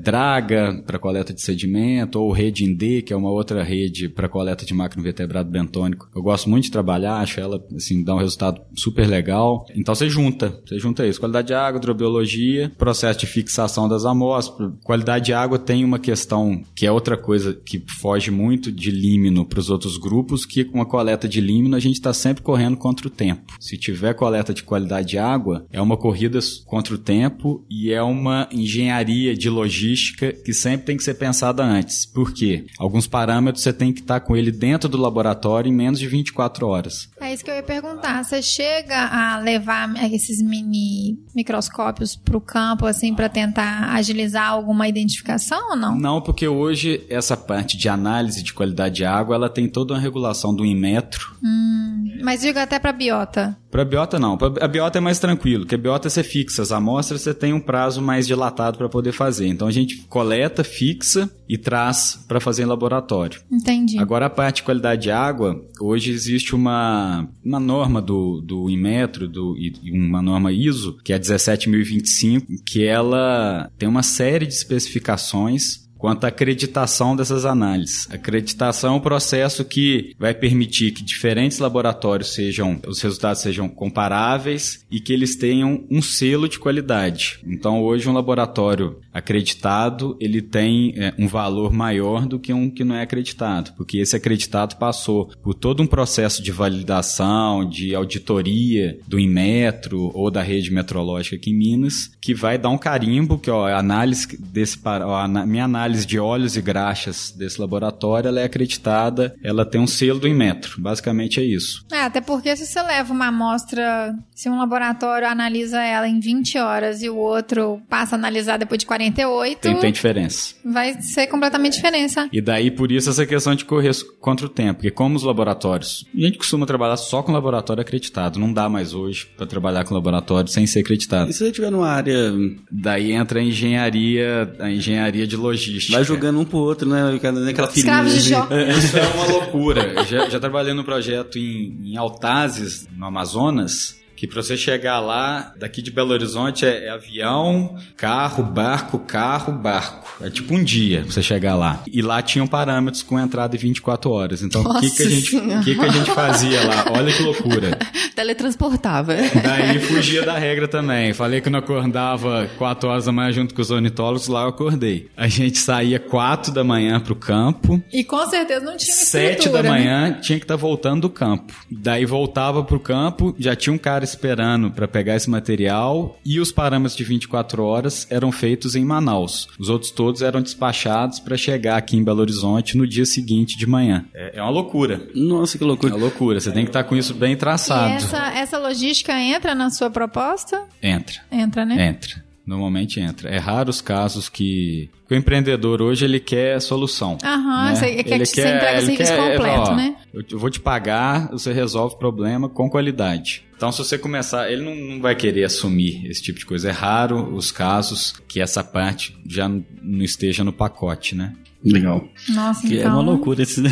para 0.86 1.00
coleta 1.00 1.34
de 1.34 1.42
sedimento 1.42 2.20
ou 2.20 2.32
rede 2.32 2.64
Indê, 2.64 3.02
que 3.02 3.14
é 3.14 3.16
uma 3.16 3.32
outra 3.32 3.64
rede 3.64 4.10
para 4.10 4.30
coleta 4.30 4.66
de 4.66 4.74
macroinvertebrado 4.74 5.50
bentônico. 5.50 6.10
Eu 6.16 6.22
gosto 6.22 6.50
muito 6.50 6.66
de 6.66 6.72
trabalhar, 6.72 7.18
acho 7.18 7.40
ela 7.40 7.64
assim 7.76 8.04
dá 8.04 8.16
um 8.16 8.20
resultado 8.20 8.62
super 8.76 9.08
legal. 9.08 9.66
Então 9.76 9.94
você 9.94 10.10
junta, 10.10 10.60
você 10.66 10.80
junta 10.80 11.06
isso, 11.06 11.20
qualidade 11.20 11.48
de 11.48 11.54
água, 11.54 11.78
hidrobiologia, 11.78 12.72
processo 12.78 13.20
de 13.20 13.28
fixação 13.28 13.88
das 13.88 14.06
amostras. 14.06 14.72
Qualidade 14.84 15.26
de 15.26 15.34
água 15.34 15.60
tem 15.60 15.84
uma 15.84 16.00
questão 16.00 16.64
que 16.76 16.86
é 16.86 16.92
outra 16.92 17.18
coisa 17.18 17.54
que 17.54 17.84
foge 18.00 18.32
muito 18.32 18.72
de 18.72 18.92
límino 18.92 19.46
para 19.46 19.60
os 19.60 19.70
outros 19.70 19.98
grupos, 19.98 20.46
que 20.46 20.64
com 20.64 20.82
a 20.82 20.86
coleta 20.86 21.28
de 21.28 21.42
límino, 21.42 21.76
a 21.76 21.80
gente 21.80 21.96
está 21.96 22.14
sempre 22.14 22.44
correndo 22.44 22.78
contra 22.78 23.08
o 23.08 23.10
tempo. 23.10 23.54
Se 23.60 23.78
tiver 23.78 24.14
coleta 24.14 24.54
de 24.54 24.64
qualidade 24.64 25.10
de 25.10 25.18
água, 25.18 25.66
é 25.72 25.82
uma 25.82 25.98
corrida 25.98 26.40
contra 26.66 26.96
o 26.96 26.98
tempo 26.98 27.66
e 27.70 27.92
é 27.92 28.02
uma 28.02 28.48
engenharia 28.52 29.36
de 29.36 29.50
logística 29.50 30.25
que 30.34 30.54
sempre 30.54 30.86
tem 30.86 30.98
que 30.98 31.04
ser 31.04 31.16
pensada 31.16 31.64
antes. 31.64 32.06
Por 32.06 32.34
quê? 32.34 32.66
Alguns 32.80 33.08
parâmetros 33.08 33.64
você 33.64 33.74
tem 33.74 33.92
que 33.94 34.02
estar 34.02 34.20
tá 34.20 34.26
com 34.26 34.36
ele 34.36 34.52
dentro 34.52 34.88
do 34.88 34.98
laboratório 34.98 35.70
em 35.70 35.76
menos 35.76 36.00
de 36.00 36.08
24 36.08 36.68
horas. 36.68 37.10
É 37.20 37.34
isso 37.34 37.44
que 37.44 37.52
eu 37.52 37.56
ia 37.56 37.64
perguntar. 37.64 38.24
Você 38.24 38.42
chega 38.42 39.08
a 39.08 39.38
levar 39.40 39.94
esses 40.12 40.42
mini 40.42 41.18
microscópios 41.36 42.16
para 42.16 42.38
o 42.38 42.42
campo, 42.42 42.86
assim, 42.86 43.14
para 43.14 43.28
tentar 43.28 43.94
agilizar 43.94 44.50
alguma 44.50 44.88
identificação 44.88 45.72
ou 45.72 45.76
não? 45.76 45.98
Não, 45.98 46.22
porque 46.22 46.48
hoje 46.48 47.06
essa 47.10 47.36
parte 47.36 47.78
de 47.78 47.90
análise 47.90 48.42
de 48.42 48.54
qualidade 48.54 48.96
de 48.96 49.06
água, 49.06 49.36
ela 49.36 49.50
tem 49.50 49.68
toda 49.68 49.94
uma 49.94 50.00
regulação 50.00 50.56
do 50.56 50.66
INME 50.66 50.86
metro. 50.86 51.36
Hum, 51.44 52.20
mas 52.22 52.42
diga 52.42 52.64
até 52.64 52.78
para 52.78 52.92
biota. 52.92 53.58
Para 53.76 53.84
biota 53.84 54.18
não. 54.18 54.38
A 54.62 54.68
biota 54.70 55.00
é 55.00 55.02
mais 55.02 55.20
tranquilo, 55.20 55.64
porque 55.66 55.76
a 55.76 55.78
biota 55.78 56.10
você 56.10 56.24
fixa 56.24 56.62
as 56.62 56.72
amostras, 56.72 57.20
você 57.20 57.34
tem 57.34 57.52
um 57.52 57.60
prazo 57.60 58.02
mais 58.02 58.26
dilatado 58.26 58.78
para 58.78 58.88
poder 58.88 59.12
fazer. 59.12 59.48
Então 59.48 59.68
a 59.68 59.72
gente 59.72 60.06
coleta, 60.08 60.64
fixa 60.64 61.30
e 61.48 61.58
traz 61.58 62.24
para 62.26 62.40
fazer 62.40 62.64
em 62.64 62.68
laboratório. 62.68 63.42
Entendi. 63.52 64.00
Agora 64.00 64.28
a 64.28 64.30
parte 64.30 64.58
de 64.58 64.64
qualidade 64.64 65.02
de 65.02 65.12
água, 65.12 65.62
hoje 65.78 66.10
existe 66.12 66.56
uma, 66.56 67.28
uma 67.44 67.60
norma 67.60 68.02
do, 68.02 68.40
do 68.40 68.70
Inmetro 68.70 69.28
do, 69.28 69.58
e 69.58 69.92
uma 69.92 70.22
norma 70.22 70.54
ISO, 70.54 70.96
que 71.04 71.12
é 71.12 71.20
17025, 71.20 72.48
que 72.66 72.86
ela 72.86 73.70
tem 73.78 73.90
uma 73.90 74.04
série 74.04 74.46
de 74.46 74.54
especificações 74.54 75.85
quanto 75.98 76.26
à 76.26 76.28
acreditação 76.28 77.16
dessas 77.16 77.46
análises. 77.46 78.08
Acreditação 78.12 78.94
é 78.94 78.98
um 78.98 79.02
processo 79.02 79.64
que 79.66 80.14
vai 80.20 80.34
permitir 80.34 80.92
que 80.92 81.04
diferentes 81.04 81.60
laboratórios 81.60 82.34
sejam, 82.34 82.80
os 82.88 83.02
resultados 83.02 83.42
sejam 83.42 83.68
comparáveis 83.68 84.86
e 84.90 85.00
que 85.00 85.14
eles 85.14 85.36
tenham 85.36 85.86
um 85.90 86.02
selo 86.02 86.48
de 86.48 86.60
qualidade. 86.60 87.40
Então, 87.46 87.82
hoje 87.84 88.10
um 88.10 88.14
laboratório 88.14 89.00
acreditado, 89.16 90.18
ele 90.20 90.42
tem 90.42 90.94
é, 90.98 91.14
um 91.18 91.26
valor 91.26 91.72
maior 91.72 92.26
do 92.26 92.38
que 92.38 92.52
um 92.52 92.70
que 92.70 92.84
não 92.84 92.96
é 92.96 93.02
acreditado, 93.02 93.74
porque 93.78 93.98
esse 93.98 94.14
acreditado 94.14 94.76
passou 94.76 95.32
por 95.42 95.54
todo 95.54 95.82
um 95.82 95.88
processo 95.88 96.44
de 96.44 96.52
validação, 96.52 97.68
de 97.68 97.96
auditoria 97.96 99.00
do 99.08 99.18
Inmetro 99.18 100.12
ou 100.14 100.30
da 100.30 100.42
rede 100.42 100.70
metrológica 100.70 101.38
aqui 101.38 101.52
em 101.52 101.58
Minas, 101.58 102.12
que 102.22 102.34
vai 102.34 102.58
dar 102.58 102.70
um 102.70 102.78
carimbo 102.78 103.40
que 103.40 103.50
ó, 103.50 103.68
a 103.68 103.80
análise 103.80 104.38
desse 104.38 104.78
ó, 104.84 105.16
a 105.16 105.28
minha 105.28 105.64
análise 105.64 106.06
de 106.06 106.20
óleos 106.20 106.58
e 106.58 106.62
graxas 106.62 107.32
desse 107.32 107.62
laboratório, 107.62 108.28
ela 108.28 108.42
é 108.42 108.44
acreditada, 108.44 109.34
ela 109.42 109.66
tem 109.66 109.80
um 109.80 109.88
selo 109.88 110.20
do 110.20 110.28
Inmetro. 110.28 110.82
Basicamente 110.82 111.40
é 111.40 111.44
isso. 111.44 111.86
É, 111.90 112.02
até 112.02 112.20
porque 112.20 112.54
se 112.58 112.66
você 112.66 112.82
leva 112.82 113.14
uma 113.14 113.28
amostra, 113.28 114.14
se 114.34 114.50
um 114.50 114.58
laboratório 114.58 115.28
analisa 115.28 115.82
ela 115.82 116.08
em 116.08 116.20
20 116.20 116.58
horas 116.58 117.02
e 117.02 117.10
o 117.10 117.16
outro 117.16 117.82
passa 117.90 118.16
a 118.16 118.18
analisar 118.18 118.58
depois 118.58 118.80
de 118.80 118.86
48, 119.12 119.60
tem, 119.60 119.80
tem 119.80 119.92
diferença. 119.92 120.56
Vai 120.64 121.02
ser 121.02 121.28
completamente 121.28 121.74
diferença. 121.74 122.30
E 122.32 122.42
daí 122.42 122.72
por 122.72 122.92
isso 122.92 123.10
essa 123.10 123.26
questão 123.26 123.56
de 123.56 123.66
correr 123.66 123.92
contra 124.20 124.46
o 124.46 124.50
tempo, 124.50 124.76
porque 124.76 124.92
como 124.92 125.16
os 125.16 125.24
laboratórios, 125.24 126.06
a 126.16 126.20
gente 126.20 126.38
costuma 126.38 126.66
trabalhar 126.66 126.98
só 126.98 127.22
com 127.22 127.32
laboratório 127.32 127.82
acreditado, 127.82 128.40
não 128.40 128.52
dá 128.52 128.68
mais 128.70 128.94
hoje 128.94 129.28
para 129.38 129.46
trabalhar 129.46 129.86
com 129.86 129.94
laboratório 129.94 130.50
sem 130.50 130.66
ser 130.66 130.80
acreditado. 130.80 131.30
E 131.30 131.34
se 131.34 131.40
você 131.40 131.48
estiver 131.48 131.72
numa 131.72 131.90
área 131.90 132.34
daí 132.72 133.12
entra 133.12 133.40
a 133.40 133.44
engenharia, 133.44 134.54
a 134.60 134.70
engenharia 134.72 135.28
de 135.28 135.36
logística. 135.36 135.96
Vai 135.96 136.04
jogando 136.04 136.40
um 136.40 136.46
pro 136.46 136.58
outro, 136.58 136.90
né? 136.90 137.16
Aquela 137.16 137.70
Escravos 137.76 138.14
de 138.14 138.30
Jó. 138.30 138.48
Isso 138.78 138.98
é 138.98 139.08
uma 139.08 139.26
loucura. 139.26 140.04
já, 140.06 140.30
já 140.30 140.40
trabalhei 140.40 140.74
no 140.74 140.84
projeto 140.84 141.38
em, 141.38 141.92
em 141.92 141.98
Altazes, 141.98 142.88
no 142.96 143.06
Amazonas, 143.06 143.96
que 144.16 144.28
para 144.28 144.42
você 144.42 144.56
chegar 144.56 145.00
lá, 145.00 145.54
daqui 145.58 145.82
de 145.82 145.92
Belo 145.92 146.12
Horizonte 146.12 146.66
é, 146.66 146.86
é, 146.86 146.90
avião, 146.90 147.76
carro, 147.98 148.44
barco, 148.44 149.00
carro, 149.00 149.54
barco. 149.54 150.24
É 150.24 150.30
tipo 150.30 150.54
um 150.54 150.64
dia 150.64 151.02
pra 151.02 151.12
você 151.12 151.22
chegar 151.22 151.56
lá. 151.56 151.84
E 151.92 152.02
lá 152.02 152.22
tinham 152.22 152.48
parâmetros 152.48 153.04
com 153.04 153.20
entrada 153.20 153.56
em 153.56 153.60
24 153.60 154.10
horas. 154.10 154.42
Então 154.42 154.62
o 154.62 154.80
que, 154.80 154.90
que, 154.90 155.04
a 155.04 155.10
gente, 155.10 155.32
que, 155.64 155.76
que 155.76 155.86
a 155.86 155.90
gente 155.90 156.12
fazia 156.12 156.66
lá? 156.66 156.86
Olha 156.92 157.12
que 157.12 157.22
loucura. 157.22 157.78
Teletransportava. 158.16 159.16
Daí 159.44 159.80
fugia 159.80 160.24
da 160.24 160.38
regra 160.38 160.68
também. 160.68 161.14
Falei 161.14 161.42
que 161.42 161.50
não 161.50 161.60
acordava 161.60 162.50
4 162.58 162.90
horas 162.90 163.06
da 163.06 163.12
manhã 163.12 163.32
junto 163.32 163.54
com 163.54 163.62
os 163.62 163.72
ornitólogos, 163.72 164.28
lá 164.28 164.44
eu 164.44 164.50
acordei. 164.50 165.10
A 165.18 165.28
gente 165.28 165.58
saía 165.58 166.00
4 166.00 166.54
da 166.54 166.64
manhã 166.64 167.00
pro 167.00 167.16
campo. 167.16 167.84
E 167.92 168.04
com 168.04 168.26
certeza 168.28 168.64
não 168.64 168.78
tinha 168.78 168.96
7 168.96 169.50
da 169.50 169.62
manhã 169.62 170.10
né? 170.10 170.20
tinha 170.22 170.40
que 170.40 170.46
estar 170.46 170.56
tá 170.56 170.62
voltando 170.62 171.02
do 171.02 171.10
campo. 171.10 171.54
Daí 171.70 172.06
voltava 172.06 172.64
pro 172.64 172.80
campo, 172.80 173.36
já 173.38 173.56
tinha 173.56 173.74
um 173.74 173.78
cara 173.78 174.05
esperando 174.06 174.72
para 174.72 174.88
pegar 174.88 175.16
esse 175.16 175.30
material 175.30 176.18
e 176.26 176.40
os 176.40 176.52
parâmetros 176.52 176.96
de 176.96 177.04
24 177.04 177.64
horas 177.64 178.08
eram 178.10 178.32
feitos 178.32 178.76
em 178.76 178.86
Manaus. 178.86 179.48
Os 179.60 179.70
outros 179.70 179.92
todos 179.92 180.22
eram 180.22 180.42
despachados 180.42 181.20
para 181.20 181.36
chegar 181.36 181.78
aqui 181.78 181.98
em 181.98 182.04
Belo 182.04 182.22
Horizonte 182.22 182.78
no 182.78 182.88
dia 182.88 183.06
seguinte 183.06 183.58
de 183.58 183.68
manhã. 183.68 184.06
É, 184.14 184.38
é 184.38 184.42
uma 184.42 184.52
loucura. 184.52 185.08
Nossa, 185.14 185.58
que 185.58 185.64
loucura. 185.64 185.94
É 185.94 185.96
uma 185.96 186.02
loucura. 186.02 186.40
Você 186.40 186.52
tem 186.52 186.64
que 186.64 186.70
estar 186.70 186.84
tá 186.84 186.90
com 186.90 186.96
isso 186.96 187.14
bem 187.14 187.36
traçado. 187.36 187.90
E 187.90 187.96
essa, 187.96 188.28
essa 188.34 188.58
logística 188.58 189.14
entra 189.20 189.54
na 189.54 189.70
sua 189.70 189.90
proposta? 189.90 190.64
Entra. 190.82 191.16
Entra, 191.32 191.66
né? 191.66 191.90
Entra. 191.90 192.24
Normalmente 192.46 193.00
entra. 193.00 193.30
É 193.30 193.38
raro 193.38 193.70
os 193.70 193.82
casos 193.82 194.30
que 194.30 194.90
o 195.10 195.16
empreendedor 195.16 195.82
hoje 195.82 196.06
ele 196.06 196.20
quer 196.20 196.62
solução. 196.62 197.18
Aham, 197.24 197.66
né? 197.66 197.76
você 197.76 198.04
quer 198.04 198.16
ele 198.16 198.20
que 198.20 198.26
você 198.28 198.56
entregue 198.56 198.78
o 198.78 198.86
serviço 198.86 199.14
quer, 199.14 199.32
completo, 199.32 199.72
ó, 199.72 199.76
né? 199.76 199.96
Eu 200.14 200.40
vou 200.40 200.50
te 200.50 200.60
pagar, 200.60 201.30
você 201.32 201.52
resolve 201.52 201.96
o 201.96 201.98
problema 201.98 202.48
com 202.48 202.70
qualidade. 202.70 203.44
Então, 203.56 203.72
se 203.72 203.78
você 203.80 203.98
começar, 203.98 204.52
ele 204.52 204.64
não, 204.64 204.76
não, 204.76 205.02
vai 205.02 205.16
querer 205.16 205.46
assumir 205.46 206.06
esse 206.06 206.22
tipo 206.22 206.38
de 206.38 206.46
coisa. 206.46 206.70
É 206.70 206.72
raro 206.72 207.34
os 207.34 207.52
casos 207.52 208.14
que 208.28 208.42
essa 208.42 208.64
parte 208.64 209.18
já 209.26 209.48
não 209.48 210.04
esteja 210.04 210.44
no 210.44 210.52
pacote, 210.52 211.16
né? 211.16 211.34
Legal. 211.66 212.08
Nossa, 212.30 212.62
que 212.68 212.76
então... 212.78 212.92
É 212.92 212.94
uma 212.94 213.02
loucura 213.02 213.42
esse, 213.42 213.60
né? 213.60 213.72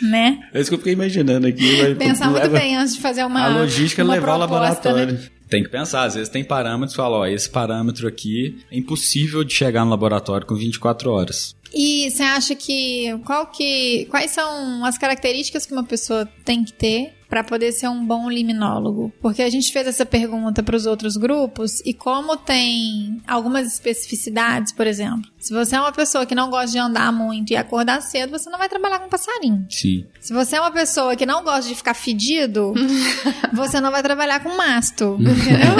né? 0.00 0.48
É 0.54 0.60
isso 0.60 0.70
que 0.70 0.74
eu 0.74 0.78
fiquei 0.78 0.92
imaginando 0.92 1.48
aqui. 1.48 1.94
Pensar 1.96 2.30
muito 2.30 2.48
bem 2.50 2.76
antes 2.76 2.94
de 2.94 3.00
fazer 3.00 3.24
uma 3.24 3.44
A 3.44 3.48
logística 3.48 4.04
uma 4.04 4.14
levar 4.14 4.38
proposta, 4.38 4.54
o 4.54 4.92
laboratório. 4.92 5.12
Né? 5.14 5.28
Tem 5.48 5.62
que 5.62 5.68
pensar, 5.68 6.04
às 6.04 6.14
vezes 6.14 6.28
tem 6.28 6.44
parâmetros 6.44 6.92
que 6.92 6.96
falam, 6.96 7.20
ó, 7.20 7.26
esse 7.26 7.50
parâmetro 7.50 8.06
aqui 8.08 8.58
é 8.70 8.78
impossível 8.78 9.44
de 9.44 9.52
chegar 9.52 9.84
no 9.84 9.90
laboratório 9.90 10.46
com 10.46 10.54
24 10.54 11.10
horas. 11.10 11.54
E 11.74 12.08
você 12.08 12.22
acha 12.22 12.54
que 12.54 13.18
qual 13.24 13.48
que 13.48 14.06
quais 14.08 14.30
são 14.30 14.84
as 14.84 14.96
características 14.96 15.66
que 15.66 15.72
uma 15.72 15.82
pessoa 15.82 16.26
tem 16.44 16.62
que 16.62 16.72
ter 16.72 17.14
para 17.28 17.42
poder 17.42 17.72
ser 17.72 17.88
um 17.88 18.06
bom 18.06 18.30
liminólogo? 18.30 19.12
Porque 19.20 19.42
a 19.42 19.50
gente 19.50 19.72
fez 19.72 19.88
essa 19.88 20.06
pergunta 20.06 20.62
para 20.62 20.76
os 20.76 20.86
outros 20.86 21.16
grupos 21.16 21.80
e 21.84 21.92
como 21.92 22.36
tem 22.36 23.20
algumas 23.26 23.66
especificidades, 23.66 24.72
por 24.72 24.86
exemplo, 24.86 25.28
se 25.44 25.52
você 25.52 25.76
é 25.76 25.80
uma 25.80 25.92
pessoa 25.92 26.24
que 26.24 26.34
não 26.34 26.48
gosta 26.48 26.70
de 26.70 26.78
andar 26.78 27.12
muito 27.12 27.52
e 27.52 27.56
acordar 27.56 28.00
cedo, 28.00 28.30
você 28.30 28.48
não 28.48 28.58
vai 28.58 28.66
trabalhar 28.66 28.98
com 28.98 29.10
passarinho. 29.10 29.66
Sim. 29.68 30.06
Se 30.18 30.32
você 30.32 30.56
é 30.56 30.60
uma 30.60 30.70
pessoa 30.70 31.14
que 31.16 31.26
não 31.26 31.44
gosta 31.44 31.68
de 31.68 31.74
ficar 31.74 31.92
fedido, 31.92 32.72
você 33.52 33.78
não 33.78 33.90
vai 33.90 34.02
trabalhar 34.02 34.40
com 34.40 34.56
masto, 34.56 35.18
entendeu? 35.20 35.74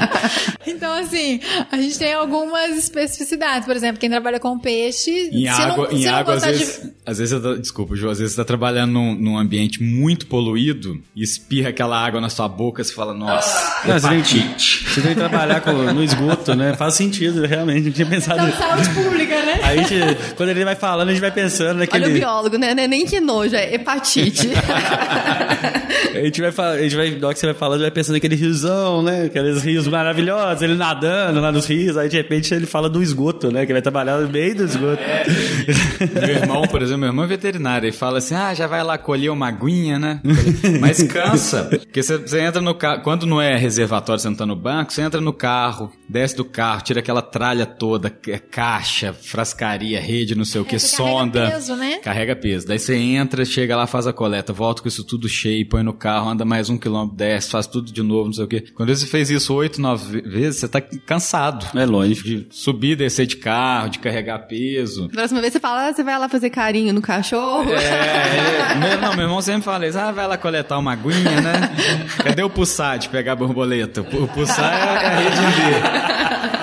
então, 0.66 0.94
assim, 0.94 1.40
a 1.70 1.76
gente 1.76 1.98
tem 1.98 2.14
algumas 2.14 2.74
especificidades. 2.78 3.66
Por 3.66 3.76
exemplo, 3.76 4.00
quem 4.00 4.08
trabalha 4.08 4.40
com 4.40 4.58
peixe. 4.58 5.28
Em 5.30 5.46
água, 5.46 5.88
não, 5.90 5.98
em 5.98 6.06
água 6.06 6.34
às, 6.36 6.44
vezes, 6.46 6.80
de... 6.82 6.92
às 7.04 7.18
vezes. 7.18 7.42
Tá, 7.42 7.54
desculpa, 7.56 7.94
Ju, 7.94 8.08
às 8.08 8.18
vezes 8.18 8.32
você 8.32 8.40
tá 8.40 8.46
trabalhando 8.46 8.92
num, 8.92 9.14
num, 9.14 9.36
ambiente 9.36 9.82
muito 9.82 10.26
poluído 10.26 11.02
e 11.14 11.22
espirra 11.22 11.68
aquela 11.68 12.02
água 12.02 12.18
na 12.18 12.30
sua 12.30 12.48
boca, 12.48 12.82
você 12.82 12.94
fala, 12.94 13.12
nossa, 13.12 13.86
não, 13.86 13.94
hepatite. 13.94 14.88
Você 14.88 15.02
tem 15.02 15.10
que 15.10 15.16
trabalhar 15.16 15.60
com, 15.60 15.70
no 15.70 16.02
esgoto, 16.02 16.54
né? 16.54 16.72
Faz 16.72 16.94
sentido, 16.94 17.44
realmente. 17.44 17.84
Não 17.84 17.92
tinha 17.92 18.08
pensado. 18.08 18.40
Então, 18.48 19.01
pública, 19.08 19.42
né? 19.42 19.60
Aí, 19.62 19.84
gente, 19.84 20.34
quando 20.34 20.48
ele 20.50 20.64
vai 20.64 20.74
falando, 20.74 21.08
a 21.08 21.12
gente 21.12 21.20
vai 21.20 21.30
pensando 21.30 21.78
naquele. 21.78 22.04
Olha 22.04 22.14
o 22.14 22.18
biólogo, 22.18 22.58
né? 22.58 22.70
É 22.70 22.88
nem 22.88 23.06
que 23.06 23.20
nojo, 23.20 23.54
é 23.54 23.74
hepatite. 23.74 24.48
a 26.14 26.24
gente 26.24 26.40
vai, 26.40 26.78
a 26.78 26.82
gente 26.82 26.96
vai, 26.96 27.10
na 27.10 27.26
hora 27.26 27.34
que 27.34 27.40
você 27.40 27.46
vai 27.46 27.54
falando, 27.54 27.80
vai 27.80 27.90
pensando 27.90 28.14
naquele 28.14 28.36
riozão, 28.36 29.02
né? 29.02 29.24
Aqueles 29.24 29.62
rios 29.62 29.86
maravilhosos, 29.88 30.62
ele 30.62 30.74
nadando 30.74 31.40
lá 31.40 31.52
nos 31.52 31.66
rios, 31.66 31.96
aí 31.96 32.08
de 32.08 32.16
repente 32.16 32.52
ele 32.54 32.66
fala 32.66 32.88
do 32.88 33.02
esgoto, 33.02 33.50
né? 33.50 33.66
Que 33.66 33.72
vai 33.72 33.82
trabalhar 33.82 34.18
no 34.18 34.28
meio 34.28 34.54
do 34.54 34.64
esgoto. 34.64 35.02
É. 35.02 35.24
meu 36.26 36.36
irmão, 36.36 36.62
por 36.62 36.82
exemplo, 36.82 37.00
meu 37.00 37.08
irmão 37.08 37.24
é 37.24 37.28
veterinário, 37.28 37.86
ele 37.86 37.96
fala 37.96 38.18
assim: 38.18 38.34
ah, 38.34 38.54
já 38.54 38.66
vai 38.66 38.82
lá 38.82 38.98
colher 38.98 39.30
uma 39.30 39.48
aguinha, 39.48 39.98
né? 39.98 40.20
Mas 40.80 41.02
cansa. 41.02 41.64
Porque 41.64 42.02
você, 42.02 42.18
você 42.18 42.40
entra 42.40 42.60
no 42.60 42.74
carro, 42.74 43.02
quando 43.02 43.26
não 43.26 43.40
é 43.40 43.56
reservatório, 43.56 44.20
você 44.20 44.28
não 44.28 44.36
tá 44.36 44.46
no 44.46 44.56
banco, 44.56 44.92
você 44.92 45.02
entra 45.02 45.20
no 45.20 45.32
carro, 45.32 45.92
desce 46.08 46.36
do 46.36 46.44
carro, 46.44 46.82
tira 46.82 47.00
aquela 47.00 47.22
tralha 47.22 47.66
toda, 47.66 48.12
é 48.28 48.38
caixa, 48.38 49.12
frascaria, 49.12 50.00
rede, 50.00 50.34
não 50.34 50.44
sei 50.44 50.60
o 50.60 50.64
que, 50.64 50.78
sonda. 50.78 51.40
Carrega 51.40 51.56
peso, 51.56 51.76
né? 51.76 51.98
Carrega 51.98 52.36
peso. 52.36 52.66
Daí 52.66 52.78
você 52.78 52.96
entra, 52.96 53.44
chega 53.44 53.76
lá, 53.76 53.86
faz 53.86 54.06
a 54.06 54.12
coleta, 54.12 54.52
volta 54.52 54.82
com 54.82 54.88
isso 54.88 55.04
tudo 55.04 55.28
cheio, 55.28 55.68
põe 55.68 55.82
no 55.82 55.91
carro, 55.92 56.30
anda 56.30 56.44
mais 56.44 56.70
um 56.70 56.78
quilômetro, 56.78 57.16
desce, 57.16 57.50
faz 57.50 57.66
tudo 57.66 57.92
de 57.92 58.02
novo, 58.02 58.26
não 58.26 58.32
sei 58.32 58.44
o 58.44 58.48
que. 58.48 58.60
Quando 58.72 58.94
você 58.94 59.06
fez 59.06 59.30
isso 59.30 59.54
oito, 59.54 59.80
nove 59.80 60.20
vezes, 60.22 60.60
você 60.60 60.68
tá 60.68 60.80
cansado. 60.80 61.66
É 61.78 61.84
longe. 61.84 62.22
De 62.22 62.46
subir, 62.50 62.96
descer 62.96 63.26
de 63.26 63.36
carro, 63.36 63.90
de 63.90 63.98
carregar 63.98 64.38
peso. 64.40 65.08
Próxima 65.08 65.40
vez 65.40 65.52
você 65.52 65.60
fala, 65.60 65.88
ah, 65.88 65.92
você 65.92 66.02
vai 66.02 66.18
lá 66.18 66.28
fazer 66.28 66.50
carinho 66.50 66.92
no 66.92 67.02
cachorro. 67.02 67.72
É, 67.72 68.72
é 68.72 68.74
meu, 68.78 69.00
não, 69.00 69.14
meu 69.14 69.24
irmão 69.24 69.42
sempre 69.42 69.62
fala 69.62 69.86
isso, 69.86 69.98
ah, 69.98 70.12
vai 70.12 70.26
lá 70.26 70.36
coletar 70.36 70.78
uma 70.78 70.92
aguinha, 70.92 71.40
né? 71.40 71.52
Cadê 72.22 72.42
o 72.42 72.50
pulsar 72.50 72.98
de 72.98 73.08
pegar 73.08 73.36
borboleta? 73.36 74.00
O 74.00 74.28
pulsar 74.28 74.72
é 74.72 75.06
a 75.06 75.18
rede 75.18 76.61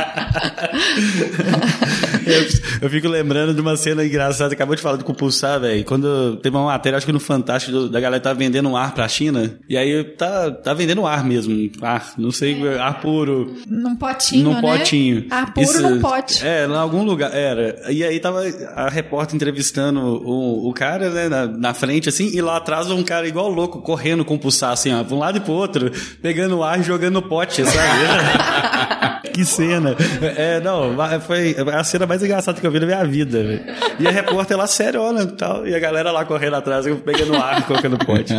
eu, 2.25 2.47
eu, 2.81 2.89
fico 2.89 3.07
lembrando 3.07 3.53
de 3.53 3.61
uma 3.61 3.77
cena 3.77 4.05
engraçada, 4.05 4.53
acabou 4.53 4.75
de 4.75 4.81
falar 4.81 4.97
do 4.97 5.05
compulsar, 5.05 5.59
velho. 5.59 5.83
Quando 5.85 6.37
teve 6.37 6.55
uma 6.55 6.65
matéria, 6.65 6.97
acho 6.97 7.05
que 7.05 7.11
no 7.11 7.19
Fantástico, 7.19 7.87
da 7.87 7.99
galera 7.99 8.21
tá 8.21 8.33
vendendo 8.33 8.69
um 8.69 8.75
ar 8.75 8.93
pra 8.93 9.07
China, 9.07 9.57
e 9.67 9.77
aí 9.77 10.03
tá, 10.03 10.51
tá 10.51 10.73
vendendo 10.73 11.05
ar 11.05 11.23
mesmo, 11.23 11.69
ar, 11.81 12.13
não 12.17 12.31
sei, 12.31 12.61
é. 12.67 12.79
ar 12.79 12.99
puro. 13.01 13.55
Num 13.67 13.95
potinho, 13.95 14.43
Num 14.43 14.53
né? 14.53 14.61
potinho. 14.61 15.25
Ar 15.29 15.53
puro 15.53 15.65
Isso, 15.65 15.81
num 15.81 15.99
pote. 15.99 16.45
É, 16.45 16.65
em 16.65 16.75
algum 16.75 17.03
lugar, 17.03 17.33
era. 17.33 17.91
E 17.91 18.03
aí 18.03 18.19
tava 18.19 18.43
a 18.75 18.89
repórter 18.89 19.35
entrevistando 19.35 19.99
o, 19.99 20.69
o 20.69 20.73
cara, 20.73 21.09
né, 21.09 21.29
na, 21.29 21.47
na 21.47 21.73
frente, 21.73 22.09
assim, 22.09 22.31
e 22.33 22.41
lá 22.41 22.57
atrás 22.57 22.89
um 22.89 23.03
cara 23.03 23.27
igual 23.27 23.49
louco, 23.49 23.81
correndo 23.81 24.25
com 24.25 24.37
pulsar, 24.37 24.71
assim, 24.71 24.93
ó, 24.93 25.03
pra 25.03 25.15
um 25.15 25.19
lado 25.19 25.37
e 25.37 25.41
pro 25.41 25.53
outro, 25.53 25.91
pegando 26.21 26.63
ar 26.63 26.79
e 26.79 26.83
jogando 26.83 27.19
no 27.19 27.21
pote, 27.21 27.63
sabe? 27.65 28.98
que 29.29 29.45
cena. 29.45 29.95
É, 30.35 30.59
não, 30.59 30.95
foi 31.21 31.55
a 31.73 31.83
cena 31.83 32.05
mais 32.05 32.21
engraçada 32.23 32.59
que 32.59 32.65
eu 32.65 32.71
vi 32.71 32.79
na 32.79 32.85
minha 32.85 33.03
vida, 33.05 33.43
véio. 33.43 33.61
E 33.99 34.07
a 34.07 34.11
repórter 34.11 34.57
lá, 34.57 34.67
sério, 34.67 35.01
olha, 35.01 35.25
tal, 35.27 35.67
e 35.67 35.73
a 35.73 35.79
galera 35.79 36.11
lá 36.11 36.25
correndo 36.25 36.55
atrás, 36.55 36.85
pegando 37.03 37.35
ar, 37.35 37.65
colocando 37.65 37.97
pote. 37.97 38.33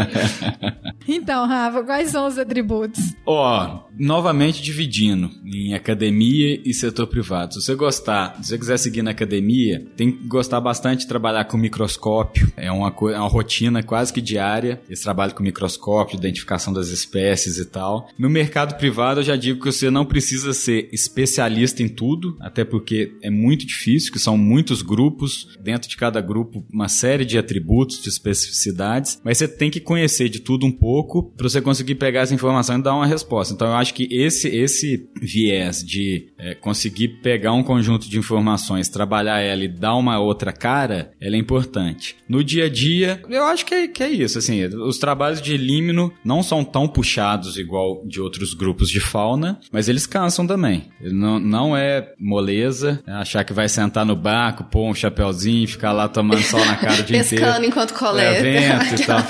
Então, 1.08 1.46
Rafa, 1.46 1.82
quais 1.82 2.10
são 2.10 2.26
os 2.26 2.38
atributos? 2.38 3.00
Ó, 3.26 3.80
novamente 4.00 4.62
dividindo 4.62 5.30
em 5.44 5.74
academia 5.74 6.58
e 6.64 6.72
setor 6.72 7.06
privado. 7.06 7.54
Se 7.54 7.60
você 7.60 7.74
gostar, 7.74 8.36
se 8.42 8.48
você 8.48 8.58
quiser 8.58 8.78
seguir 8.78 9.02
na 9.02 9.10
academia, 9.10 9.86
tem 9.94 10.10
que 10.10 10.26
gostar 10.26 10.60
bastante 10.60 11.00
de 11.00 11.06
trabalhar 11.06 11.44
com 11.44 11.58
microscópio. 11.58 12.50
É 12.56 12.72
uma, 12.72 12.88
é 12.88 13.18
uma 13.18 13.28
rotina 13.28 13.82
quase 13.82 14.12
que 14.12 14.20
diária. 14.20 14.80
Esse 14.88 15.02
trabalho 15.02 15.34
com 15.34 15.42
microscópio, 15.42 16.16
identificação 16.16 16.72
das 16.72 16.88
espécies 16.88 17.58
e 17.58 17.66
tal. 17.66 18.08
No 18.18 18.30
mercado 18.30 18.76
privado, 18.78 19.20
eu 19.20 19.24
já 19.24 19.36
digo 19.36 19.60
que 19.60 19.70
você 19.70 19.90
não 19.90 20.06
precisa 20.06 20.54
ser 20.54 20.88
especialista 20.92 21.82
em 21.82 21.88
tudo, 21.88 22.36
até 22.40 22.64
porque 22.64 23.12
é 23.22 23.28
muito 23.28 23.66
difícil, 23.66 24.12
que 24.12 24.18
são 24.18 24.38
muitos 24.38 24.80
grupos, 24.80 25.46
dentro 25.60 25.88
de 25.88 25.96
cada 25.96 26.20
grupo 26.20 26.64
uma 26.72 26.88
série 26.88 27.24
de 27.24 27.36
atributos, 27.36 28.00
de 28.02 28.08
especificidades, 28.08 29.20
mas 29.22 29.36
você 29.36 29.46
tem 29.46 29.70
que 29.70 29.80
conhecer 29.80 30.28
de 30.30 30.40
tudo 30.40 30.64
um 30.64 30.72
pouco 30.72 31.32
para 31.36 31.48
você 31.48 31.60
conseguir 31.60 31.96
pegar 31.96 32.20
essa 32.20 32.34
informação 32.34 32.78
e 32.78 32.82
dar 32.82 32.94
uma 32.94 33.06
resposta. 33.06 33.52
Então 33.52 33.68
eu 33.68 33.74
acho 33.74 33.89
que 33.94 34.08
esse 34.10 34.48
esse 34.48 35.08
viés 35.20 35.84
de 35.84 36.32
é, 36.38 36.54
conseguir 36.54 37.20
pegar 37.22 37.52
um 37.52 37.62
conjunto 37.62 38.08
de 38.08 38.18
informações, 38.18 38.88
trabalhar 38.88 39.40
ela 39.40 39.64
e 39.64 39.68
dar 39.68 39.96
uma 39.96 40.18
outra 40.18 40.52
cara, 40.52 41.12
ela 41.20 41.36
é 41.36 41.38
importante. 41.38 42.16
No 42.28 42.42
dia 42.42 42.66
a 42.66 42.68
dia, 42.68 43.22
eu 43.28 43.44
acho 43.44 43.64
que 43.66 43.74
é, 43.74 43.88
que 43.88 44.02
é 44.02 44.10
isso. 44.10 44.38
Assim, 44.38 44.64
os 44.64 44.98
trabalhos 44.98 45.40
de 45.40 45.56
Limno 45.56 46.12
não 46.24 46.42
são 46.42 46.64
tão 46.64 46.86
puxados 46.86 47.56
igual 47.56 48.04
de 48.06 48.20
outros 48.20 48.54
grupos 48.54 48.90
de 48.90 49.00
fauna, 49.00 49.60
mas 49.72 49.88
eles 49.88 50.06
cansam 50.06 50.46
também. 50.46 50.88
Não, 51.00 51.38
não 51.38 51.76
é 51.76 52.12
moleza 52.18 53.00
é 53.06 53.12
achar 53.12 53.44
que 53.44 53.52
vai 53.52 53.68
sentar 53.68 54.04
no 54.04 54.16
barco, 54.16 54.64
pôr 54.64 54.88
um 54.88 54.94
chapéuzinho, 54.94 55.66
ficar 55.68 55.92
lá 55.92 56.08
tomando 56.08 56.42
sol 56.42 56.64
na 56.64 56.76
cara 56.76 57.00
o 57.00 57.04
dia 57.04 57.18
inteiro. 57.20 57.44
Pescando 57.44 57.66
enquanto 57.66 57.94
coleta. 57.94 58.46
É, 58.46 58.78
vento 58.78 59.02
e 59.02 59.04
tal. 59.06 59.20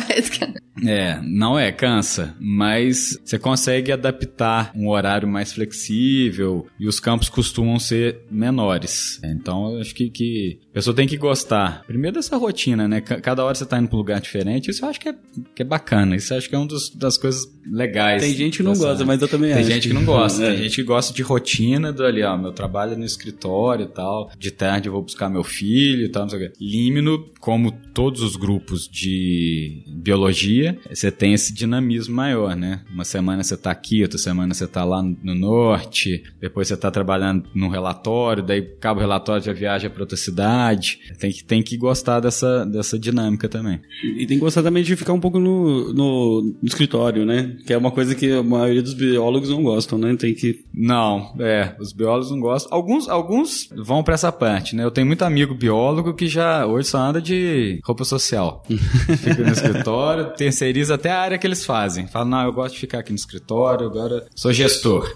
É, 0.87 1.21
não 1.23 1.59
é, 1.59 1.71
cansa, 1.73 2.35
mas 2.41 3.19
você 3.25 3.39
consegue 3.39 3.93
adaptar 3.93 4.50
um 4.75 4.89
horário 4.89 5.29
mais 5.29 5.53
flexível 5.53 6.67
e 6.79 6.87
os 6.87 7.01
campos 7.01 7.29
costumam 7.29 7.79
ser 7.79 8.21
menores. 8.31 9.21
Então, 9.25 9.75
eu 9.75 9.81
acho 9.81 9.95
que, 9.95 10.11
que 10.11 10.59
a 10.71 10.75
pessoa 10.75 10.95
tem 10.95 11.07
que 11.07 11.17
gostar, 11.17 11.83
primeiro 11.87 12.17
dessa 12.17 12.37
rotina, 12.37 12.87
né? 12.87 13.01
Cada 13.01 13.45
hora 13.45 13.55
você 13.55 13.67
tá 13.67 13.79
indo 13.79 13.89
para 13.89 13.97
um 13.97 13.99
lugar 13.99 14.21
diferente, 14.21 14.71
isso 14.71 14.85
eu 14.85 14.89
acho 14.89 15.01
que 15.01 15.09
é, 15.09 15.15
que 15.55 15.63
é 15.63 15.65
bacana, 15.65 16.17
isso 16.17 16.33
eu 16.33 16.39
acho 16.39 16.49
que 16.49 16.55
é 16.55 16.59
uma 16.59 16.69
das 16.95 17.17
coisas 17.17 17.45
legais. 17.71 18.23
Tem 18.23 18.35
gente 18.35 18.59
que 18.59 18.63
não 18.63 18.75
gosta, 18.75 19.05
mas 19.05 19.21
eu 19.21 19.29
também 19.29 19.51
tem 19.51 19.59
acho. 19.59 19.69
Tem 19.69 19.75
gente 19.75 19.89
que 19.89 19.95
não 19.95 20.05
gosta, 20.05 20.43
é. 20.45 20.51
tem 20.51 20.63
gente 20.65 20.77
que 20.77 20.83
gosta 20.83 21.13
de 21.13 21.23
rotina 21.23 21.93
do 21.93 22.05
ali, 22.05 22.23
ó, 22.23 22.37
meu 22.37 22.53
trabalho 22.53 22.93
é 22.93 22.97
no 22.97 23.05
escritório 23.05 23.85
e 23.85 23.89
tal, 23.89 24.31
de 24.39 24.51
tarde 24.51 24.89
eu 24.89 24.93
vou 24.93 25.03
buscar 25.03 25.29
meu 25.29 25.45
filho 25.45 26.05
e 26.05 26.09
tal, 26.09 26.23
não 26.23 26.31
sei 26.31 26.39
o 26.39 26.43
quê. 26.43 26.53
Límino, 26.61 27.31
como 27.41 27.73
todos 27.73 28.23
os 28.23 28.37
grupos 28.37 28.89
de 28.89 29.83
biologia, 29.87 30.79
você 30.89 31.11
tem 31.11 31.35
esse 31.35 31.53
dinamismo 31.53 32.15
maior, 32.15 32.57
né? 32.57 32.83
Uma 32.93 33.05
semana 33.05 33.43
você 33.43 33.57
tá 33.57 33.71
aqui, 33.71 34.03
outra 34.03 34.19
semana 34.19 34.39
você 34.49 34.66
tá 34.66 34.84
lá 34.84 35.03
no 35.03 35.34
norte, 35.34 36.22
depois 36.41 36.68
você 36.68 36.76
tá 36.76 36.91
trabalhando 36.91 37.45
num 37.55 37.68
relatório, 37.68 38.43
daí 38.43 38.59
acaba 38.59 38.99
o 38.99 39.01
relatório 39.01 39.45
já 39.45 39.53
viaja 39.53 39.91
para 39.91 40.03
outra 40.03 40.16
cidade. 40.16 40.99
Tem 41.18 41.30
que, 41.30 41.45
tem 41.45 41.62
que 41.62 41.76
gostar 41.76 42.20
dessa, 42.20 42.64
dessa 42.64 42.99
dinâmica 42.99 43.49
também. 43.49 43.80
E 44.03 44.26
tem 44.26 44.38
que 44.38 44.45
gostar 44.45 44.62
também 44.62 44.82
de 44.82 44.97
ficar 44.97 45.12
um 45.12 45.20
pouco 45.20 45.38
no, 45.38 45.93
no, 45.93 46.43
no 46.43 46.66
escritório, 46.66 47.24
né? 47.24 47.57
Que 47.66 47.72
é 47.72 47.78
uma 47.78 47.91
coisa 47.91 48.14
que 48.14 48.32
a 48.32 48.43
maioria 48.43 48.82
dos 48.82 48.95
biólogos 48.95 49.51
não 49.51 49.62
gostam, 49.62 49.99
né? 49.99 50.14
Tem 50.16 50.34
que. 50.34 50.64
Não, 50.72 51.34
é, 51.38 51.74
os 51.78 51.93
biólogos 51.93 52.30
não 52.30 52.41
gostam. 52.41 52.72
Alguns, 52.72 53.09
alguns 53.09 53.68
vão 53.76 54.03
para 54.03 54.14
essa 54.14 54.32
parte, 54.32 54.74
né? 54.74 54.84
Eu 54.84 54.91
tenho 54.91 55.07
muito 55.07 55.22
amigo 55.22 55.55
biólogo 55.55 56.14
que 56.14 56.26
já 56.26 56.66
hoje 56.66 56.88
só 56.88 56.99
anda 56.99 57.20
de 57.20 57.80
roupa 57.84 58.05
social. 58.05 58.62
Fica 58.68 59.43
no 59.43 59.53
escritório, 59.53 60.32
terceiriza 60.36 60.95
até 60.95 61.11
a 61.11 61.20
área 61.20 61.38
que 61.38 61.47
eles 61.47 61.64
fazem. 61.64 62.07
Fala, 62.07 62.24
não, 62.24 62.45
eu 62.45 62.53
gosto 62.53 62.74
de 62.74 62.80
ficar 62.80 63.01
aqui 63.01 63.11
no 63.11 63.16
escritório, 63.16 63.86
agora 63.86 64.20
sou 64.35 64.53
gestor. 64.53 65.14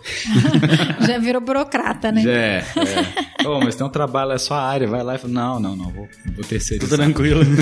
já 1.07 1.19
virou 1.19 1.41
burocrata, 1.41 2.11
né? 2.13 2.23
É, 2.27 2.65
é. 2.79 3.47
Oh, 3.47 3.61
mas 3.61 3.75
tem 3.75 3.87
um 3.87 3.91
trabalho, 3.91 4.33
é 4.33 4.39
só 4.39 4.55
a 4.55 4.63
área, 4.63 4.87
vai 4.87 5.03
lá 5.03 5.15
e 5.15 5.19
fala, 5.19 5.33
não, 5.33 5.61
não, 5.61 5.77
não, 5.77 5.91
vou, 5.91 6.09
vou 6.35 6.45
terceirizar. 6.45 6.91
Tô 6.91 6.97
tranquilo. 6.97 7.43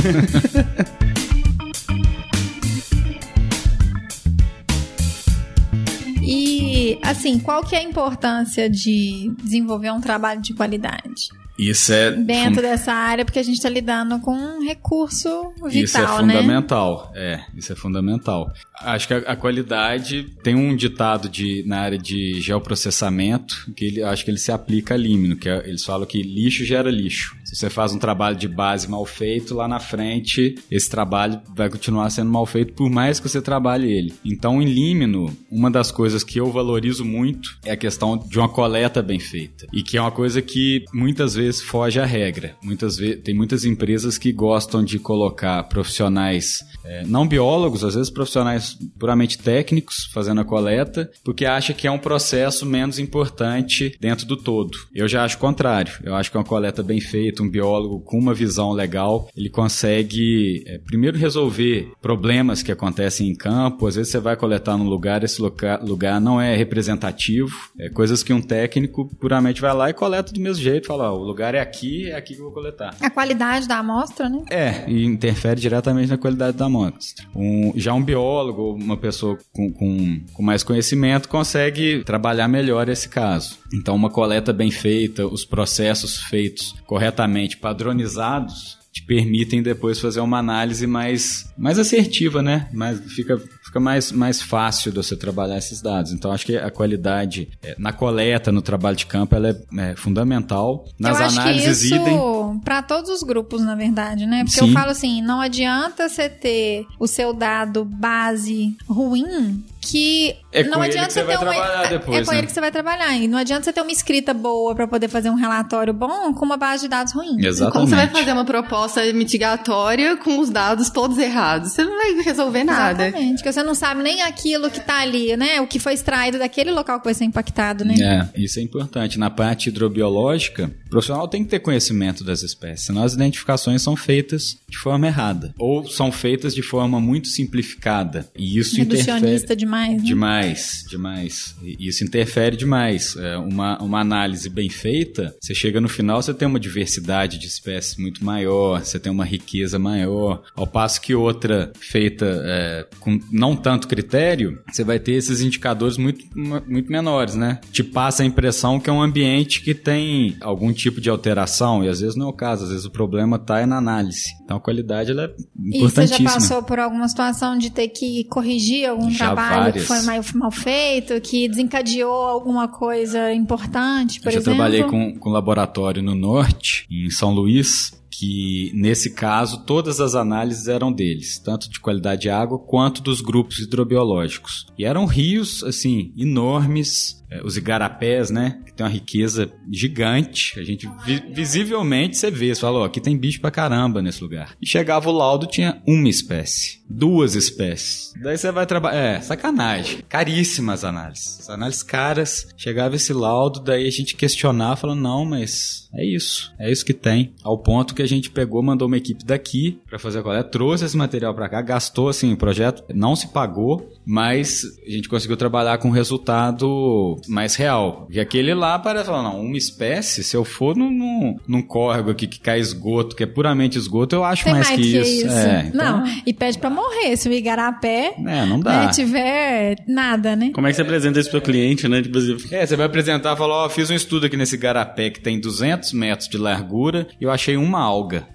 E, 6.24 6.98
assim, 7.02 7.38
qual 7.38 7.62
que 7.62 7.74
é 7.74 7.80
a 7.80 7.82
importância 7.82 8.70
de 8.70 9.34
desenvolver 9.42 9.90
um 9.90 10.00
trabalho 10.00 10.40
de 10.40 10.54
qualidade? 10.54 11.28
Isso 11.68 11.92
é. 11.92 12.10
Dentro 12.12 12.56
fun... 12.56 12.62
dessa 12.62 12.92
área, 12.92 13.24
porque 13.24 13.38
a 13.38 13.42
gente 13.42 13.56
está 13.56 13.68
lidando 13.68 14.18
com 14.20 14.34
um 14.34 14.64
recurso 14.64 15.52
vital, 15.68 15.70
Isso 15.70 15.98
é 15.98 16.00
né? 16.00 16.34
fundamental. 16.34 17.12
É, 17.14 17.40
isso 17.56 17.72
é 17.72 17.76
fundamental. 17.76 18.52
Acho 18.80 19.08
que 19.08 19.14
a, 19.14 19.18
a, 19.18 19.36
qualidade 19.36 20.24
tem 20.42 20.54
um 20.54 20.74
ditado 20.74 21.28
de, 21.28 21.62
na 21.66 21.80
área 21.80 21.98
de 21.98 22.40
geoprocessamento 22.40 23.72
que 23.76 23.84
ele, 23.84 24.02
acho 24.02 24.24
que 24.24 24.30
ele 24.30 24.38
se 24.38 24.50
aplica 24.50 24.94
a 24.94 24.96
límino, 24.96 25.36
que 25.36 25.48
é, 25.48 25.68
eles 25.68 25.84
falam 25.84 26.06
que 26.06 26.22
lixo 26.22 26.64
gera 26.64 26.90
lixo. 26.90 27.36
Se 27.52 27.60
você 27.60 27.70
faz 27.70 27.92
um 27.92 27.98
trabalho 27.98 28.34
de 28.34 28.48
base 28.48 28.88
mal 28.88 29.04
feito, 29.04 29.54
lá 29.54 29.68
na 29.68 29.78
frente, 29.78 30.54
esse 30.70 30.88
trabalho 30.88 31.38
vai 31.54 31.68
continuar 31.68 32.08
sendo 32.08 32.30
mal 32.30 32.46
feito 32.46 32.72
por 32.72 32.88
mais 32.88 33.20
que 33.20 33.28
você 33.28 33.42
trabalhe 33.42 33.92
ele. 33.92 34.14
Então, 34.24 34.62
em 34.62 34.64
límino, 34.64 35.36
uma 35.50 35.70
das 35.70 35.92
coisas 35.92 36.24
que 36.24 36.40
eu 36.40 36.50
valorizo 36.50 37.04
muito 37.04 37.58
é 37.64 37.72
a 37.72 37.76
questão 37.76 38.16
de 38.16 38.38
uma 38.38 38.48
coleta 38.48 39.02
bem 39.02 39.20
feita. 39.20 39.66
E 39.70 39.82
que 39.82 39.98
é 39.98 40.00
uma 40.00 40.10
coisa 40.10 40.40
que 40.40 40.84
muitas 40.94 41.34
vezes 41.34 41.60
foge 41.60 42.00
à 42.00 42.06
regra. 42.06 42.56
Muitas 42.62 42.96
vezes, 42.96 43.22
tem 43.22 43.34
muitas 43.34 43.66
empresas 43.66 44.16
que 44.16 44.32
gostam 44.32 44.82
de 44.82 44.98
colocar 44.98 45.62
profissionais, 45.64 46.60
é, 46.82 47.04
não 47.06 47.28
biólogos, 47.28 47.84
às 47.84 47.94
vezes 47.94 48.10
profissionais 48.10 48.78
puramente 48.98 49.38
técnicos 49.38 50.08
fazendo 50.14 50.40
a 50.40 50.44
coleta, 50.44 51.10
porque 51.22 51.44
acha 51.44 51.74
que 51.74 51.86
é 51.86 51.90
um 51.90 51.98
processo 51.98 52.64
menos 52.64 52.98
importante 52.98 53.94
dentro 54.00 54.24
do 54.24 54.38
todo. 54.38 54.78
Eu 54.94 55.06
já 55.06 55.22
acho 55.22 55.36
o 55.36 55.40
contrário. 55.40 55.92
Eu 56.02 56.14
acho 56.14 56.30
que 56.30 56.38
uma 56.38 56.44
coleta 56.44 56.82
bem 56.82 57.00
feita, 57.00 57.41
um 57.42 57.50
biólogo 57.50 58.00
com 58.00 58.18
uma 58.18 58.34
visão 58.34 58.72
legal, 58.72 59.28
ele 59.36 59.50
consegue 59.50 60.64
é, 60.66 60.78
primeiro 60.78 61.18
resolver 61.18 61.92
problemas 62.00 62.62
que 62.62 62.72
acontecem 62.72 63.28
em 63.28 63.34
campo. 63.34 63.86
Às 63.86 63.96
vezes 63.96 64.12
você 64.12 64.18
vai 64.18 64.36
coletar 64.36 64.76
num 64.76 64.88
lugar, 64.88 65.22
esse 65.24 65.40
lugar, 65.40 65.82
lugar 65.82 66.20
não 66.20 66.40
é 66.40 66.54
representativo, 66.56 67.52
é 67.78 67.88
coisas 67.88 68.22
que 68.22 68.32
um 68.32 68.40
técnico 68.40 69.08
puramente 69.16 69.60
vai 69.60 69.74
lá 69.74 69.90
e 69.90 69.94
coleta 69.94 70.32
do 70.32 70.40
mesmo 70.40 70.62
jeito, 70.62 70.86
fala, 70.86 71.12
ó, 71.12 71.16
o 71.16 71.24
lugar 71.24 71.54
é 71.54 71.60
aqui, 71.60 72.10
é 72.10 72.16
aqui 72.16 72.34
que 72.34 72.40
eu 72.40 72.44
vou 72.44 72.52
coletar. 72.52 72.94
A 73.00 73.10
qualidade 73.10 73.68
da 73.68 73.78
amostra, 73.78 74.28
né? 74.28 74.42
É, 74.50 74.90
e 74.90 75.04
interfere 75.04 75.60
diretamente 75.60 76.10
na 76.10 76.18
qualidade 76.18 76.56
da 76.56 76.66
amostra. 76.66 77.26
Um, 77.34 77.72
já 77.76 77.92
um 77.94 78.02
biólogo, 78.02 78.74
uma 78.74 78.96
pessoa 78.96 79.38
com, 79.52 79.72
com, 79.72 80.20
com 80.32 80.42
mais 80.42 80.62
conhecimento, 80.62 81.28
consegue 81.28 82.02
trabalhar 82.04 82.48
melhor 82.48 82.88
esse 82.88 83.08
caso. 83.08 83.61
Então, 83.72 83.94
uma 83.94 84.10
coleta 84.10 84.52
bem 84.52 84.70
feita, 84.70 85.26
os 85.26 85.44
processos 85.44 86.18
feitos 86.18 86.74
corretamente, 86.86 87.56
padronizados, 87.56 88.78
te 88.92 89.02
permitem 89.02 89.62
depois 89.62 89.98
fazer 89.98 90.20
uma 90.20 90.38
análise 90.38 90.86
mais, 90.86 91.50
mais 91.56 91.78
assertiva, 91.78 92.42
né? 92.42 92.68
Mais, 92.72 93.00
fica 93.12 93.40
fica 93.72 93.80
mais, 93.80 94.12
mais 94.12 94.42
fácil 94.42 94.90
de 94.90 94.98
você 94.98 95.16
trabalhar 95.16 95.56
esses 95.56 95.80
dados. 95.80 96.12
Então, 96.12 96.30
acho 96.30 96.44
que 96.44 96.56
a 96.58 96.70
qualidade 96.70 97.48
é, 97.62 97.74
na 97.78 97.90
coleta, 97.90 98.52
no 98.52 98.60
trabalho 98.60 98.96
de 98.96 99.06
campo, 99.06 99.34
ela 99.34 99.48
é, 99.48 99.90
é 99.92 99.96
fundamental. 99.96 100.84
Nas 100.98 101.18
eu 101.18 101.26
acho 101.26 101.40
análises, 101.40 101.80
que 101.80 101.86
isso 101.86 101.94
idem. 101.94 102.60
para 102.62 102.82
todos 102.82 103.10
os 103.10 103.22
grupos, 103.22 103.62
na 103.62 103.74
verdade, 103.74 104.26
né? 104.26 104.44
Porque 104.44 104.60
Sim. 104.60 104.68
eu 104.68 104.72
falo 104.74 104.90
assim, 104.90 105.22
não 105.22 105.40
adianta 105.40 106.06
você 106.06 106.28
ter 106.28 106.84
o 107.00 107.06
seu 107.06 107.32
dado 107.32 107.82
base 107.82 108.76
ruim 108.86 109.64
que 109.82 110.36
É 110.52 110.62
não 110.62 110.74
com 110.74 110.84
ele 110.84 110.92
adianta 110.92 111.08
que 111.08 111.12
você 111.14 111.24
vai 111.24 111.36
ter 111.36 111.44
uma 111.44 111.52
trabalhar 111.52 111.84
é 111.84 111.88
depois, 111.88 112.26
com 112.26 112.32
né? 112.32 112.38
ele 112.38 112.46
que 112.46 112.52
você 112.52 112.60
vai 112.60 112.70
trabalhar 112.70 113.16
e 113.16 113.26
não 113.26 113.36
adianta 113.36 113.64
você 113.64 113.72
ter 113.72 113.80
uma 113.80 113.90
escrita 113.90 114.32
boa 114.32 114.74
para 114.74 114.86
poder 114.86 115.08
fazer 115.08 115.28
um 115.28 115.34
relatório 115.34 115.92
bom 115.92 116.32
com 116.32 116.44
uma 116.44 116.56
base 116.56 116.84
de 116.84 116.88
dados 116.88 117.12
ruim. 117.12 117.36
Exatamente. 117.44 117.72
Como 117.72 117.88
você 117.88 117.96
vai 117.96 118.08
fazer 118.08 118.32
uma 118.32 118.44
proposta 118.44 119.12
mitigatória 119.12 120.16
com 120.16 120.38
os 120.38 120.50
dados 120.50 120.88
todos 120.88 121.18
errados? 121.18 121.72
Você 121.72 121.84
não 121.84 121.96
vai 121.96 122.22
resolver 122.22 122.62
nada. 122.62 123.08
Exatamente, 123.08 123.34
porque 123.34 123.52
você 123.52 123.62
não 123.62 123.74
sabe 123.74 124.02
nem 124.02 124.22
aquilo 124.22 124.70
que 124.70 124.80
tá 124.80 125.00
ali, 125.00 125.36
né? 125.36 125.60
O 125.60 125.66
que 125.66 125.80
foi 125.80 125.94
extraído 125.94 126.38
daquele 126.38 126.70
local 126.70 127.00
que 127.00 127.04
vai 127.06 127.14
ser 127.14 127.24
impactado, 127.24 127.84
né? 127.84 127.94
É, 128.00 128.40
isso 128.40 128.60
é 128.60 128.62
importante. 128.62 129.18
Na 129.18 129.30
parte 129.30 129.68
hidrobiológica, 129.68 130.70
o 130.86 130.90
profissional 130.90 131.26
tem 131.26 131.42
que 131.42 131.50
ter 131.50 131.58
conhecimento 131.58 132.22
das 132.22 132.42
espécies, 132.42 132.86
senão 132.86 133.02
as 133.02 133.14
identificações 133.14 133.82
são 133.82 133.96
feitas 133.96 134.58
de 134.68 134.78
forma 134.78 135.08
errada. 135.08 135.52
Ou 135.58 135.88
são 135.88 136.12
feitas 136.12 136.54
de 136.54 136.62
forma 136.62 137.00
muito 137.00 137.26
simplificada. 137.28 138.28
E 138.36 138.58
isso 138.58 138.80
interfere. 138.80 139.42
Demais. 139.72 140.02
demais, 140.02 140.02
né? 140.02 140.04
Demais, 140.04 140.84
demais. 140.88 141.56
E 141.62 141.88
Isso 141.88 142.04
interfere 142.04 142.56
demais. 142.56 143.16
É, 143.16 143.36
uma, 143.38 143.78
uma 143.82 144.00
análise 144.00 144.48
bem 144.48 144.68
feita, 144.68 145.34
você 145.40 145.54
chega 145.54 145.80
no 145.80 145.88
final, 145.88 146.20
você 146.22 146.34
tem 146.34 146.46
uma 146.46 146.60
diversidade 146.60 147.38
de 147.38 147.46
espécies 147.46 147.96
muito 147.96 148.24
maior, 148.24 148.84
você 148.84 148.98
tem 148.98 149.10
uma 149.10 149.24
riqueza 149.24 149.78
maior. 149.78 150.42
Ao 150.54 150.66
passo 150.66 151.00
que 151.00 151.14
outra 151.14 151.72
feita 151.80 152.26
é, 152.44 152.86
com 153.00 153.18
não 153.30 153.56
tanto 153.56 153.88
critério, 153.88 154.60
você 154.70 154.84
vai 154.84 154.98
ter 154.98 155.12
esses 155.12 155.40
indicadores 155.40 155.96
muito, 155.96 156.24
muito 156.36 156.90
menores, 156.90 157.34
né? 157.34 157.60
Te 157.70 157.82
passa 157.82 158.22
a 158.22 158.26
impressão 158.26 158.78
que 158.78 158.90
é 158.90 158.92
um 158.92 159.02
ambiente 159.02 159.62
que 159.62 159.74
tem 159.74 160.36
algum 160.40 160.72
tipo 160.72 161.00
de 161.00 161.08
alteração, 161.08 161.84
e 161.84 161.88
às 161.88 162.00
vezes 162.00 162.16
não 162.16 162.26
é 162.26 162.28
o 162.30 162.32
caso, 162.32 162.64
às 162.64 162.70
vezes 162.70 162.84
o 162.84 162.90
problema 162.90 163.36
está 163.36 163.66
na 163.66 163.76
análise. 163.76 164.22
Então 164.44 164.56
a 164.56 164.60
qualidade 164.60 165.10
ela 165.12 165.24
é 165.24 165.26
E 165.26 165.78
você 165.80 166.06
já 166.06 166.16
importantíssima. 166.16 166.30
passou 166.32 166.62
por 166.62 166.78
alguma 166.78 167.08
situação 167.08 167.56
de 167.56 167.70
ter 167.70 167.88
que 167.88 168.24
corrigir 168.24 168.88
algum 168.88 169.10
Já 169.10 169.26
trabalho 169.26 169.61
que 169.70 169.80
foi 169.80 170.00
mal, 170.34 170.50
feito, 170.50 171.20
que 171.20 171.48
desencadeou 171.48 172.10
alguma 172.26 172.66
coisa 172.68 173.32
importante, 173.32 174.20
por 174.20 174.28
Eu 174.28 174.32
já 174.32 174.38
exemplo? 174.40 174.54
trabalhei 174.56 174.84
com, 174.84 175.18
com 175.18 175.30
laboratório 175.30 176.02
no 176.02 176.14
norte, 176.14 176.86
em 176.90 177.10
São 177.10 177.32
Luís, 177.32 177.92
que 178.14 178.70
nesse 178.74 179.14
caso 179.14 179.64
todas 179.64 179.98
as 180.00 180.14
análises 180.14 180.68
eram 180.68 180.92
deles, 180.92 181.38
tanto 181.38 181.70
de 181.70 181.80
qualidade 181.80 182.22
de 182.22 182.30
água 182.30 182.58
quanto 182.58 183.02
dos 183.02 183.20
grupos 183.22 183.58
hidrobiológicos. 183.58 184.66
E 184.78 184.84
eram 184.84 185.06
rios, 185.06 185.64
assim, 185.64 186.12
enormes, 186.16 187.22
eh, 187.30 187.40
os 187.44 187.56
igarapés, 187.56 188.30
né, 188.30 188.60
que 188.66 188.74
tem 188.74 188.84
uma 188.84 188.92
riqueza 188.92 189.50
gigante. 189.70 190.58
A 190.60 190.62
gente 190.62 190.86
vi- 191.06 191.22
visivelmente 191.32 192.16
você 192.16 192.30
vê, 192.30 192.54
você 192.54 192.60
fala, 192.60 192.80
ó, 192.80 192.84
aqui 192.84 193.00
tem 193.00 193.16
bicho 193.16 193.40
pra 193.40 193.50
caramba 193.50 194.02
nesse 194.02 194.22
lugar. 194.22 194.54
E 194.60 194.66
chegava 194.66 195.08
o 195.08 195.12
laudo, 195.12 195.46
tinha 195.46 195.80
uma 195.86 196.08
espécie, 196.08 196.80
duas 196.88 197.34
espécies. 197.34 198.12
Daí 198.22 198.36
você 198.36 198.52
vai 198.52 198.66
trabalhar, 198.66 198.98
é, 198.98 199.20
sacanagem, 199.20 200.00
caríssimas 200.08 200.84
análises. 200.84 201.40
As 201.40 201.48
análises 201.48 201.82
caras, 201.82 202.46
chegava 202.56 202.96
esse 202.96 203.12
laudo, 203.12 203.60
daí 203.60 203.86
a 203.86 203.90
gente 203.90 204.14
questionava, 204.16 204.76
falando, 204.76 205.00
não, 205.00 205.24
mas 205.24 205.88
é 205.94 206.04
isso, 206.04 206.52
é 206.58 206.70
isso 206.70 206.84
que 206.84 206.92
tem. 206.94 207.34
Ao 207.42 207.56
ponto 207.58 207.94
que 207.94 208.01
a 208.02 208.06
gente 208.06 208.30
pegou, 208.30 208.62
mandou 208.62 208.86
uma 208.88 208.96
equipe 208.96 209.24
daqui 209.24 209.78
pra 209.88 209.98
fazer 209.98 210.18
a 210.20 210.22
coleta, 210.22 210.48
trouxe 210.48 210.84
esse 210.84 210.96
material 210.96 211.34
pra 211.34 211.48
cá, 211.48 211.60
gastou 211.62 212.08
assim, 212.08 212.32
o 212.32 212.36
projeto 212.36 212.82
não 212.94 213.14
se 213.16 213.28
pagou, 213.28 213.90
mas 214.04 214.62
a 214.86 214.90
gente 214.90 215.08
conseguiu 215.08 215.36
trabalhar 215.36 215.78
com 215.78 215.88
um 215.88 215.92
resultado 215.92 217.16
mais 217.28 217.54
real. 217.54 218.06
E 218.10 218.20
aquele 218.20 218.54
lá 218.54 218.78
parece 218.78 219.06
falar, 219.06 219.22
não, 219.22 219.40
uma 219.40 219.56
espécie, 219.56 220.22
se 220.22 220.36
eu 220.36 220.44
for 220.44 220.76
num, 220.76 220.90
num, 220.90 221.36
num 221.46 221.62
córrego 221.62 222.10
aqui 222.10 222.26
que 222.26 222.40
cai 222.40 222.58
esgoto, 222.60 223.14
que 223.16 223.22
é 223.22 223.26
puramente 223.26 223.78
esgoto, 223.78 224.14
eu 224.14 224.24
acho 224.24 224.44
Tem 224.44 224.52
mais, 224.52 224.68
que, 224.70 224.80
isso. 224.80 225.28
É, 225.28 225.70
então, 225.72 226.00
Não, 226.00 226.04
e 226.26 226.32
pede 226.32 226.58
pra 226.58 226.70
morrer 226.70 227.16
se 227.16 227.28
o 227.28 227.32
igarapé 227.32 228.14
É, 228.26 228.46
não 228.46 228.60
dá. 228.60 228.86
né, 228.86 228.90
tiver 228.92 229.76
nada, 229.86 230.34
né? 230.36 230.50
Como 230.54 230.66
é 230.66 230.70
que 230.70 230.76
você 230.76 230.82
apresenta 230.82 231.18
isso 231.20 231.30
pro 231.30 231.40
cliente, 231.40 231.88
né? 231.88 232.02
Tipo 232.02 232.18
assim, 232.18 232.36
É, 232.50 232.66
você 232.66 232.76
vai 232.76 232.86
apresentar 232.86 233.34
e 233.34 233.36
falar, 233.36 233.64
ó, 233.64 233.68
fiz 233.68 233.90
um 233.90 233.94
estudo 233.94 234.26
aqui 234.26 234.36
nesse 234.36 234.56
garapé 234.56 235.10
que 235.10 235.20
tem 235.20 235.40
200 235.40 235.92
metros 235.92 236.28
de 236.28 236.38
largura 236.38 237.06
e 237.20 237.24
eu 237.24 237.30
achei 237.30 237.56
uma 237.56 237.80
alga. 237.92 238.26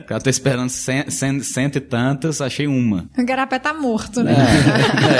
o 0.00 0.04
cara 0.04 0.20
tá 0.20 0.30
esperando 0.30 0.68
cem- 0.70 1.08
cento 1.42 1.76
e 1.76 1.80
tantas, 1.80 2.40
achei 2.40 2.66
uma. 2.66 3.08
O 3.16 3.20
igarapé 3.20 3.58
tá 3.58 3.74
morto, 3.74 4.22
né? 4.22 4.34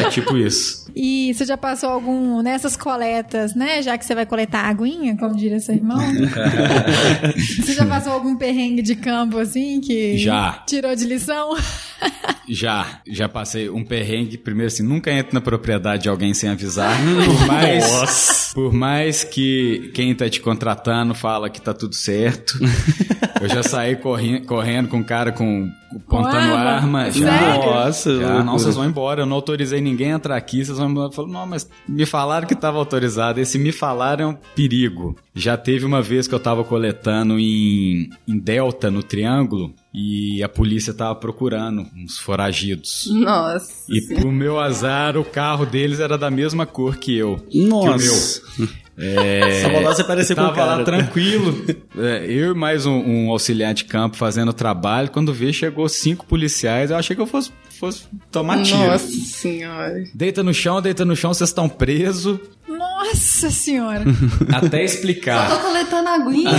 É, 0.03 0.07
é, 0.07 0.11
tipo 0.11 0.37
isso. 0.39 0.91
E 0.97 1.33
você 1.35 1.45
já 1.45 1.57
passou 1.57 1.91
algum 1.91 2.43
nessas 2.43 2.76
coletas, 2.76 3.55
né? 3.55 3.83
Já 3.83 3.97
que 3.99 4.05
você 4.05 4.14
vai 4.14 4.26
coletar 4.26 4.64
aguinha, 4.64 5.16
como 5.16 5.37
diria 5.37 5.61
seu 5.61 5.74
irmão. 5.74 5.99
você 7.37 7.74
já 7.74 7.85
passou 7.87 8.12
algum 8.12 8.37
perrengue 8.37 8.83
de 8.83 8.95
campo 8.97 9.39
assim 9.39 9.81
que 9.81 10.18
Já. 10.18 10.62
tirou 10.66 10.95
de 10.97 11.05
lição? 11.05 11.57
Já, 12.49 13.01
já 13.07 13.28
passei 13.28 13.68
um 13.68 13.84
perrengue. 13.84 14.38
Primeiro, 14.38 14.68
assim, 14.68 14.82
nunca 14.82 15.12
entra 15.12 15.34
na 15.34 15.40
propriedade 15.40 16.05
de 16.05 16.09
alguém 16.09 16.32
sem 16.32 16.49
avisar. 16.49 16.96
Por 17.24 17.46
mais, 17.46 17.92
Nossa. 17.92 18.55
por 18.55 18.72
mais 18.72 19.24
que 19.24 19.90
quem 19.94 20.14
tá 20.14 20.28
te 20.28 20.40
contratando 20.40 21.14
fala 21.14 21.51
que 21.51 21.61
tá 21.61 21.74
tudo 21.74 21.94
certo. 21.94 22.59
Eu 23.40 23.49
já 23.49 23.62
saí 23.62 23.96
correndo, 23.96 24.46
correndo 24.46 24.88
com 24.88 24.99
um 24.99 25.03
cara 25.03 25.30
com 25.30 25.70
pontando 26.09 26.55
arma? 26.55 27.03
arma. 27.03 27.11
Já? 27.11 27.57
Nossa, 27.57 28.18
já, 28.18 28.42
não, 28.42 28.59
vocês 28.59 28.74
vão 28.74 28.86
embora. 28.86 29.22
Eu 29.22 29.26
não 29.26 29.36
autorizei 29.36 29.80
ninguém 29.80 30.12
a 30.12 30.16
entrar 30.16 30.36
aqui. 30.36 30.64
Vocês 30.64 30.78
vão 30.78 30.90
embora. 30.90 31.09
Eu 31.09 31.12
falo, 31.12 31.28
não, 31.28 31.46
mas 31.46 31.68
me 31.86 32.07
falaram 32.07 32.46
que 32.46 32.55
tava 32.55 32.78
autorizado. 32.78 33.40
Esse 33.40 33.59
me 33.59 33.72
falaram 33.72 34.24
é 34.24 34.28
um 34.28 34.36
perigo. 34.55 35.16
Já 35.34 35.57
teve 35.57 35.84
uma 35.84 36.03
vez 36.03 36.26
que 36.26 36.34
eu 36.34 36.40
tava 36.40 36.64
coletando 36.64 37.38
em, 37.38 38.11
em 38.26 38.38
Delta, 38.38 38.90
no 38.90 39.03
Triângulo, 39.03 39.72
e 39.93 40.43
a 40.43 40.49
polícia 40.49 40.93
tava 40.93 41.14
procurando 41.14 41.86
uns 41.97 42.18
foragidos. 42.18 43.09
Nossa. 43.11 43.84
E 43.89 44.01
pro 44.14 44.30
meu 44.30 44.59
azar, 44.59 45.16
o 45.16 45.24
carro 45.24 45.64
deles 45.64 46.01
era 46.01 46.18
da 46.18 46.30
mesma 46.30 46.66
cor 46.66 46.97
que 46.97 47.16
eu. 47.16 47.43
Nossa. 47.53 48.41
Que 48.41 48.62
o 48.62 48.66
meu. 48.66 48.68
É, 49.01 49.62
Só 49.62 49.80
você 49.80 50.03
parecer 50.03 50.34
com 50.34 50.41
o 50.41 50.45
tava 50.47 50.57
cara. 50.57 50.76
lá 50.78 50.84
tranquilo. 50.84 51.64
É, 51.97 52.26
eu 52.28 52.51
e 52.51 52.55
mais 52.55 52.84
um, 52.84 52.99
um 52.99 53.30
auxiliar 53.30 53.72
de 53.72 53.84
campo 53.84 54.16
fazendo 54.16 54.49
o 54.49 54.53
trabalho. 54.53 55.09
Quando 55.11 55.32
vi, 55.32 55.53
chegou 55.53 55.89
cinco 55.89 56.26
policiais. 56.26 56.91
Eu 56.91 56.97
achei 56.97 57.14
que 57.14 57.22
eu 57.22 57.26
fosse, 57.26 57.53
fosse 57.78 58.07
tomar 58.32 58.61
tiro. 58.64 58.78
Nossa 58.78 59.07
senhora. 59.07 60.03
Deita 60.12 60.43
no 60.43 60.53
chão, 60.53 60.82
deita 60.82 61.05
no 61.05 61.14
chão, 61.14 61.32
vocês 61.32 61.49
estão 61.49 61.68
presos. 61.68 62.41
Nossa 62.99 63.51
senhora! 63.51 64.03
Até 64.53 64.80
Eu 64.80 64.84
explicar. 64.84 65.49
tô 65.49 65.59
coletando 65.59 66.09
aguinha. 66.09 66.51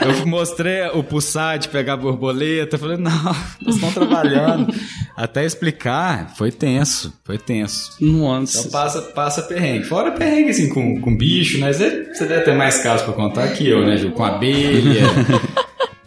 Eu 0.00 0.26
mostrei 0.26 0.88
o 0.88 1.04
pulsar 1.04 1.58
de 1.58 1.68
pegar 1.68 1.96
borboleta. 1.96 2.76
Falei, 2.76 2.96
não, 2.96 3.36
eles 3.60 3.76
estão 3.76 3.92
trabalhando. 3.92 4.74
Até 5.16 5.44
explicar, 5.44 6.34
foi 6.36 6.50
tenso. 6.50 7.12
Foi 7.24 7.38
tenso. 7.38 7.92
Nossa. 8.00 8.58
Então 8.58 8.70
passa, 8.72 9.02
passa 9.02 9.42
perrengue. 9.42 9.84
Fora 9.84 10.10
perrengue, 10.12 10.50
assim, 10.50 10.68
com, 10.68 11.00
com 11.00 11.16
bicho, 11.16 11.58
né? 11.58 11.72
Você 11.72 12.12
você 12.12 12.26
deve 12.26 12.42
ter 12.42 12.54
mais 12.54 12.78
casos 12.78 13.02
pra 13.02 13.14
contar 13.14 13.48
que 13.52 13.68
eu, 13.68 13.86
né, 13.86 13.96
Ju? 13.96 14.10
Com 14.10 14.24
abelha. 14.24 15.02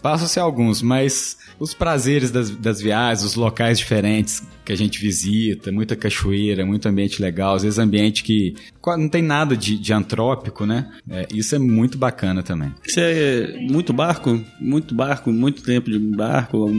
Passam-se 0.06 0.39
alguns, 0.39 0.84
mas 0.84 1.36
os 1.60 1.74
prazeres 1.74 2.30
das, 2.30 2.51
das 2.51 2.80
viagens, 2.80 3.24
os 3.26 3.34
locais 3.34 3.80
diferentes 3.80 4.43
que 4.64 4.72
a 4.72 4.76
gente 4.78 4.99
visita, 4.99 5.72
muita 5.72 5.95
cachoeira, 5.95 6.64
muito 6.64 6.88
ambiente 6.88 7.20
legal, 7.20 7.56
às 7.56 7.64
vezes 7.64 7.80
ambiente 7.80 8.24
que 8.24 8.53
não 8.86 9.10
tem 9.10 9.24
nada 9.24 9.58
de, 9.58 9.76
de 9.80 9.91
antrópico, 9.91 10.64
né? 10.64 10.91
É, 11.10 11.26
isso 11.34 11.56
é 11.56 11.58
muito 11.58 11.97
bacana 11.97 12.43
também. 12.43 12.72
Você 12.86 13.01
é 13.01 13.58
muito 13.72 13.91
barco? 13.93 14.39
Muito 14.62 14.93
barco? 14.93 15.32
Muito 15.32 15.64
tempo 15.64 15.89
de 15.89 15.97
barco? 15.97 16.70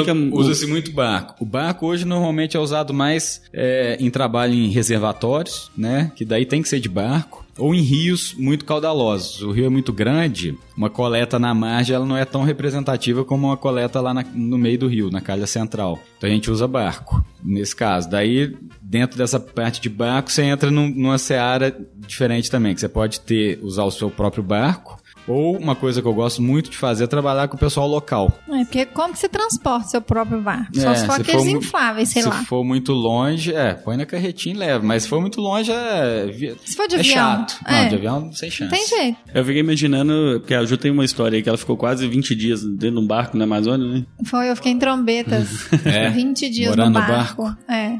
Fica- 0.00 0.12
Usa-se 0.32 0.66
muito 0.66 0.90
barco. 0.90 1.36
O 1.38 1.46
barco 1.46 1.86
hoje 1.86 2.04
normalmente 2.04 2.56
é 2.56 2.60
usado 2.60 2.92
mais 2.92 3.42
é, 3.52 3.96
em 4.00 4.10
trabalho 4.10 4.54
em 4.54 4.70
reservatórios, 4.70 5.70
né? 5.76 6.10
Que 6.16 6.24
daí 6.24 6.44
tem 6.44 6.60
que 6.62 6.68
ser 6.68 6.80
de 6.80 6.88
barco. 6.88 7.46
Ou 7.60 7.74
em 7.74 7.80
rios 7.80 8.34
muito 8.34 8.64
caudalosos. 8.64 9.42
O 9.42 9.50
rio 9.52 9.66
é 9.66 9.68
muito 9.68 9.92
grande, 9.92 10.56
uma 10.76 10.90
coleta 10.90 11.38
na 11.38 11.54
margem 11.54 11.94
ela 11.94 12.06
não 12.06 12.16
é 12.16 12.24
tão 12.24 12.42
representativa 12.42 13.24
como 13.24 13.46
uma 13.48 13.56
coleta 13.56 14.00
lá 14.00 14.12
na- 14.14 14.24
no 14.34 14.58
meio 14.58 14.78
do 14.78 14.88
rio, 14.88 15.10
na 15.10 15.20
calha 15.20 15.46
central. 15.46 15.98
Então 16.18 16.28
a 16.28 16.32
gente 16.32 16.50
usa 16.50 16.66
barco, 16.66 17.24
nesse 17.42 17.74
caso. 17.76 18.08
Daí, 18.10 18.56
dentro 18.82 19.16
dessa 19.18 19.38
parte 19.38 19.80
de 19.80 19.88
barco, 19.88 20.30
você 20.30 20.42
entra 20.42 20.70
num- 20.70 20.88
numa 20.90 21.18
seara 21.18 21.76
diferente 21.96 22.50
também, 22.50 22.74
que 22.74 22.80
você 22.80 22.88
pode 22.88 23.20
ter, 23.20 23.58
usar 23.62 23.84
o 23.84 23.90
seu 23.90 24.10
próprio 24.10 24.42
barco, 24.42 24.99
ou 25.26 25.56
uma 25.56 25.74
coisa 25.74 26.00
que 26.02 26.08
eu 26.08 26.14
gosto 26.14 26.42
muito 26.42 26.70
de 26.70 26.76
fazer 26.76 27.04
é 27.04 27.06
trabalhar 27.06 27.48
com 27.48 27.56
o 27.56 27.58
pessoal 27.60 27.86
local. 27.88 28.38
É 28.50 28.64
porque 28.64 28.86
como 28.86 29.12
que 29.12 29.18
você 29.18 29.28
transporta 29.28 29.88
seu 29.88 30.00
próprio 30.02 30.40
barco? 30.40 30.68
Só 30.78 30.90
É, 30.90 30.94
se 30.94 31.06
for 31.06 31.14
se 31.16 31.20
aqueles 31.22 31.42
for 31.42 31.48
infláveis, 31.50 32.08
sei 32.08 32.22
se 32.22 32.28
lá. 32.28 32.44
for 32.44 32.64
muito 32.64 32.92
longe, 32.92 33.54
é, 33.54 33.74
põe 33.74 33.96
na 33.96 34.06
carretinha 34.06 34.54
e 34.54 34.58
leva. 34.58 34.84
Mas 34.84 35.04
se 35.04 35.08
for 35.08 35.20
muito 35.20 35.40
longe, 35.40 35.70
é. 35.72 36.26
Se 36.64 36.76
for 36.76 36.86
de 36.88 36.96
é 36.96 37.00
avião, 37.00 37.14
chato. 37.14 37.56
é. 37.66 37.82
Não, 37.82 37.88
de 37.88 37.94
avião 37.96 38.32
sem 38.32 38.50
chance. 38.50 38.70
Tem 38.74 38.86
jeito. 38.86 39.18
Eu 39.34 39.44
fiquei 39.44 39.60
imaginando, 39.60 40.38
porque 40.40 40.54
a 40.54 40.64
Ju 40.64 40.76
tem 40.76 40.90
uma 40.90 41.04
história 41.04 41.36
aí 41.36 41.42
que 41.42 41.48
ela 41.48 41.58
ficou 41.58 41.76
quase 41.76 42.06
20 42.08 42.34
dias 42.34 42.62
dentro 42.64 42.92
de 42.92 42.98
um 42.98 43.06
barco 43.06 43.36
na 43.36 43.44
Amazônia, 43.44 43.86
né? 43.86 44.04
Foi, 44.24 44.50
eu 44.50 44.56
fiquei 44.56 44.72
em 44.72 44.78
trombetas. 44.78 45.68
É, 45.84 46.10
20 46.10 46.50
dias 46.50 46.70
morando 46.76 46.94
no 46.94 47.00
no 47.00 47.06
barco. 47.06 47.56
É. 47.68 47.98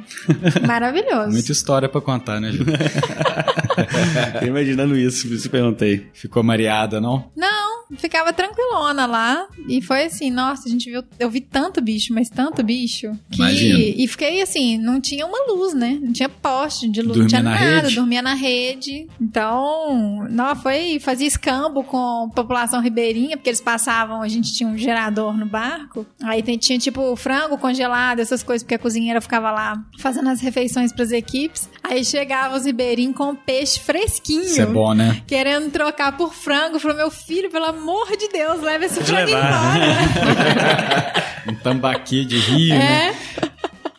Maravilhoso. 0.66 1.30
Muita 1.32 1.52
história 1.52 1.88
pra 1.88 2.00
contar, 2.00 2.40
né, 2.40 2.52
Ju? 2.52 2.64
Fiquei 4.32 4.48
imaginando 4.48 4.96
isso, 4.96 5.26
por 5.26 5.34
isso 5.34 5.46
eu 5.46 5.50
perguntei. 5.50 6.06
Ficou 6.12 6.42
mareada, 6.42 7.00
não? 7.00 7.19
Não, 7.36 7.59
ficava 7.96 8.32
tranquilona 8.32 9.06
lá. 9.06 9.46
E 9.68 9.80
foi 9.82 10.04
assim, 10.04 10.30
nossa, 10.30 10.68
a 10.68 10.70
gente 10.70 10.90
viu. 10.90 11.02
Eu 11.18 11.30
vi 11.30 11.40
tanto 11.40 11.80
bicho, 11.80 12.12
mas 12.14 12.28
tanto 12.28 12.62
bicho. 12.62 13.12
Que, 13.30 13.94
e 14.02 14.06
fiquei 14.08 14.40
assim, 14.42 14.78
não 14.78 15.00
tinha 15.00 15.26
uma 15.26 15.52
luz, 15.52 15.74
né? 15.74 15.98
Não 16.00 16.12
tinha 16.12 16.28
poste 16.28 16.88
de 16.88 17.02
luz, 17.02 17.16
Dormia 17.16 17.22
não 17.22 17.28
tinha 17.28 17.42
na 17.42 17.50
nada, 17.50 17.82
rede? 17.82 17.94
dormia 17.94 18.22
na 18.22 18.34
rede. 18.34 19.06
Então, 19.20 20.26
não, 20.30 20.54
foi. 20.56 20.98
Fazia 21.00 21.26
escambo 21.26 21.82
com 21.84 22.28
a 22.30 22.34
população 22.34 22.80
ribeirinha, 22.80 23.36
porque 23.36 23.50
eles 23.50 23.60
passavam, 23.60 24.22
a 24.22 24.28
gente 24.28 24.52
tinha 24.52 24.68
um 24.68 24.76
gerador 24.76 25.36
no 25.36 25.46
barco. 25.46 26.06
Aí 26.22 26.42
tinha 26.58 26.78
tipo 26.78 27.14
frango 27.16 27.56
congelado, 27.58 28.20
essas 28.20 28.42
coisas, 28.42 28.62
porque 28.62 28.74
a 28.74 28.78
cozinheira 28.78 29.20
ficava 29.20 29.50
lá 29.50 29.82
fazendo 29.98 30.28
as 30.28 30.40
refeições 30.40 30.92
pras 30.92 31.12
equipes. 31.12 31.68
Aí 31.82 32.04
chegava 32.04 32.56
os 32.56 32.64
ribeirinhos 32.64 33.16
com 33.16 33.34
peixe 33.34 33.80
fresquinho 33.80 34.42
Isso 34.42 34.60
é 34.60 34.66
bom, 34.66 34.94
né? 34.94 35.22
querendo 35.26 35.70
trocar 35.70 36.16
por 36.16 36.34
frango. 36.34 36.78
Falou, 36.78 36.96
meu 36.96 37.10
filho, 37.10 37.50
pelo 37.50 37.64
amor 37.66 37.79
de 38.18 38.28
Deus, 38.28 38.60
leva 38.60 38.84
esse 38.84 39.00
frango 39.02 39.30
embora. 39.30 41.20
Um 41.48 41.54
tambaqui 41.54 42.24
de 42.24 42.38
rio, 42.38 42.74
né? 42.78 43.08
é. 43.08 43.14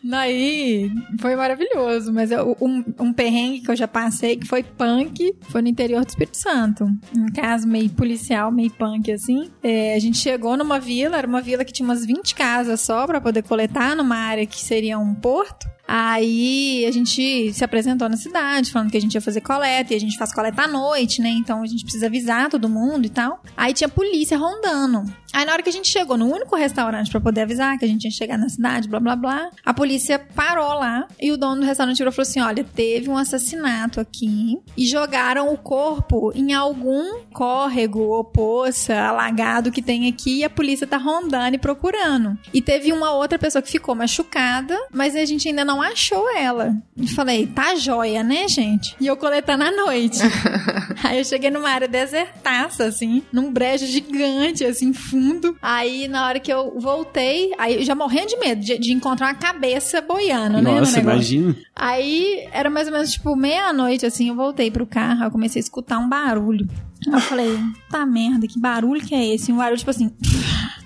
Daí 0.04 0.92
foi 1.20 1.36
maravilhoso, 1.36 2.12
mas 2.14 2.32
eu- 2.32 2.58
um, 2.62 2.84
um 3.00 3.14
perrengue 3.14 3.62
que 3.62 3.70
eu 3.72 3.76
já 3.76 3.88
passei, 3.88 4.36
que 4.36 4.48
foi 4.48 4.62
punk, 4.64 5.34
foi 5.50 5.62
no 5.62 5.68
interior 5.68 6.04
do 6.04 6.10
Espírito 6.10 6.38
Santo. 6.38 6.86
Um 7.16 7.28
caso 7.34 7.68
meio 7.68 7.90
policial, 7.92 8.52
meio 8.52 8.72
punk 8.72 9.12
assim. 9.12 9.50
É, 9.64 9.96
a 9.96 10.00
gente 10.00 10.18
chegou 10.18 10.56
numa 10.58 10.80
vila, 10.80 11.18
era 11.18 11.28
uma 11.28 11.42
vila 11.42 11.64
que 11.66 11.72
tinha 11.74 11.86
umas 11.88 12.06
20 12.06 12.34
casas 12.36 12.82
só 12.82 13.06
pra 13.08 13.22
poder 13.22 13.44
coletar 13.44 13.96
numa 13.96 14.16
área 14.18 14.46
que 14.46 14.60
seria 14.60 14.98
um 15.00 15.14
porto. 15.16 15.68
Aí 15.94 16.86
a 16.86 16.92
gente 16.92 17.52
se 17.52 17.66
apresentou 17.66 18.08
na 18.08 18.16
cidade, 18.16 18.72
falando 18.72 18.90
que 18.90 18.96
a 18.96 19.02
gente 19.02 19.14
ia 19.14 19.20
fazer 19.20 19.42
coleta, 19.42 19.94
e 19.94 19.98
a 19.98 20.00
gente 20.00 20.18
faz 20.18 20.34
coleta 20.34 20.62
à 20.62 20.68
noite, 20.68 21.22
né? 21.22 21.28
Então 21.28 21.62
a 21.62 21.66
gente 21.66 21.84
precisa 21.84 22.06
avisar 22.06 22.50
todo 22.50 22.70
mundo 22.70 23.06
e 23.06 23.10
tal. 23.10 23.44
Aí 23.58 23.74
tinha 23.74 23.90
polícia 23.90 24.38
rondando. 24.38 25.04
Aí 25.34 25.44
na 25.44 25.52
hora 25.52 25.62
que 25.62 25.68
a 25.68 25.74
gente 25.74 25.90
chegou 25.90 26.18
no 26.18 26.32
único 26.32 26.56
restaurante 26.56 27.12
pra 27.12 27.20
poder 27.20 27.42
avisar 27.42 27.78
que 27.78 27.84
a 27.84 27.88
gente 27.88 28.06
ia 28.06 28.12
chegar 28.12 28.38
na 28.38 28.48
cidade, 28.48 28.88
blá 28.88 29.02
blá 29.02 29.18
blá, 29.18 29.50
a 29.66 29.74
polícia 29.74 30.18
parou 30.18 30.74
lá 30.76 31.08
e 31.20 31.30
o 31.32 31.38
dono 31.38 31.62
do 31.62 31.68
restaurante 31.68 31.98
virou 31.98 32.14
falou 32.14 32.28
assim: 32.28 32.40
olha, 32.40 32.64
teve 32.64 33.10
um 33.10 33.18
assassinato 33.18 34.00
aqui 34.00 34.60
e 34.78 34.86
jogaram 34.86 35.54
o 35.54 35.58
corpo 35.58 36.32
em 36.34 36.54
algum 36.54 37.20
córrego 37.34 38.00
ou 38.00 38.24
poça, 38.24 38.98
alagado 38.98 39.72
que 39.72 39.82
tem 39.82 40.08
aqui 40.08 40.40
e 40.40 40.44
a 40.46 40.50
polícia 40.50 40.88
tá 40.88 40.96
rondando 40.96 41.56
e 41.56 41.60
procurando. 41.60 42.38
E 42.54 42.62
teve 42.62 42.94
uma 42.94 43.12
outra 43.14 43.38
pessoa 43.38 43.62
que 43.62 43.72
ficou 43.72 43.94
machucada, 43.94 44.78
mas 44.94 45.18
a 45.18 45.26
gente 45.26 45.50
ainda 45.50 45.66
não 45.66 45.81
achou 45.82 46.30
ela. 46.36 46.76
E 46.96 47.08
falei, 47.08 47.48
tá 47.48 47.76
joia, 47.76 48.24
né, 48.24 48.48
gente? 48.48 48.96
E 49.00 49.08
eu 49.08 49.18
coletando 49.18 49.64
à 49.64 49.72
noite. 49.72 50.20
Aí 51.04 51.18
eu 51.20 51.26
cheguei 51.26 51.50
numa 51.50 51.70
área 51.70 51.88
desertaça, 51.88 52.86
assim, 52.86 53.24
num 53.34 53.52
brejo 53.52 53.86
gigante, 53.88 54.64
assim, 54.64 54.94
fundo. 54.94 55.58
Aí 55.62 56.08
na 56.08 56.26
hora 56.28 56.40
que 56.40 56.52
eu 56.52 56.80
voltei, 56.80 57.52
aí 57.58 57.84
já 57.84 57.96
morrendo 57.96 58.28
de 58.28 58.38
medo 58.38 58.62
de, 58.62 58.78
de 58.78 58.94
encontrar 58.94 59.28
uma 59.28 59.34
cabeça 59.34 60.00
boiando, 60.02 60.62
né? 60.62 60.72
no 60.72 60.80
Nossa, 60.80 60.98
negócio. 60.98 61.02
imagina. 61.40 61.56
Aí 61.76 62.48
era 62.52 62.70
mais 62.70 62.88
ou 62.88 62.94
menos 62.94 63.12
tipo 63.12 63.36
meia-noite, 63.36 64.06
assim, 64.06 64.30
eu 64.30 64.36
voltei 64.36 64.70
pro 64.70 64.86
carro, 64.86 65.24
eu 65.24 65.32
comecei 65.32 65.60
a 65.60 65.64
escutar 65.64 65.98
um 65.98 66.08
barulho. 66.08 66.68
Aí 67.08 67.14
eu 67.14 67.22
falei, 67.22 67.60
tá 67.90 68.06
merda, 68.06 68.48
que 68.48 68.60
barulho 68.60 69.02
que 69.02 69.16
é 69.16 69.34
esse? 69.34 69.52
Um 69.52 69.58
barulho 69.58 69.78
tipo 69.78 69.90
assim. 69.90 70.12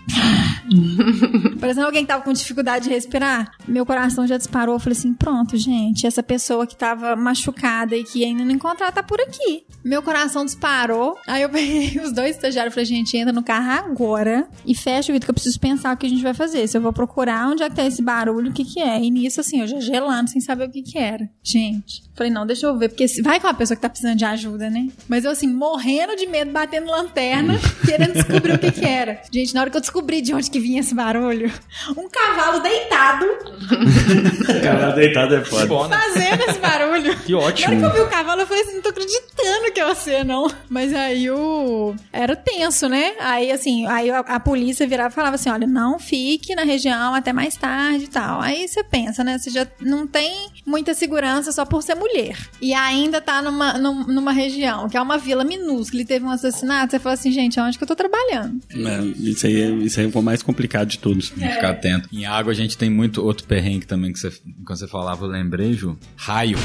Parecendo 1.59 1.85
alguém 1.85 2.03
que 2.03 2.07
tava 2.07 2.23
com 2.23 2.33
dificuldade 2.33 2.85
de 2.85 2.91
respirar. 2.91 3.51
Meu 3.67 3.85
coração 3.85 4.27
já 4.27 4.37
disparou. 4.37 4.75
Eu 4.75 4.79
falei 4.79 4.97
assim: 4.97 5.13
pronto, 5.13 5.57
gente. 5.57 6.05
Essa 6.05 6.23
pessoa 6.23 6.67
que 6.67 6.75
tava 6.75 7.15
machucada 7.15 7.95
e 7.95 8.03
que 8.03 8.23
ainda 8.23 8.43
não 8.43 8.51
encontrar 8.51 8.91
tá 8.91 9.03
por 9.03 9.19
aqui. 9.19 9.65
Meu 9.83 10.01
coração 10.01 10.45
disparou. 10.45 11.17
Aí 11.27 11.41
eu 11.41 11.49
peguei 11.49 11.99
os 12.03 12.11
dois 12.11 12.35
estagiários 12.35 12.73
e 12.73 12.75
falei: 12.75 12.85
gente, 12.85 13.17
entra 13.17 13.33
no 13.33 13.43
carro 13.43 13.85
agora 13.85 14.47
e 14.65 14.75
fecha 14.75 15.11
o 15.11 15.13
vidro 15.13 15.25
que 15.25 15.31
eu 15.31 15.35
preciso 15.35 15.59
pensar 15.59 15.93
o 15.93 15.97
que 15.97 16.05
a 16.05 16.09
gente 16.09 16.23
vai 16.23 16.33
fazer. 16.33 16.67
Se 16.67 16.77
eu 16.77 16.81
vou 16.81 16.93
procurar 16.93 17.47
onde 17.47 17.63
é 17.63 17.69
que 17.69 17.75
tá 17.75 17.85
esse 17.85 18.01
barulho, 18.01 18.51
o 18.51 18.53
que 18.53 18.63
que 18.63 18.79
é. 18.79 19.01
E 19.01 19.09
nisso, 19.09 19.39
assim, 19.41 19.61
eu 19.61 19.67
já 19.67 19.79
gelando 19.79 20.29
sem 20.29 20.41
saber 20.41 20.67
o 20.67 20.71
que 20.71 20.81
que 20.81 20.97
era. 20.97 21.29
Gente, 21.43 22.03
falei: 22.15 22.31
não, 22.31 22.45
deixa 22.45 22.65
eu 22.65 22.77
ver, 22.77 22.89
porque 22.89 23.05
vai 23.21 23.39
com 23.39 23.47
uma 23.47 23.53
pessoa 23.53 23.75
que 23.75 23.81
tá 23.81 23.89
precisando 23.89 24.17
de 24.17 24.25
ajuda, 24.25 24.69
né? 24.69 24.89
Mas 25.07 25.25
eu, 25.25 25.31
assim, 25.31 25.47
morrendo 25.47 26.15
de 26.15 26.25
medo, 26.25 26.51
batendo 26.51 26.87
lanterna, 26.87 27.55
querendo 27.85 28.13
descobrir 28.13 28.53
o 28.53 28.59
que 28.59 28.71
que 28.71 28.85
era. 28.85 29.21
Gente, 29.31 29.53
na 29.53 29.61
hora 29.61 29.69
que 29.69 29.77
eu 29.77 29.81
descobri 29.81 29.94
de 30.21 30.33
onde 30.33 30.49
que 30.49 30.59
vinha 30.59 30.79
esse 30.79 30.93
barulho, 30.95 31.51
um 31.97 32.07
cavalo 32.09 32.59
deitado 32.61 33.25
Cara, 34.63 34.91
deitado 34.91 35.35
é 35.35 35.43
foda. 35.45 35.89
fazendo 35.97 36.41
esse 36.49 36.59
barulho. 36.59 37.15
Que 37.19 37.31
Na 37.31 37.37
hora 37.39 37.47
ótimo. 37.47 37.77
que 37.79 37.85
eu 37.85 37.93
vi 37.93 37.99
o 38.01 38.07
cavalo, 38.09 38.41
eu 38.41 38.47
falei 38.47 38.63
assim, 38.63 38.75
não 38.75 38.81
tô 38.81 38.89
acreditando 38.89 39.71
que 39.73 39.79
é 39.79 39.85
você, 39.85 40.23
não. 40.23 40.47
Mas 40.69 40.93
aí 40.93 41.29
o... 41.29 41.95
Era 42.11 42.35
tenso, 42.35 42.87
né? 42.89 43.13
Aí, 43.19 43.51
assim, 43.51 43.85
aí 43.87 44.09
a, 44.11 44.19
a 44.19 44.39
polícia 44.39 44.87
virava 44.87 45.09
e 45.09 45.15
falava 45.15 45.35
assim, 45.35 45.49
olha, 45.49 45.67
não 45.67 45.99
fique 45.99 46.55
na 46.55 46.63
região 46.63 47.13
até 47.13 47.31
mais 47.33 47.55
tarde 47.55 48.05
e 48.05 48.07
tal. 48.07 48.41
Aí 48.41 48.67
você 48.67 48.83
pensa, 48.83 49.23
né? 49.23 49.37
Você 49.37 49.49
já 49.49 49.67
não 49.81 50.05
tem 50.07 50.49
muita 50.65 50.93
segurança 50.93 51.51
só 51.51 51.65
por 51.65 51.81
ser 51.83 51.95
mulher. 51.95 52.37
E 52.61 52.73
ainda 52.73 53.21
tá 53.21 53.41
numa, 53.41 53.73
num- 53.77 54.05
numa 54.07 54.31
região 54.31 54.87
que 54.89 54.97
é 54.97 55.01
uma 55.01 55.17
vila 55.17 55.43
minúscula 55.43 56.01
e 56.01 56.05
teve 56.05 56.25
um 56.25 56.29
assassinato, 56.31 56.91
você 56.91 56.99
fala 56.99 57.13
assim, 57.13 57.31
gente, 57.31 57.59
onde 57.59 57.77
que 57.77 57.83
eu 57.83 57.87
tô 57.87 57.95
trabalhando? 57.95 58.59
É, 58.73 59.01
isso 59.29 59.45
aí, 59.47 59.61
é- 59.61 59.69
isso 59.85 59.99
aí 59.99 60.11
é 60.13 60.17
o 60.17 60.21
mais 60.21 60.41
complicado 60.41 60.87
de 60.89 60.99
todos. 60.99 61.29
Ficar 61.29 61.69
atento. 61.71 62.09
Em 62.11 62.25
água 62.25 62.51
a 62.51 62.55
gente 62.55 62.77
tem 62.77 62.89
muito 62.89 63.23
outro 63.23 63.45
perrengue 63.47 63.85
também 63.85 64.11
que 64.11 64.19
você, 64.19 64.31
quando 64.65 64.79
você 64.79 64.87
falava, 64.87 65.25
eu 65.25 65.29
lembrei, 65.29 65.73
Ju. 65.73 65.97
Raio. 66.15 66.57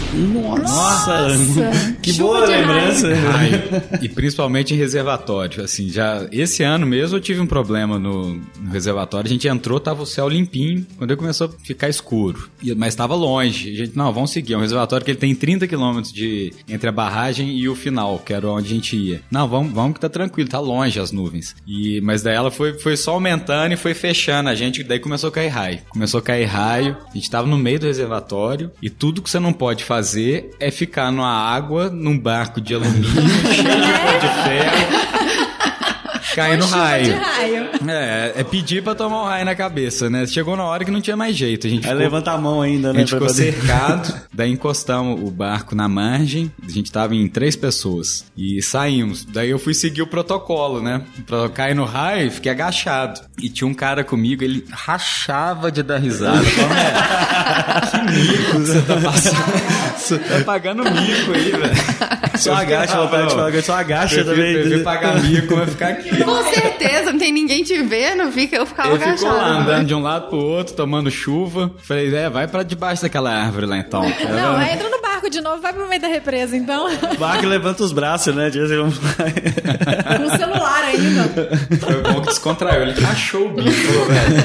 Nossa! 0.62 1.28
que 2.02 2.12
Chuva 2.12 2.40
boa 2.40 2.46
lembrança. 2.46 3.14
Raio. 3.14 3.60
e 4.02 4.08
principalmente 4.08 4.74
em 4.74 4.76
reservatório. 4.76 5.62
Assim, 5.64 5.88
já 5.90 6.26
esse 6.32 6.62
ano 6.62 6.86
mesmo 6.86 7.16
eu 7.16 7.20
tive 7.20 7.40
um 7.40 7.46
problema 7.46 7.98
no, 7.98 8.34
no 8.34 8.70
reservatório. 8.70 9.26
A 9.28 9.32
gente 9.32 9.48
entrou, 9.48 9.78
tava 9.80 10.02
o 10.02 10.06
céu 10.06 10.28
limpinho. 10.28 10.86
Quando 10.96 11.16
começou 11.16 11.48
a 11.48 11.64
ficar 11.64 11.88
escuro. 11.88 12.50
E- 12.62 12.74
mas 12.74 12.88
estava 12.94 13.14
longe. 13.14 13.72
A 13.72 13.76
gente, 13.76 13.96
não, 13.96 14.12
vamos 14.12 14.30
seguir. 14.30 14.54
É 14.54 14.56
um 14.56 14.60
reservatório 14.60 15.04
que 15.04 15.10
ele 15.10 15.18
tem 15.18 15.34
30 15.34 15.66
quilômetros 15.66 16.12
de 16.12 16.52
entre 16.68 16.88
a 16.88 16.92
barragem 16.92 17.56
e 17.56 17.68
o 17.68 17.74
final, 17.74 18.18
que 18.18 18.32
era 18.32 18.48
onde 18.48 18.66
a 18.66 18.70
gente 18.74 18.96
ia. 18.96 19.20
Não, 19.30 19.48
vamos, 19.48 19.72
vamos 19.72 19.94
que 19.94 20.00
tá 20.00 20.08
tranquilo, 20.08 20.48
tá 20.48 20.58
longe 20.60 20.98
as 20.98 21.12
nuvens. 21.12 21.54
E, 21.66 22.00
mas 22.00 22.22
daí 22.22 22.34
ela 22.34 22.50
foi, 22.50 22.78
foi 22.78 22.96
só 22.96 23.09
aumentando 23.14 23.72
e 23.72 23.76
foi 23.76 23.94
fechando 23.94 24.48
a 24.48 24.54
gente. 24.54 24.82
Daí 24.82 24.98
começou 24.98 25.28
a 25.28 25.32
cair 25.32 25.48
raio. 25.48 25.78
Começou 25.88 26.18
a 26.18 26.22
cair 26.22 26.44
raio. 26.44 26.96
A 27.08 27.14
gente 27.14 27.30
tava 27.30 27.46
no 27.46 27.56
meio 27.56 27.80
do 27.80 27.86
reservatório. 27.86 28.70
E 28.82 28.90
tudo 28.90 29.22
que 29.22 29.30
você 29.30 29.38
não 29.38 29.52
pode 29.52 29.84
fazer 29.84 30.50
é 30.58 30.70
ficar 30.70 31.10
numa 31.10 31.30
água, 31.30 31.90
num 31.90 32.18
barco 32.18 32.60
de 32.60 32.74
alumínio, 32.74 33.04
cheio 33.52 34.20
de 34.20 34.28
ferro. 34.44 34.99
Caindo 36.34 36.64
Chuva 36.64 36.76
raio. 36.76 37.04
de 37.04 37.10
raio. 37.12 37.68
É, 37.88 38.32
é 38.36 38.44
pedir 38.44 38.82
pra 38.82 38.94
tomar 38.94 39.22
um 39.22 39.26
raio 39.26 39.44
na 39.44 39.54
cabeça, 39.54 40.08
né? 40.10 40.26
Chegou 40.26 40.56
na 40.56 40.64
hora 40.64 40.84
que 40.84 40.90
não 40.90 41.00
tinha 41.00 41.16
mais 41.16 41.34
jeito. 41.36 41.66
A 41.66 41.70
gente 41.70 41.78
Aí 41.84 41.90
ficou, 41.90 41.98
levanta 41.98 42.30
a 42.32 42.38
mão 42.38 42.62
ainda, 42.62 42.90
a 42.90 42.92
né? 42.92 43.00
gente 43.00 43.10
pra 43.10 43.18
ficou 43.20 43.34
poder- 43.34 43.52
cercado, 43.52 44.14
daí 44.32 44.50
encostamos 44.50 45.20
o 45.22 45.30
barco 45.30 45.74
na 45.74 45.88
margem, 45.88 46.50
a 46.66 46.70
gente 46.70 46.90
tava 46.92 47.14
em 47.14 47.26
três 47.28 47.56
pessoas 47.56 48.24
e 48.36 48.62
saímos. 48.62 49.24
Daí 49.24 49.50
eu 49.50 49.58
fui 49.58 49.74
seguir 49.74 50.02
o 50.02 50.06
protocolo, 50.06 50.80
né? 50.82 51.02
Pra 51.26 51.48
cair 51.48 51.74
no 51.74 51.84
raio, 51.84 52.30
fiquei 52.30 52.52
agachado. 52.52 53.20
E 53.42 53.48
tinha 53.48 53.66
um 53.68 53.74
cara 53.74 54.04
comigo, 54.04 54.44
ele 54.44 54.64
rachava 54.70 55.70
de 55.72 55.82
dar 55.82 55.98
risada. 55.98 56.38
Eu 56.38 56.44
falei, 56.44 56.76
"É, 56.82 57.80
que 57.90 58.12
mico 58.12 58.58
você 58.58 58.82
tá 58.82 58.96
passando. 58.96 59.70
Você 59.96 60.18
tá 60.18 60.40
pagando 60.44 60.82
mico 60.84 61.32
aí, 61.32 61.50
velho. 61.52 61.70
Só 62.38 62.54
agacha, 62.54 62.94
Eu 62.96 63.02
vontade 63.04 63.22
de 63.22 63.28
fiquei, 63.28 63.36
falar 63.36 63.52
que 63.52 63.62
só 63.62 63.74
agacha 63.76 64.24
também. 64.24 64.54
prefiro 64.54 64.82
pagar 64.82 65.22
mico, 65.22 65.56
vai 65.56 65.66
ficar 65.66 65.88
aqui. 65.88 66.10
Com 66.24 66.42
certeza, 66.44 67.12
não 67.12 67.18
tem 67.18 67.32
ninguém 67.32 67.62
te 67.62 67.82
vendo, 67.82 68.30
fica, 68.32 68.56
eu 68.56 68.66
ficava 68.66 68.94
Ele 68.94 69.16
ficou 69.16 69.32
lá 69.32 69.58
andando 69.58 69.86
de 69.86 69.94
um 69.94 70.02
lado 70.02 70.28
pro 70.28 70.38
outro, 70.38 70.74
tomando 70.74 71.10
chuva. 71.10 71.70
Falei, 71.82 72.14
é, 72.14 72.28
vai 72.28 72.46
pra 72.46 72.62
debaixo 72.62 73.02
daquela 73.02 73.30
árvore 73.32 73.66
lá 73.66 73.78
então. 73.78 74.02
Não, 74.30 74.56
aí 74.56 74.74
entra 74.74 74.88
no 74.88 75.00
barco 75.00 75.28
de 75.30 75.40
novo, 75.40 75.60
vai 75.60 75.72
pro 75.72 75.88
meio 75.88 76.00
da 76.00 76.08
represa, 76.08 76.56
então. 76.56 76.86
O 76.86 77.18
barco 77.18 77.46
levanta 77.46 77.82
os 77.82 77.92
braços, 77.92 78.34
né? 78.34 78.50
Com 78.50 80.36
celular 80.36 80.84
ainda. 80.84 81.28
Foi 81.78 82.02
bom 82.02 82.20
que 82.20 82.28
descontraiu. 82.28 82.82
Ele 82.82 83.04
achou 83.04 83.46
o 83.46 83.50
bico, 83.50 83.70
falou, 83.70 84.06
velho. 84.06 84.42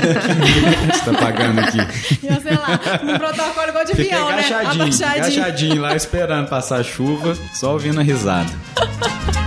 Que 0.86 0.92
que 0.92 0.98
você 0.98 1.12
tá 1.12 1.18
pagando 1.18 1.60
aqui. 1.60 1.78
E 2.24 2.28
eu 2.28 2.42
sei 2.42 2.54
lá, 2.54 2.80
no 3.04 3.20
protocolo 3.20 3.70
igual 3.70 3.86
de 3.86 3.96
Fiquei 3.96 4.14
avião, 4.14 4.30
né? 4.30 4.36
agachadinho, 4.36 5.08
agachadinho 5.08 5.82
lá 5.82 5.96
esperando 5.96 6.48
passar 6.50 6.80
a 6.80 6.84
chuva, 6.84 7.36
só 7.54 7.74
ouvindo 7.74 8.00
a 8.00 8.04
risada. 8.04 8.52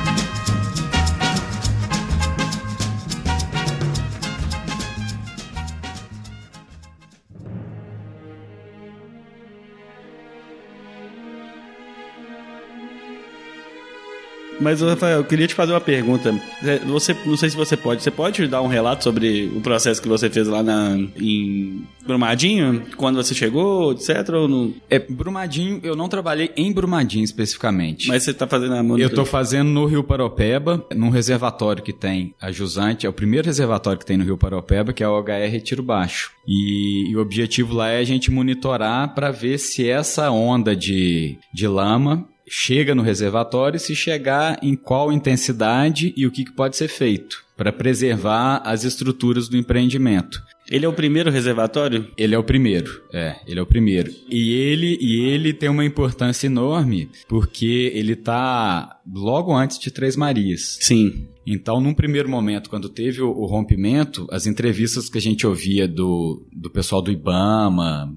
Mas, 14.61 14.80
Rafael, 14.80 15.18
eu 15.18 15.24
queria 15.24 15.46
te 15.46 15.54
fazer 15.54 15.72
uma 15.72 15.80
pergunta. 15.80 16.34
É, 16.64 16.78
Você, 16.80 17.16
não 17.24 17.36
sei 17.36 17.50
se 17.50 17.56
você 17.56 17.76
pode. 17.76 18.02
Você 18.02 18.11
pode 18.11 18.46
dar 18.46 18.62
um 18.62 18.66
relato 18.66 19.04
sobre 19.04 19.50
o 19.54 19.61
processo 19.61 20.00
que 20.02 20.09
você 20.09 20.28
fez 20.28 20.48
lá 20.48 20.62
na, 20.62 20.96
em 21.16 21.84
Brumadinho? 22.06 22.82
Quando 22.96 23.16
você 23.16 23.34
chegou, 23.34 23.92
etc? 23.92 24.28
Ou 24.34 24.48
não? 24.48 24.74
É, 24.90 24.98
Brumadinho, 24.98 25.80
eu 25.82 25.94
não 25.94 26.09
trabalhei 26.09 26.50
em 26.56 26.72
Brumadinho 26.72 27.24
especificamente. 27.24 28.09
Mas 28.09 28.22
você 28.22 28.34
tá 28.34 28.46
fazendo 28.46 28.74
a 28.74 28.98
Eu 28.98 29.11
tô 29.11 29.24
fazendo 29.24 29.68
no 29.68 29.86
Rio 29.86 30.02
Paropeba, 30.02 30.84
num 30.94 31.11
reservatório 31.11 31.82
que 31.82 31.92
tem 31.92 32.34
a 32.40 32.50
Jusante, 32.50 33.06
é 33.06 33.09
o 33.09 33.12
primeiro 33.12 33.46
reservatório 33.46 33.98
que 33.98 34.06
tem 34.06 34.16
no 34.16 34.24
Rio 34.24 34.38
Paropeba, 34.38 34.92
que 34.92 35.02
é 35.02 35.09
o 35.09 35.20
HR 35.20 35.50
Retiro 35.50 35.82
Baixo. 35.82 36.32
E, 36.46 37.11
e 37.11 37.16
o 37.16 37.20
objetivo 37.20 37.74
lá 37.74 37.88
é 37.90 37.98
a 37.98 38.04
gente 38.04 38.30
monitorar 38.30 39.14
para 39.14 39.30
ver 39.30 39.59
se 39.59 39.88
essa 39.88 40.30
onda 40.30 40.74
de, 40.74 41.36
de 41.52 41.68
lama 41.68 42.26
chega 42.49 42.94
no 42.94 43.03
reservatório 43.03 43.76
e 43.76 43.80
se 43.80 43.94
chegar 43.94 44.59
em 44.62 44.74
qual 44.74 45.12
intensidade 45.12 46.12
e 46.16 46.26
o 46.26 46.30
que, 46.30 46.44
que 46.44 46.53
pode 46.53 46.76
ser 46.76 46.88
feito 46.88 47.44
para 47.57 47.72
preservar 47.72 48.62
as 48.64 48.84
estruturas 48.84 49.49
do 49.49 49.57
empreendimento. 49.57 50.40
Ele 50.70 50.84
é 50.84 50.88
o 50.88 50.92
primeiro 50.92 51.30
reservatório? 51.30 52.07
Ele 52.16 52.34
é 52.34 52.38
o 52.38 52.44
primeiro, 52.44 53.03
é, 53.12 53.36
ele 53.46 53.59
é 53.59 53.62
o 53.62 53.66
primeiro. 53.66 54.12
E 54.28 54.53
ele, 54.53 54.99
e 55.01 55.20
ele 55.20 55.53
tem 55.53 55.68
uma 55.68 55.84
importância 55.84 56.46
enorme, 56.46 57.11
porque 57.26 57.90
ele 57.94 58.14
tá 58.14 58.97
logo 59.12 59.54
antes 59.54 59.78
de 59.78 59.90
Três 59.90 60.16
Marias. 60.16 60.78
Sim. 60.80 61.28
Então, 61.46 61.80
num 61.80 61.94
primeiro 61.94 62.28
momento, 62.28 62.68
quando 62.68 62.90
teve 62.90 63.22
o, 63.22 63.30
o, 63.30 63.46
rompimento, 63.46 64.26
as 64.30 64.46
entrevistas 64.46 65.09
que 65.09 65.16
a 65.16 65.20
gente 65.20 65.46
ouvia 65.46 65.88
do, 65.88 66.46
do 66.52 66.68
pessoal 66.68 67.00
do 67.00 67.11
IBAMA, 67.11 68.14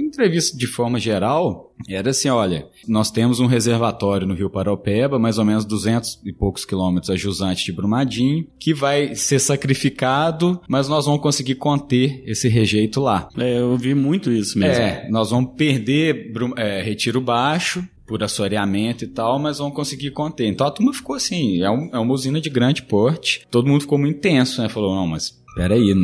entrevista 0.00 0.56
de 0.56 0.66
forma 0.66 0.98
geral, 0.98 1.72
era 1.88 2.10
assim, 2.10 2.28
olha, 2.28 2.66
nós 2.88 3.10
temos 3.10 3.38
um 3.38 3.46
reservatório 3.46 4.26
no 4.26 4.34
Rio 4.34 4.50
Paraupeba, 4.50 5.16
mais 5.16 5.38
ou 5.38 5.44
menos 5.44 5.64
200 5.64 6.20
e 6.24 6.32
poucos 6.32 6.64
quilômetros 6.64 7.10
a 7.10 7.16
jusante 7.16 7.64
de 7.64 7.72
Brumadinho, 7.72 8.46
que 8.58 8.74
vai 8.74 9.14
ser 9.14 9.38
sacrificado, 9.38 10.60
mas 10.68 10.88
nós 10.88 11.06
vamos 11.06 11.20
conseguir 11.20 11.54
conter 11.54 12.22
esse 12.26 12.48
rejeito 12.48 13.00
lá. 13.00 13.28
É, 13.38 13.58
eu 13.58 13.70
ouvi 13.70 13.94
muito 13.94 14.30
isso 14.30 14.58
mesmo. 14.58 14.82
É, 14.82 15.08
nós 15.08 15.30
vamos 15.30 15.52
perder 15.56 16.32
é, 16.56 16.82
retiro 16.82 17.20
baixo, 17.20 17.86
por 18.06 18.22
assoreamento 18.22 19.04
e 19.04 19.08
tal, 19.08 19.38
mas 19.38 19.58
vão 19.58 19.70
conseguir 19.70 20.10
conter. 20.10 20.46
Então 20.46 20.66
a 20.66 20.70
turma 20.70 20.92
ficou 20.92 21.16
assim, 21.16 21.62
é, 21.62 21.70
um, 21.70 21.90
é 21.92 21.98
uma 21.98 22.12
usina 22.12 22.40
de 22.40 22.50
grande 22.50 22.82
porte, 22.82 23.46
todo 23.50 23.68
mundo 23.68 23.82
ficou 23.82 23.98
muito 23.98 24.20
tenso, 24.20 24.60
né? 24.60 24.68
Falou, 24.68 24.94
não, 24.94 25.06
mas 25.06 25.40
peraí, 25.54 25.94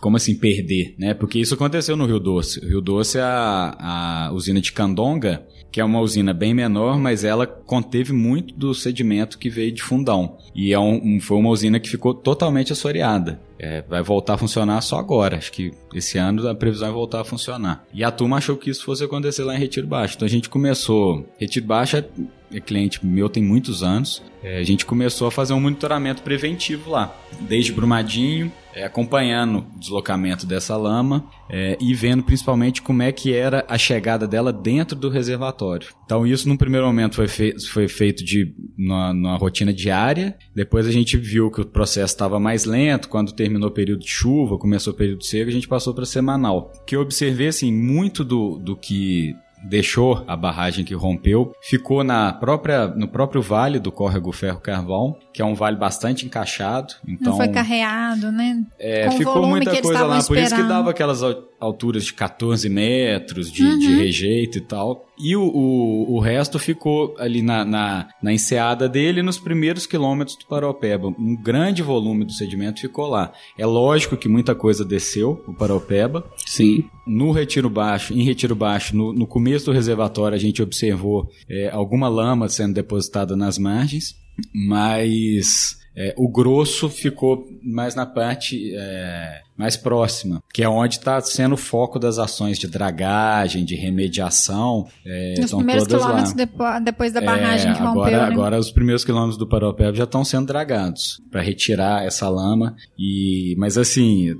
como 0.00 0.16
assim 0.16 0.36
perder, 0.36 0.94
né? 0.98 1.14
Porque 1.14 1.38
isso 1.38 1.54
aconteceu 1.54 1.96
no 1.96 2.06
Rio 2.06 2.20
Doce. 2.20 2.60
O 2.60 2.68
Rio 2.68 2.80
Doce 2.80 3.18
é 3.18 3.22
a, 3.22 4.26
a 4.28 4.32
usina 4.32 4.60
de 4.60 4.72
Candonga, 4.72 5.46
que 5.70 5.80
é 5.80 5.84
uma 5.84 6.00
usina 6.00 6.32
bem 6.32 6.54
menor, 6.54 6.98
mas 6.98 7.22
ela 7.22 7.46
conteve 7.46 8.12
muito 8.12 8.54
do 8.54 8.74
sedimento 8.74 9.38
que 9.38 9.50
veio 9.50 9.72
de 9.72 9.82
fundão. 9.82 10.38
E 10.54 10.72
é 10.72 10.78
um, 10.78 11.20
foi 11.20 11.36
uma 11.36 11.50
usina 11.50 11.78
que 11.78 11.88
ficou 11.88 12.14
totalmente 12.14 12.72
assoreada. 12.72 13.40
É, 13.58 13.82
vai 13.82 14.02
voltar 14.02 14.34
a 14.34 14.38
funcionar 14.38 14.80
só 14.80 14.98
agora. 14.98 15.36
Acho 15.36 15.52
que 15.52 15.70
esse 15.98 16.18
ano 16.18 16.46
a 16.48 16.54
previsão 16.54 16.88
é 16.88 16.92
voltar 16.92 17.20
a 17.20 17.24
funcionar. 17.24 17.84
E 17.92 18.04
a 18.04 18.10
turma 18.10 18.36
achou 18.36 18.56
que 18.56 18.70
isso 18.70 18.84
fosse 18.84 19.04
acontecer 19.04 19.44
lá 19.44 19.54
em 19.54 19.58
Retiro 19.58 19.86
Baixo. 19.86 20.14
Então 20.16 20.26
a 20.26 20.30
gente 20.30 20.48
começou. 20.48 21.26
Retiro 21.38 21.66
Baixo 21.66 21.96
é, 21.96 22.04
é 22.52 22.60
cliente 22.60 23.04
meu 23.04 23.28
tem 23.28 23.42
muitos 23.42 23.82
anos. 23.82 24.22
É, 24.42 24.58
a 24.58 24.62
gente 24.62 24.84
começou 24.84 25.28
a 25.28 25.30
fazer 25.30 25.54
um 25.54 25.60
monitoramento 25.60 26.22
preventivo 26.22 26.90
lá, 26.90 27.16
desde 27.40 27.72
Brumadinho 27.72 28.52
é, 28.76 28.84
acompanhando 28.84 29.64
o 29.74 29.78
deslocamento 29.78 30.44
dessa 30.44 30.76
lama 30.76 31.24
é, 31.48 31.78
e 31.80 31.94
vendo 31.94 32.22
principalmente 32.22 32.82
como 32.82 33.02
é 33.02 33.10
que 33.10 33.32
era 33.32 33.64
a 33.66 33.78
chegada 33.78 34.28
dela 34.28 34.52
dentro 34.52 34.94
do 34.94 35.08
reservatório. 35.08 35.88
Então 36.04 36.26
isso 36.26 36.46
no 36.46 36.58
primeiro 36.58 36.86
momento 36.86 37.16
foi, 37.16 37.26
fei 37.26 37.58
foi 37.58 37.88
feito 37.88 38.22
de 38.22 38.54
numa, 38.76 39.38
rotina 39.38 39.72
diária. 39.72 40.36
Depois 40.54 40.86
a 40.86 40.92
gente 40.92 41.16
viu 41.16 41.50
que 41.50 41.62
o 41.62 41.64
processo 41.64 42.12
estava 42.12 42.38
mais 42.38 42.66
lento. 42.66 43.08
Quando 43.08 43.32
terminou 43.32 43.70
o 43.70 43.72
período 43.72 44.00
de 44.00 44.10
chuva, 44.10 44.58
começou 44.58 44.92
o 44.92 44.96
período 44.96 45.24
seco, 45.24 45.48
a 45.48 45.52
gente 45.52 45.66
passou 45.66 45.85
para 45.94 46.06
semanal. 46.06 46.72
Que 46.86 46.96
eu 46.96 47.00
observei 47.00 47.48
assim 47.48 47.72
muito 47.72 48.24
do, 48.24 48.58
do 48.58 48.76
que 48.76 49.36
deixou 49.62 50.24
a 50.26 50.36
barragem 50.36 50.84
que 50.84 50.94
rompeu, 50.94 51.52
ficou 51.60 52.04
na 52.04 52.32
própria, 52.32 52.86
no 52.88 53.08
próprio 53.08 53.42
vale 53.42 53.78
do 53.78 53.90
córrego 53.90 54.32
Ferro 54.32 54.60
Carvão, 54.60 55.16
que 55.32 55.42
é 55.42 55.44
um 55.44 55.54
vale 55.54 55.76
bastante 55.76 56.24
encaixado. 56.24 56.94
Então, 57.06 57.32
Não 57.32 57.36
foi 57.36 57.48
carreado, 57.48 58.30
né? 58.30 58.64
É, 58.78 59.10
ficou 59.12 59.46
muita 59.46 59.80
coisa 59.82 60.04
lá, 60.04 60.22
por 60.22 60.36
isso 60.36 60.54
que 60.54 60.62
dava 60.62 60.90
aquelas 60.90 61.20
alturas 61.60 62.04
de 62.04 62.12
14 62.12 62.68
metros 62.68 63.50
de, 63.50 63.64
uhum. 63.64 63.78
de 63.78 63.94
rejeito 63.96 64.58
e 64.58 64.60
tal. 64.60 65.06
E 65.18 65.34
o, 65.34 65.42
o, 65.42 66.16
o 66.16 66.20
resto 66.20 66.58
ficou 66.58 67.14
ali 67.18 67.40
na, 67.40 67.64
na, 67.64 68.08
na, 68.22 68.32
enseada 68.32 68.88
dele 68.88 69.22
nos 69.22 69.38
primeiros 69.38 69.86
quilômetros 69.86 70.36
do 70.36 70.46
Paraupeba. 70.46 71.08
Um 71.08 71.34
grande 71.34 71.82
volume 71.82 72.24
do 72.24 72.32
sedimento 72.32 72.80
ficou 72.80 73.08
lá. 73.08 73.32
É 73.56 73.64
lógico 73.64 74.16
que 74.16 74.28
muita 74.28 74.54
coisa 74.54 74.84
desceu 74.84 75.42
o 75.46 75.54
Paraupeba. 75.54 76.24
Sim. 76.44 76.84
No 77.06 77.32
Retiro 77.32 77.70
Baixo, 77.70 78.12
em 78.12 78.22
Retiro 78.22 78.54
Baixo, 78.54 78.94
no, 78.94 79.12
no 79.12 79.26
começo 79.26 79.66
do 79.66 79.72
reservatório, 79.72 80.36
a 80.36 80.40
gente 80.40 80.62
observou 80.62 81.30
é, 81.48 81.70
alguma 81.70 82.08
lama 82.08 82.48
sendo 82.48 82.74
depositada 82.74 83.34
nas 83.34 83.58
margens, 83.58 84.14
mas 84.52 85.78
é, 85.96 86.14
o 86.16 86.28
grosso 86.28 86.90
ficou 86.90 87.48
mais 87.62 87.94
na 87.94 88.04
parte 88.04 88.74
é, 88.76 89.40
mais 89.56 89.76
próxima, 89.76 90.42
que 90.52 90.62
é 90.62 90.68
onde 90.68 90.98
está 90.98 91.18
sendo 91.22 91.54
o 91.54 91.56
foco 91.56 91.98
das 91.98 92.18
ações 92.18 92.58
de 92.58 92.68
dragagem, 92.68 93.64
de 93.64 93.74
remediação. 93.74 94.86
É, 95.04 95.40
Nos 95.40 95.54
primeiros 95.54 95.86
quilômetros 95.86 96.34
depois, 96.34 96.84
depois, 96.84 97.12
da 97.12 97.20
barragem 97.22 97.70
é, 97.70 97.74
que 97.74 97.80
rompeu, 97.80 98.02
agora, 98.02 98.18
né? 98.18 98.34
agora 98.34 98.58
os 98.58 98.70
primeiros 98.70 99.04
quilômetros 99.04 99.38
do 99.38 99.46
Paropeba 99.46 99.94
já 99.94 100.04
estão 100.04 100.22
sendo 100.22 100.46
dragados 100.46 101.22
para 101.30 101.40
retirar 101.40 102.04
essa 102.04 102.28
lama. 102.28 102.76
E, 102.98 103.54
mas 103.56 103.78
assim, 103.78 104.36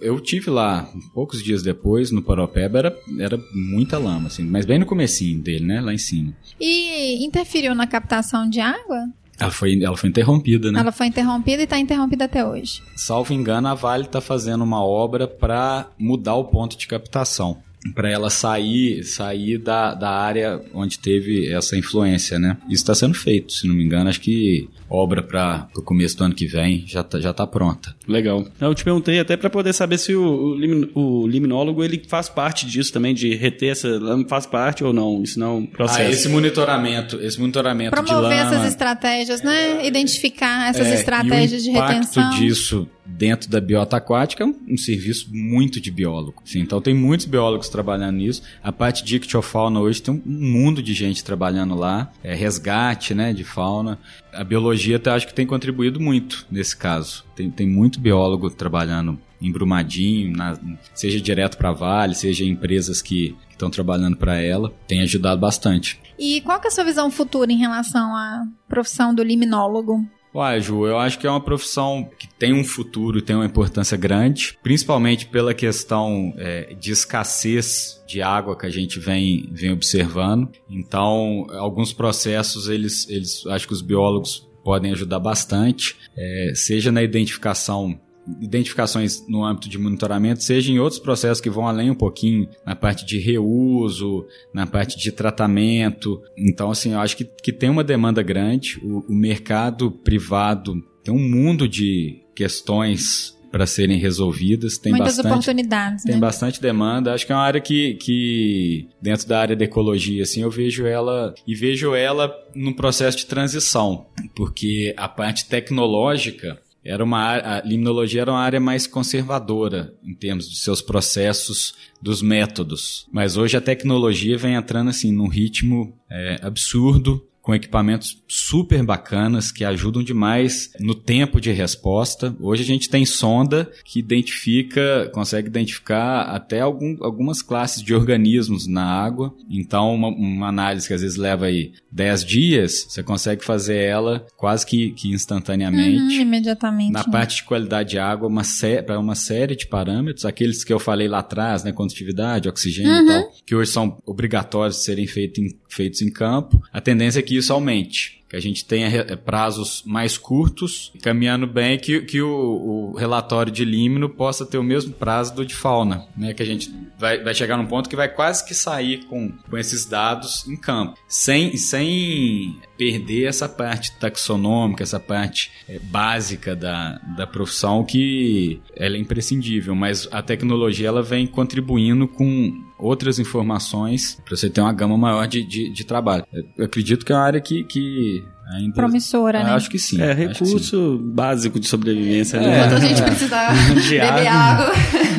eu 0.00 0.20
tive 0.20 0.50
lá 0.50 0.88
poucos 1.14 1.42
dias 1.42 1.62
depois 1.62 2.10
no 2.10 2.22
Paropeba 2.22 2.78
era, 2.78 2.96
era 3.20 3.38
muita 3.54 3.98
lama 3.98 4.26
assim, 4.26 4.42
mas 4.42 4.66
bem 4.66 4.80
no 4.80 4.86
comecinho 4.86 5.40
dele, 5.40 5.64
né, 5.64 5.80
lá 5.80 5.94
em 5.94 5.98
cima. 5.98 6.34
E 6.60 7.24
interferiu 7.24 7.72
na 7.72 7.86
captação 7.86 8.50
de 8.50 8.58
água? 8.60 9.08
Ela 9.42 9.50
foi, 9.50 9.82
ela 9.82 9.96
foi 9.96 10.08
interrompida, 10.08 10.70
né? 10.70 10.80
Ela 10.80 10.92
foi 10.92 11.06
interrompida 11.06 11.62
e 11.62 11.64
está 11.64 11.78
interrompida 11.78 12.24
até 12.24 12.44
hoje. 12.44 12.82
Salvo 12.96 13.32
engano, 13.32 13.68
a 13.68 13.74
Vale 13.74 14.04
está 14.04 14.20
fazendo 14.20 14.62
uma 14.62 14.84
obra 14.84 15.26
para 15.26 15.88
mudar 15.98 16.34
o 16.34 16.44
ponto 16.44 16.76
de 16.76 16.86
captação 16.86 17.58
para 17.94 18.08
ela 18.08 18.30
sair 18.30 19.02
sair 19.02 19.58
da, 19.58 19.94
da 19.94 20.10
área 20.10 20.62
onde 20.72 20.98
teve 20.98 21.52
essa 21.52 21.76
influência, 21.76 22.38
né? 22.38 22.56
Isso 22.66 22.82
está 22.82 22.94
sendo 22.94 23.14
feito, 23.14 23.52
se 23.52 23.66
não 23.66 23.74
me 23.74 23.84
engano, 23.84 24.08
acho 24.08 24.20
que 24.20 24.68
obra 24.92 25.22
para 25.22 25.68
o 25.74 25.82
começo 25.82 26.18
do 26.18 26.24
ano 26.24 26.34
que 26.34 26.46
vem 26.46 26.84
já 26.86 27.02
tá, 27.02 27.18
já 27.18 27.32
tá 27.32 27.46
pronta. 27.46 27.96
Legal. 28.06 28.46
Eu 28.60 28.74
te 28.74 28.84
perguntei 28.84 29.18
até 29.18 29.38
para 29.38 29.48
poder 29.48 29.72
saber 29.72 29.96
se 29.96 30.14
o, 30.14 30.54
o, 30.94 31.22
o, 31.22 31.26
liminólogo 31.26 31.82
ele 31.82 32.02
faz 32.06 32.28
parte 32.28 32.66
disso 32.66 32.92
também 32.92 33.14
de 33.14 33.34
reter 33.34 33.70
essa 33.70 33.88
faz 34.28 34.44
parte 34.44 34.84
ou 34.84 34.92
não, 34.92 35.22
isso 35.22 35.40
não 35.40 35.46
é 35.46 35.50
um 35.54 35.66
processo. 35.66 36.00
Ah, 36.00 36.10
esse 36.10 36.28
monitoramento, 36.28 37.18
esse 37.22 37.40
monitoramento 37.40 37.90
Promover 37.90 38.16
de 38.16 38.22
lama, 38.22 38.54
essas 38.54 38.68
estratégias, 38.68 39.42
né? 39.42 39.86
Identificar 39.86 40.68
essas 40.68 40.86
é, 40.86 40.94
estratégias 40.94 41.62
de 41.62 41.70
retenção. 41.70 42.30
disso 42.30 42.86
dentro 43.04 43.50
da 43.50 43.60
biota 43.60 43.96
aquática 43.96 44.44
é 44.44 44.46
um, 44.46 44.54
um, 44.68 44.76
serviço 44.76 45.28
muito 45.32 45.80
de 45.80 45.90
biólogo. 45.90 46.42
Sim, 46.44 46.60
então 46.60 46.80
tem 46.80 46.94
muitos 46.94 47.26
biólogos 47.26 47.68
trabalhando 47.68 48.16
nisso. 48.16 48.42
A 48.62 48.72
parte 48.72 49.04
de 49.04 49.16
ictiofauna 49.16 49.80
hoje 49.80 50.02
tem 50.02 50.14
um 50.14 50.22
mundo 50.24 50.82
de 50.82 50.94
gente 50.94 51.24
trabalhando 51.24 51.74
lá, 51.74 52.12
é 52.22 52.34
resgate, 52.34 53.14
né, 53.14 53.32
de 53.32 53.44
fauna. 53.44 53.98
A 54.32 54.44
biologia 54.44 55.00
acho 55.14 55.26
que 55.26 55.34
tem 55.34 55.46
contribuído 55.46 56.00
muito 56.00 56.46
nesse 56.50 56.76
caso. 56.76 57.24
Tem, 57.36 57.50
tem 57.50 57.68
muito 57.68 58.00
biólogo 58.00 58.48
trabalhando 58.50 59.18
em 59.40 59.50
Brumadinho, 59.50 60.36
na, 60.36 60.56
seja 60.94 61.20
direto 61.20 61.58
para 61.58 61.72
Vale, 61.72 62.14
seja 62.14 62.44
empresas 62.44 63.02
que 63.02 63.36
estão 63.50 63.68
trabalhando 63.68 64.16
para 64.16 64.40
ela, 64.40 64.72
tem 64.86 65.02
ajudado 65.02 65.40
bastante. 65.40 66.00
E 66.18 66.40
qual 66.42 66.60
que 66.60 66.66
é 66.66 66.68
a 66.68 66.70
sua 66.70 66.84
visão 66.84 67.10
futura 67.10 67.52
em 67.52 67.58
relação 67.58 68.14
à 68.16 68.46
profissão 68.68 69.14
do 69.14 69.22
liminólogo? 69.22 70.06
Uai, 70.34 70.62
Ju, 70.62 70.86
eu 70.86 70.96
acho 70.98 71.18
que 71.18 71.26
é 71.26 71.30
uma 71.30 71.42
profissão 71.42 72.08
que 72.18 72.26
tem 72.26 72.54
um 72.54 72.64
futuro 72.64 73.18
e 73.18 73.22
tem 73.22 73.36
uma 73.36 73.44
importância 73.44 73.98
grande, 73.98 74.58
principalmente 74.62 75.26
pela 75.26 75.52
questão 75.52 76.32
é, 76.38 76.74
de 76.74 76.90
escassez 76.90 78.02
de 78.08 78.22
água 78.22 78.56
que 78.56 78.64
a 78.64 78.70
gente 78.70 78.98
vem, 78.98 79.50
vem 79.52 79.72
observando. 79.72 80.50
Então, 80.70 81.46
alguns 81.50 81.92
processos, 81.92 82.68
eles, 82.68 83.06
eles 83.10 83.46
acho 83.46 83.66
que 83.66 83.74
os 83.74 83.82
biólogos 83.82 84.48
podem 84.64 84.92
ajudar 84.92 85.18
bastante, 85.18 85.96
é, 86.16 86.52
seja 86.54 86.90
na 86.90 87.02
identificação 87.02 88.00
identificações 88.40 89.26
no 89.28 89.44
âmbito 89.44 89.68
de 89.68 89.78
monitoramento, 89.78 90.42
seja 90.42 90.70
em 90.70 90.78
outros 90.78 91.00
processos 91.00 91.40
que 91.40 91.50
vão 91.50 91.66
além 91.66 91.90
um 91.90 91.94
pouquinho, 91.94 92.48
na 92.64 92.76
parte 92.76 93.04
de 93.04 93.18
reuso, 93.18 94.26
na 94.54 94.66
parte 94.66 94.98
de 94.98 95.10
tratamento. 95.10 96.22
Então, 96.36 96.70
assim, 96.70 96.92
eu 96.92 97.00
acho 97.00 97.16
que, 97.16 97.24
que 97.24 97.52
tem 97.52 97.70
uma 97.70 97.84
demanda 97.84 98.22
grande. 98.22 98.78
O, 98.82 99.12
o 99.12 99.14
mercado 99.14 99.90
privado 99.90 100.82
tem 101.02 101.12
um 101.12 101.18
mundo 101.18 101.68
de 101.68 102.22
questões 102.34 103.36
para 103.52 103.66
serem 103.66 103.98
resolvidas. 103.98 104.78
Tem 104.78 104.90
Muitas 104.90 105.16
bastante, 105.16 105.30
oportunidades. 105.30 106.04
Tem 106.04 106.14
né? 106.14 106.20
bastante 106.20 106.60
demanda. 106.60 107.12
Acho 107.12 107.26
que 107.26 107.32
é 107.32 107.34
uma 107.34 107.44
área 107.44 107.60
que, 107.60 107.94
que, 107.94 108.88
dentro 109.00 109.28
da 109.28 109.38
área 109.38 109.54
da 109.54 109.64
ecologia, 109.64 110.22
assim, 110.22 110.40
eu 110.40 110.50
vejo 110.50 110.86
ela 110.86 111.34
e 111.46 111.54
vejo 111.54 111.94
ela 111.94 112.34
num 112.54 112.72
processo 112.72 113.18
de 113.18 113.26
transição, 113.26 114.06
porque 114.34 114.94
a 114.96 115.06
parte 115.06 115.46
tecnológica 115.46 116.61
era 116.84 117.02
uma 117.02 117.36
a 117.36 117.62
limnologia 117.62 118.22
era 118.22 118.32
uma 118.32 118.40
área 118.40 118.60
mais 118.60 118.86
conservadora 118.86 119.94
em 120.02 120.14
termos 120.14 120.48
de 120.50 120.56
seus 120.56 120.82
processos, 120.82 121.74
dos 122.00 122.20
métodos. 122.20 123.06
Mas 123.12 123.36
hoje 123.36 123.56
a 123.56 123.60
tecnologia 123.60 124.36
vem 124.36 124.54
entrando 124.54 124.90
assim 124.90 125.12
num 125.12 125.28
ritmo 125.28 125.96
é, 126.10 126.38
absurdo 126.42 127.24
com 127.42 127.52
equipamentos 127.54 128.22
super 128.28 128.82
bacanas 128.84 129.50
que 129.50 129.64
ajudam 129.64 130.02
demais 130.02 130.70
no 130.78 130.94
tempo 130.94 131.40
de 131.40 131.50
resposta. 131.50 132.34
Hoje 132.40 132.62
a 132.62 132.66
gente 132.66 132.88
tem 132.88 133.04
sonda 133.04 133.68
que 133.84 133.98
identifica, 133.98 135.10
consegue 135.12 135.48
identificar 135.48 136.22
até 136.22 136.60
algum, 136.60 136.96
algumas 137.00 137.42
classes 137.42 137.82
de 137.82 137.92
organismos 137.92 138.68
na 138.68 138.84
água. 138.84 139.34
Então, 139.50 139.92
uma, 139.92 140.08
uma, 140.08 140.48
análise 140.48 140.86
que 140.86 140.94
às 140.94 141.02
vezes 141.02 141.16
leva 141.16 141.46
aí 141.46 141.72
10 141.90 142.24
dias, 142.24 142.86
você 142.88 143.02
consegue 143.02 143.44
fazer 143.44 143.76
ela 143.76 144.24
quase 144.36 144.64
que, 144.64 144.90
que 144.92 145.10
instantaneamente. 145.10 145.98
Uhum, 145.98 146.22
imediatamente. 146.22 146.92
Na 146.92 147.00
né? 147.00 147.10
parte 147.10 147.36
de 147.36 147.44
qualidade 147.44 147.90
de 147.90 147.98
água, 147.98 148.28
uma 148.28 148.42
para 148.86 148.98
uma 149.00 149.14
série 149.14 149.56
de 149.56 149.66
parâmetros, 149.66 150.24
aqueles 150.24 150.62
que 150.62 150.72
eu 150.72 150.78
falei 150.78 151.08
lá 151.08 151.18
atrás, 151.18 151.64
né, 151.64 151.72
condutividade, 151.72 152.48
oxigênio 152.48 152.92
uhum. 152.92 153.02
e 153.02 153.06
tal, 153.06 153.32
que 153.44 153.54
hoje 153.54 153.70
são 153.72 153.98
obrigatórios 154.06 154.76
de 154.76 154.84
serem 154.84 155.06
feito 155.06 155.40
em, 155.40 155.48
feitos 155.74 156.02
em 156.02 156.10
campo. 156.10 156.62
A 156.72 156.80
tendência 156.80 157.20
é 157.20 157.22
que 157.22 157.36
isso 157.36 157.52
aumente 157.52 158.20
que 158.28 158.36
a 158.36 158.40
gente 158.40 158.64
tenha 158.64 158.88
re- 158.88 159.14
prazos 159.14 159.82
mais 159.84 160.16
curtos, 160.16 160.90
caminhando 161.02 161.46
bem 161.46 161.78
que, 161.78 162.00
que 162.00 162.22
o, 162.22 162.92
o 162.92 162.96
relatório 162.96 163.52
de 163.52 163.62
límino 163.62 164.08
possa 164.08 164.46
ter 164.46 164.56
o 164.56 164.62
mesmo 164.62 164.94
prazo 164.94 165.34
do 165.34 165.44
de 165.44 165.54
fauna, 165.54 166.06
né? 166.16 166.32
Que 166.32 166.42
a 166.42 166.46
gente 166.46 166.74
vai, 166.98 167.22
vai 167.22 167.34
chegar 167.34 167.58
num 167.58 167.66
ponto 167.66 167.90
que 167.90 167.94
vai 167.96 168.08
quase 168.08 168.42
que 168.46 168.54
sair 168.54 169.04
com, 169.04 169.30
com 169.50 169.58
esses 169.58 169.84
dados 169.84 170.48
em 170.48 170.56
campo, 170.56 170.98
sem, 171.06 171.58
sem 171.58 172.56
perder 172.76 173.24
essa 173.24 173.48
parte 173.48 173.92
taxonômica, 173.92 174.82
essa 174.82 174.98
parte 174.98 175.50
eh, 175.68 175.78
básica 175.78 176.56
da, 176.56 176.98
da 177.16 177.26
profissão 177.26 177.84
que 177.84 178.60
ela 178.76 178.96
é 178.96 178.98
imprescindível, 178.98 179.74
mas 179.74 180.08
a 180.10 180.22
tecnologia 180.22 180.88
ela 180.88 181.02
vem 181.02 181.26
contribuindo 181.26 182.08
com 182.08 182.52
outras 182.78 183.18
informações 183.18 184.20
para 184.24 184.36
você 184.36 184.50
ter 184.50 184.60
uma 184.60 184.72
gama 184.72 184.98
maior 184.98 185.26
de, 185.26 185.44
de, 185.44 185.72
de 185.72 185.84
trabalho. 185.84 186.24
Eu 186.56 186.64
acredito 186.64 187.06
que 187.06 187.12
é 187.12 187.14
uma 187.14 187.22
área 187.22 187.40
que, 187.40 187.62
que 187.64 188.24
ainda... 188.56 188.74
Promissora, 188.74 189.40
Eu 189.40 189.44
né? 189.44 189.50
Acho 189.52 189.70
que 189.70 189.78
sim. 189.78 190.00
É, 190.00 190.14
que 190.14 190.34
sim. 190.34 190.44
recurso 190.44 190.98
básico 191.02 191.58
de 191.60 191.66
sobrevivência, 191.66 192.38
Enquanto 192.38 192.70
né? 192.70 192.76
a 192.76 192.80
gente 192.80 193.02
precisar 193.02 193.52
De 193.74 193.90
beber 193.90 194.26
água. 194.26 194.72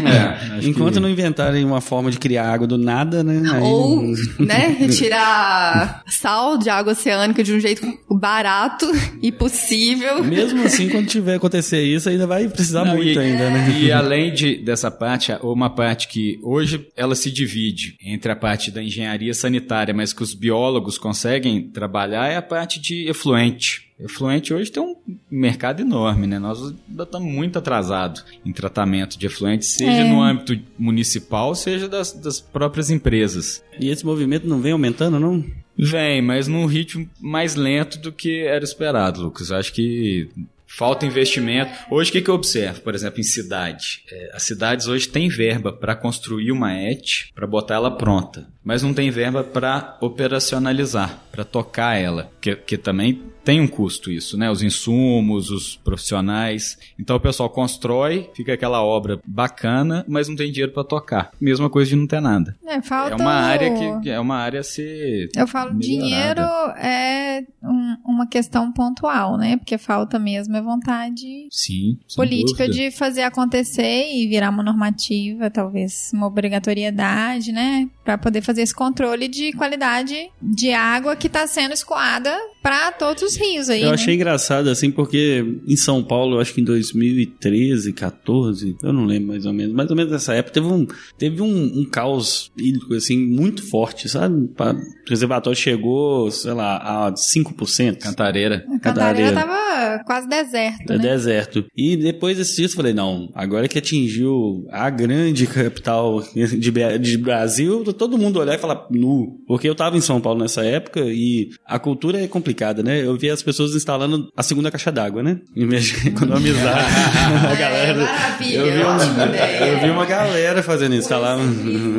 É, 0.05 0.57
acho 0.57 0.69
Enquanto 0.69 0.93
que- 0.95 0.99
não 0.99 1.09
inventarem 1.09 1.63
uma 1.63 1.81
forma 1.81 2.11
de 2.11 2.17
criar 2.19 2.51
água 2.51 2.67
do 2.67 2.77
nada, 2.77 3.23
né? 3.23 3.41
Aí 3.53 3.61
Ou, 3.61 4.03
né, 4.39 4.75
retirar 4.79 6.03
sal 6.07 6.57
de 6.57 6.69
água 6.69 6.93
oceânica 6.93 7.43
de 7.43 7.53
um 7.53 7.59
jeito 7.59 7.85
barato 8.09 8.85
e 9.21 9.31
possível. 9.31 10.23
Mesmo 10.23 10.63
assim, 10.63 10.89
quando 10.89 11.07
tiver 11.07 11.35
acontecer 11.35 11.81
isso, 11.83 12.09
ainda 12.09 12.27
vai 12.27 12.47
precisar 12.47 12.85
Não, 12.85 12.95
muito 12.95 13.11
e, 13.11 13.17
ainda, 13.19 13.49
né? 13.49 13.79
E 13.79 13.91
além 13.91 14.33
de, 14.33 14.57
dessa 14.63 14.89
parte, 14.91 15.31
uma 15.41 15.69
parte 15.69 16.07
que 16.07 16.39
hoje 16.43 16.87
ela 16.95 17.15
se 17.15 17.31
divide 17.31 17.95
entre 18.03 18.31
a 18.31 18.35
parte 18.35 18.71
da 18.71 18.81
engenharia 18.83 19.33
sanitária, 19.33 19.93
mas 19.93 20.13
que 20.13 20.23
os 20.23 20.33
biólogos 20.33 20.97
conseguem 20.97 21.69
trabalhar, 21.69 22.27
é 22.27 22.35
a 22.37 22.41
parte 22.41 22.79
de 22.79 23.07
efluente. 23.23 23.89
Efluente 23.99 24.53
hoje 24.53 24.71
tem 24.71 24.83
um 24.83 24.95
mercado 25.31 25.81
enorme, 25.81 26.27
né? 26.27 26.37
Nós 26.37 26.59
ainda 26.89 27.03
estamos 27.03 27.31
muito 27.33 27.57
atrasados 27.57 28.25
em 28.45 28.51
tratamento 28.51 29.17
de 29.17 29.25
efluente, 29.27 29.65
seja 29.65 29.91
É. 29.91 30.09
no 30.11 30.21
âmbito 30.21 30.59
municipal, 30.77 31.55
seja 31.55 31.87
das, 31.87 32.11
das 32.11 32.41
próprias 32.41 32.89
empresas. 32.89 33.63
E 33.79 33.89
esse 33.89 34.05
movimento 34.05 34.47
não 34.47 34.59
vem 34.59 34.73
aumentando, 34.73 35.19
não? 35.19 35.43
Vem, 35.77 36.21
mas 36.21 36.47
num 36.47 36.65
ritmo 36.65 37.09
mais 37.19 37.55
lento 37.55 37.97
do 37.99 38.11
que 38.11 38.41
era 38.41 38.63
esperado, 38.63 39.21
Lucas. 39.23 39.49
Eu 39.49 39.57
acho 39.57 39.73
que 39.73 40.29
falta 40.75 41.05
investimento. 41.05 41.71
Hoje, 41.89 42.09
o 42.09 42.13
que, 42.13 42.21
que 42.21 42.29
eu 42.29 42.35
observo, 42.35 42.81
por 42.81 42.95
exemplo, 42.95 43.19
em 43.19 43.23
cidade? 43.23 44.03
É, 44.11 44.31
as 44.33 44.43
cidades 44.43 44.87
hoje 44.87 45.07
têm 45.07 45.29
verba 45.29 45.71
para 45.71 45.95
construir 45.95 46.51
uma 46.51 46.73
ET, 46.73 47.31
para 47.33 47.47
botar 47.47 47.75
ela 47.75 47.91
pronta, 47.91 48.47
mas 48.63 48.81
não 48.81 48.93
tem 48.93 49.11
verba 49.11 49.43
para 49.43 49.97
operacionalizar, 50.01 51.19
para 51.31 51.43
tocar 51.43 51.95
ela, 51.95 52.31
que, 52.41 52.55
que 52.55 52.77
também 52.77 53.21
tem 53.43 53.59
um 53.61 53.67
custo 53.67 54.11
isso, 54.11 54.37
né? 54.37 54.49
Os 54.49 54.61
insumos, 54.61 55.49
os 55.51 55.75
profissionais. 55.75 56.77
Então 56.99 57.15
o 57.15 57.19
pessoal 57.19 57.49
constrói, 57.49 58.29
fica 58.33 58.53
aquela 58.53 58.81
obra 58.83 59.19
bacana, 59.25 60.05
mas 60.07 60.27
não 60.27 60.35
tem 60.35 60.51
dinheiro 60.51 60.71
para 60.71 60.83
tocar. 60.83 61.31
Mesma 61.39 61.69
coisa 61.69 61.89
de 61.89 61.95
não 61.95 62.07
ter 62.07 62.21
nada. 62.21 62.55
É, 62.65 62.81
falta 62.81 63.13
É 63.13 63.15
uma 63.15 63.31
área 63.33 63.99
que 64.01 64.09
é 64.09 64.19
uma 64.19 64.37
área 64.37 64.59
a 64.61 64.63
ser 64.63 65.29
Eu 65.35 65.47
falo, 65.47 65.73
dinheiro 65.77 66.41
melhorada. 66.41 66.79
é 66.79 67.43
um- 67.63 67.97
uma 68.05 68.27
questão 68.27 68.71
pontual, 68.71 69.37
né? 69.37 69.57
Porque 69.57 69.77
falta 69.77 70.17
mesmo 70.19 70.55
é 70.55 70.61
vontade 70.61 71.47
Sim, 71.51 71.97
política 72.15 72.65
dúvida. 72.67 72.89
de 72.89 72.91
fazer 72.95 73.23
acontecer 73.23 74.07
e 74.13 74.27
virar 74.27 74.49
uma 74.49 74.63
normativa, 74.63 75.49
talvez 75.49 76.11
uma 76.13 76.27
obrigatoriedade, 76.27 77.51
né? 77.51 77.89
Pra 78.03 78.17
poder 78.17 78.41
fazer 78.41 78.61
esse 78.63 78.73
controle 78.75 79.27
de 79.27 79.53
qualidade 79.53 80.15
de 80.41 80.71
água 80.73 81.15
que 81.15 81.29
tá 81.29 81.47
sendo 81.47 81.73
escoada 81.73 82.35
pra 82.61 82.91
todos 82.91 83.23
os 83.23 83.35
rios 83.35 83.69
aí. 83.69 83.81
Eu 83.81 83.89
né? 83.89 83.93
achei 83.93 84.15
engraçado, 84.15 84.69
assim, 84.69 84.89
porque 84.91 85.43
em 85.67 85.75
São 85.75 86.03
Paulo, 86.03 86.35
eu 86.35 86.39
acho 86.41 86.53
que 86.53 86.61
em 86.61 86.63
2013, 86.63 87.93
14, 87.93 88.75
eu 88.83 88.93
não 88.93 89.05
lembro 89.05 89.29
mais 89.29 89.45
ou 89.45 89.53
menos, 89.53 89.73
mais 89.73 89.89
ou 89.89 89.95
menos 89.95 90.11
nessa 90.11 90.33
época, 90.33 90.53
teve 90.53 90.67
um, 90.67 90.87
teve 91.17 91.41
um, 91.41 91.79
um 91.81 91.85
caos 91.89 92.51
hídrico, 92.57 92.93
assim, 92.93 93.17
muito 93.17 93.67
forte, 93.69 94.07
sabe? 94.09 94.47
Pa- 94.49 94.73
O 94.73 95.09
reservatório 95.09 95.57
chegou, 95.59 96.29
sei 96.31 96.53
lá, 96.53 97.07
a 97.07 97.11
5%. 97.13 97.99
Cantareira. 97.99 98.65
A 98.67 98.79
Cantareira 98.79 99.31
Cantareira. 99.33 99.33
tava 99.33 100.03
quase 100.05 100.27
deserto, 100.27 100.91
É 100.93 100.97
né? 100.97 101.03
deserto. 101.03 101.65
E 101.75 101.97
depois 101.97 102.37
desse 102.37 102.55
dia 102.57 102.65
eu 102.65 102.69
falei, 102.69 102.93
não, 102.93 103.29
agora 103.35 103.67
que 103.67 103.77
atingiu 103.77 104.65
a 104.71 104.89
grande 104.89 105.45
capital 105.47 106.21
de, 106.33 106.99
de 106.99 107.17
Brasil, 107.17 107.83
todo 107.93 108.17
mundo 108.17 108.39
olhar 108.39 108.55
e 108.55 108.57
falar 108.57 108.85
nu. 108.91 109.39
Porque 109.47 109.67
eu 109.67 109.75
tava 109.75 109.97
em 109.97 110.01
São 110.01 110.19
Paulo 110.21 110.39
nessa 110.39 110.63
época 110.63 111.01
e 111.01 111.49
a 111.65 111.77
cultura 111.79 112.21
é 112.21 112.27
complicada, 112.27 112.81
né? 112.83 113.03
Eu 113.05 113.15
vi 113.17 113.29
as 113.29 113.41
pessoas 113.43 113.75
instalando 113.75 114.27
a 114.35 114.43
segunda 114.43 114.71
caixa 114.71 114.91
d'água, 114.91 115.21
né? 115.23 115.39
Em 115.55 115.67
vez 115.67 115.85
de 115.85 116.07
economizar 116.09 116.77
a 117.51 117.55
galera. 117.55 118.03
É, 118.41 118.55
eu, 118.55 118.71
vi 118.71 118.81
uma, 118.83 119.25
ideia. 119.27 119.67
eu 119.67 119.79
vi 119.79 119.89
uma 119.89 120.05
galera 120.05 120.61
fazendo 120.63 120.93
isso, 120.93 121.03
instalaram, 121.03 121.41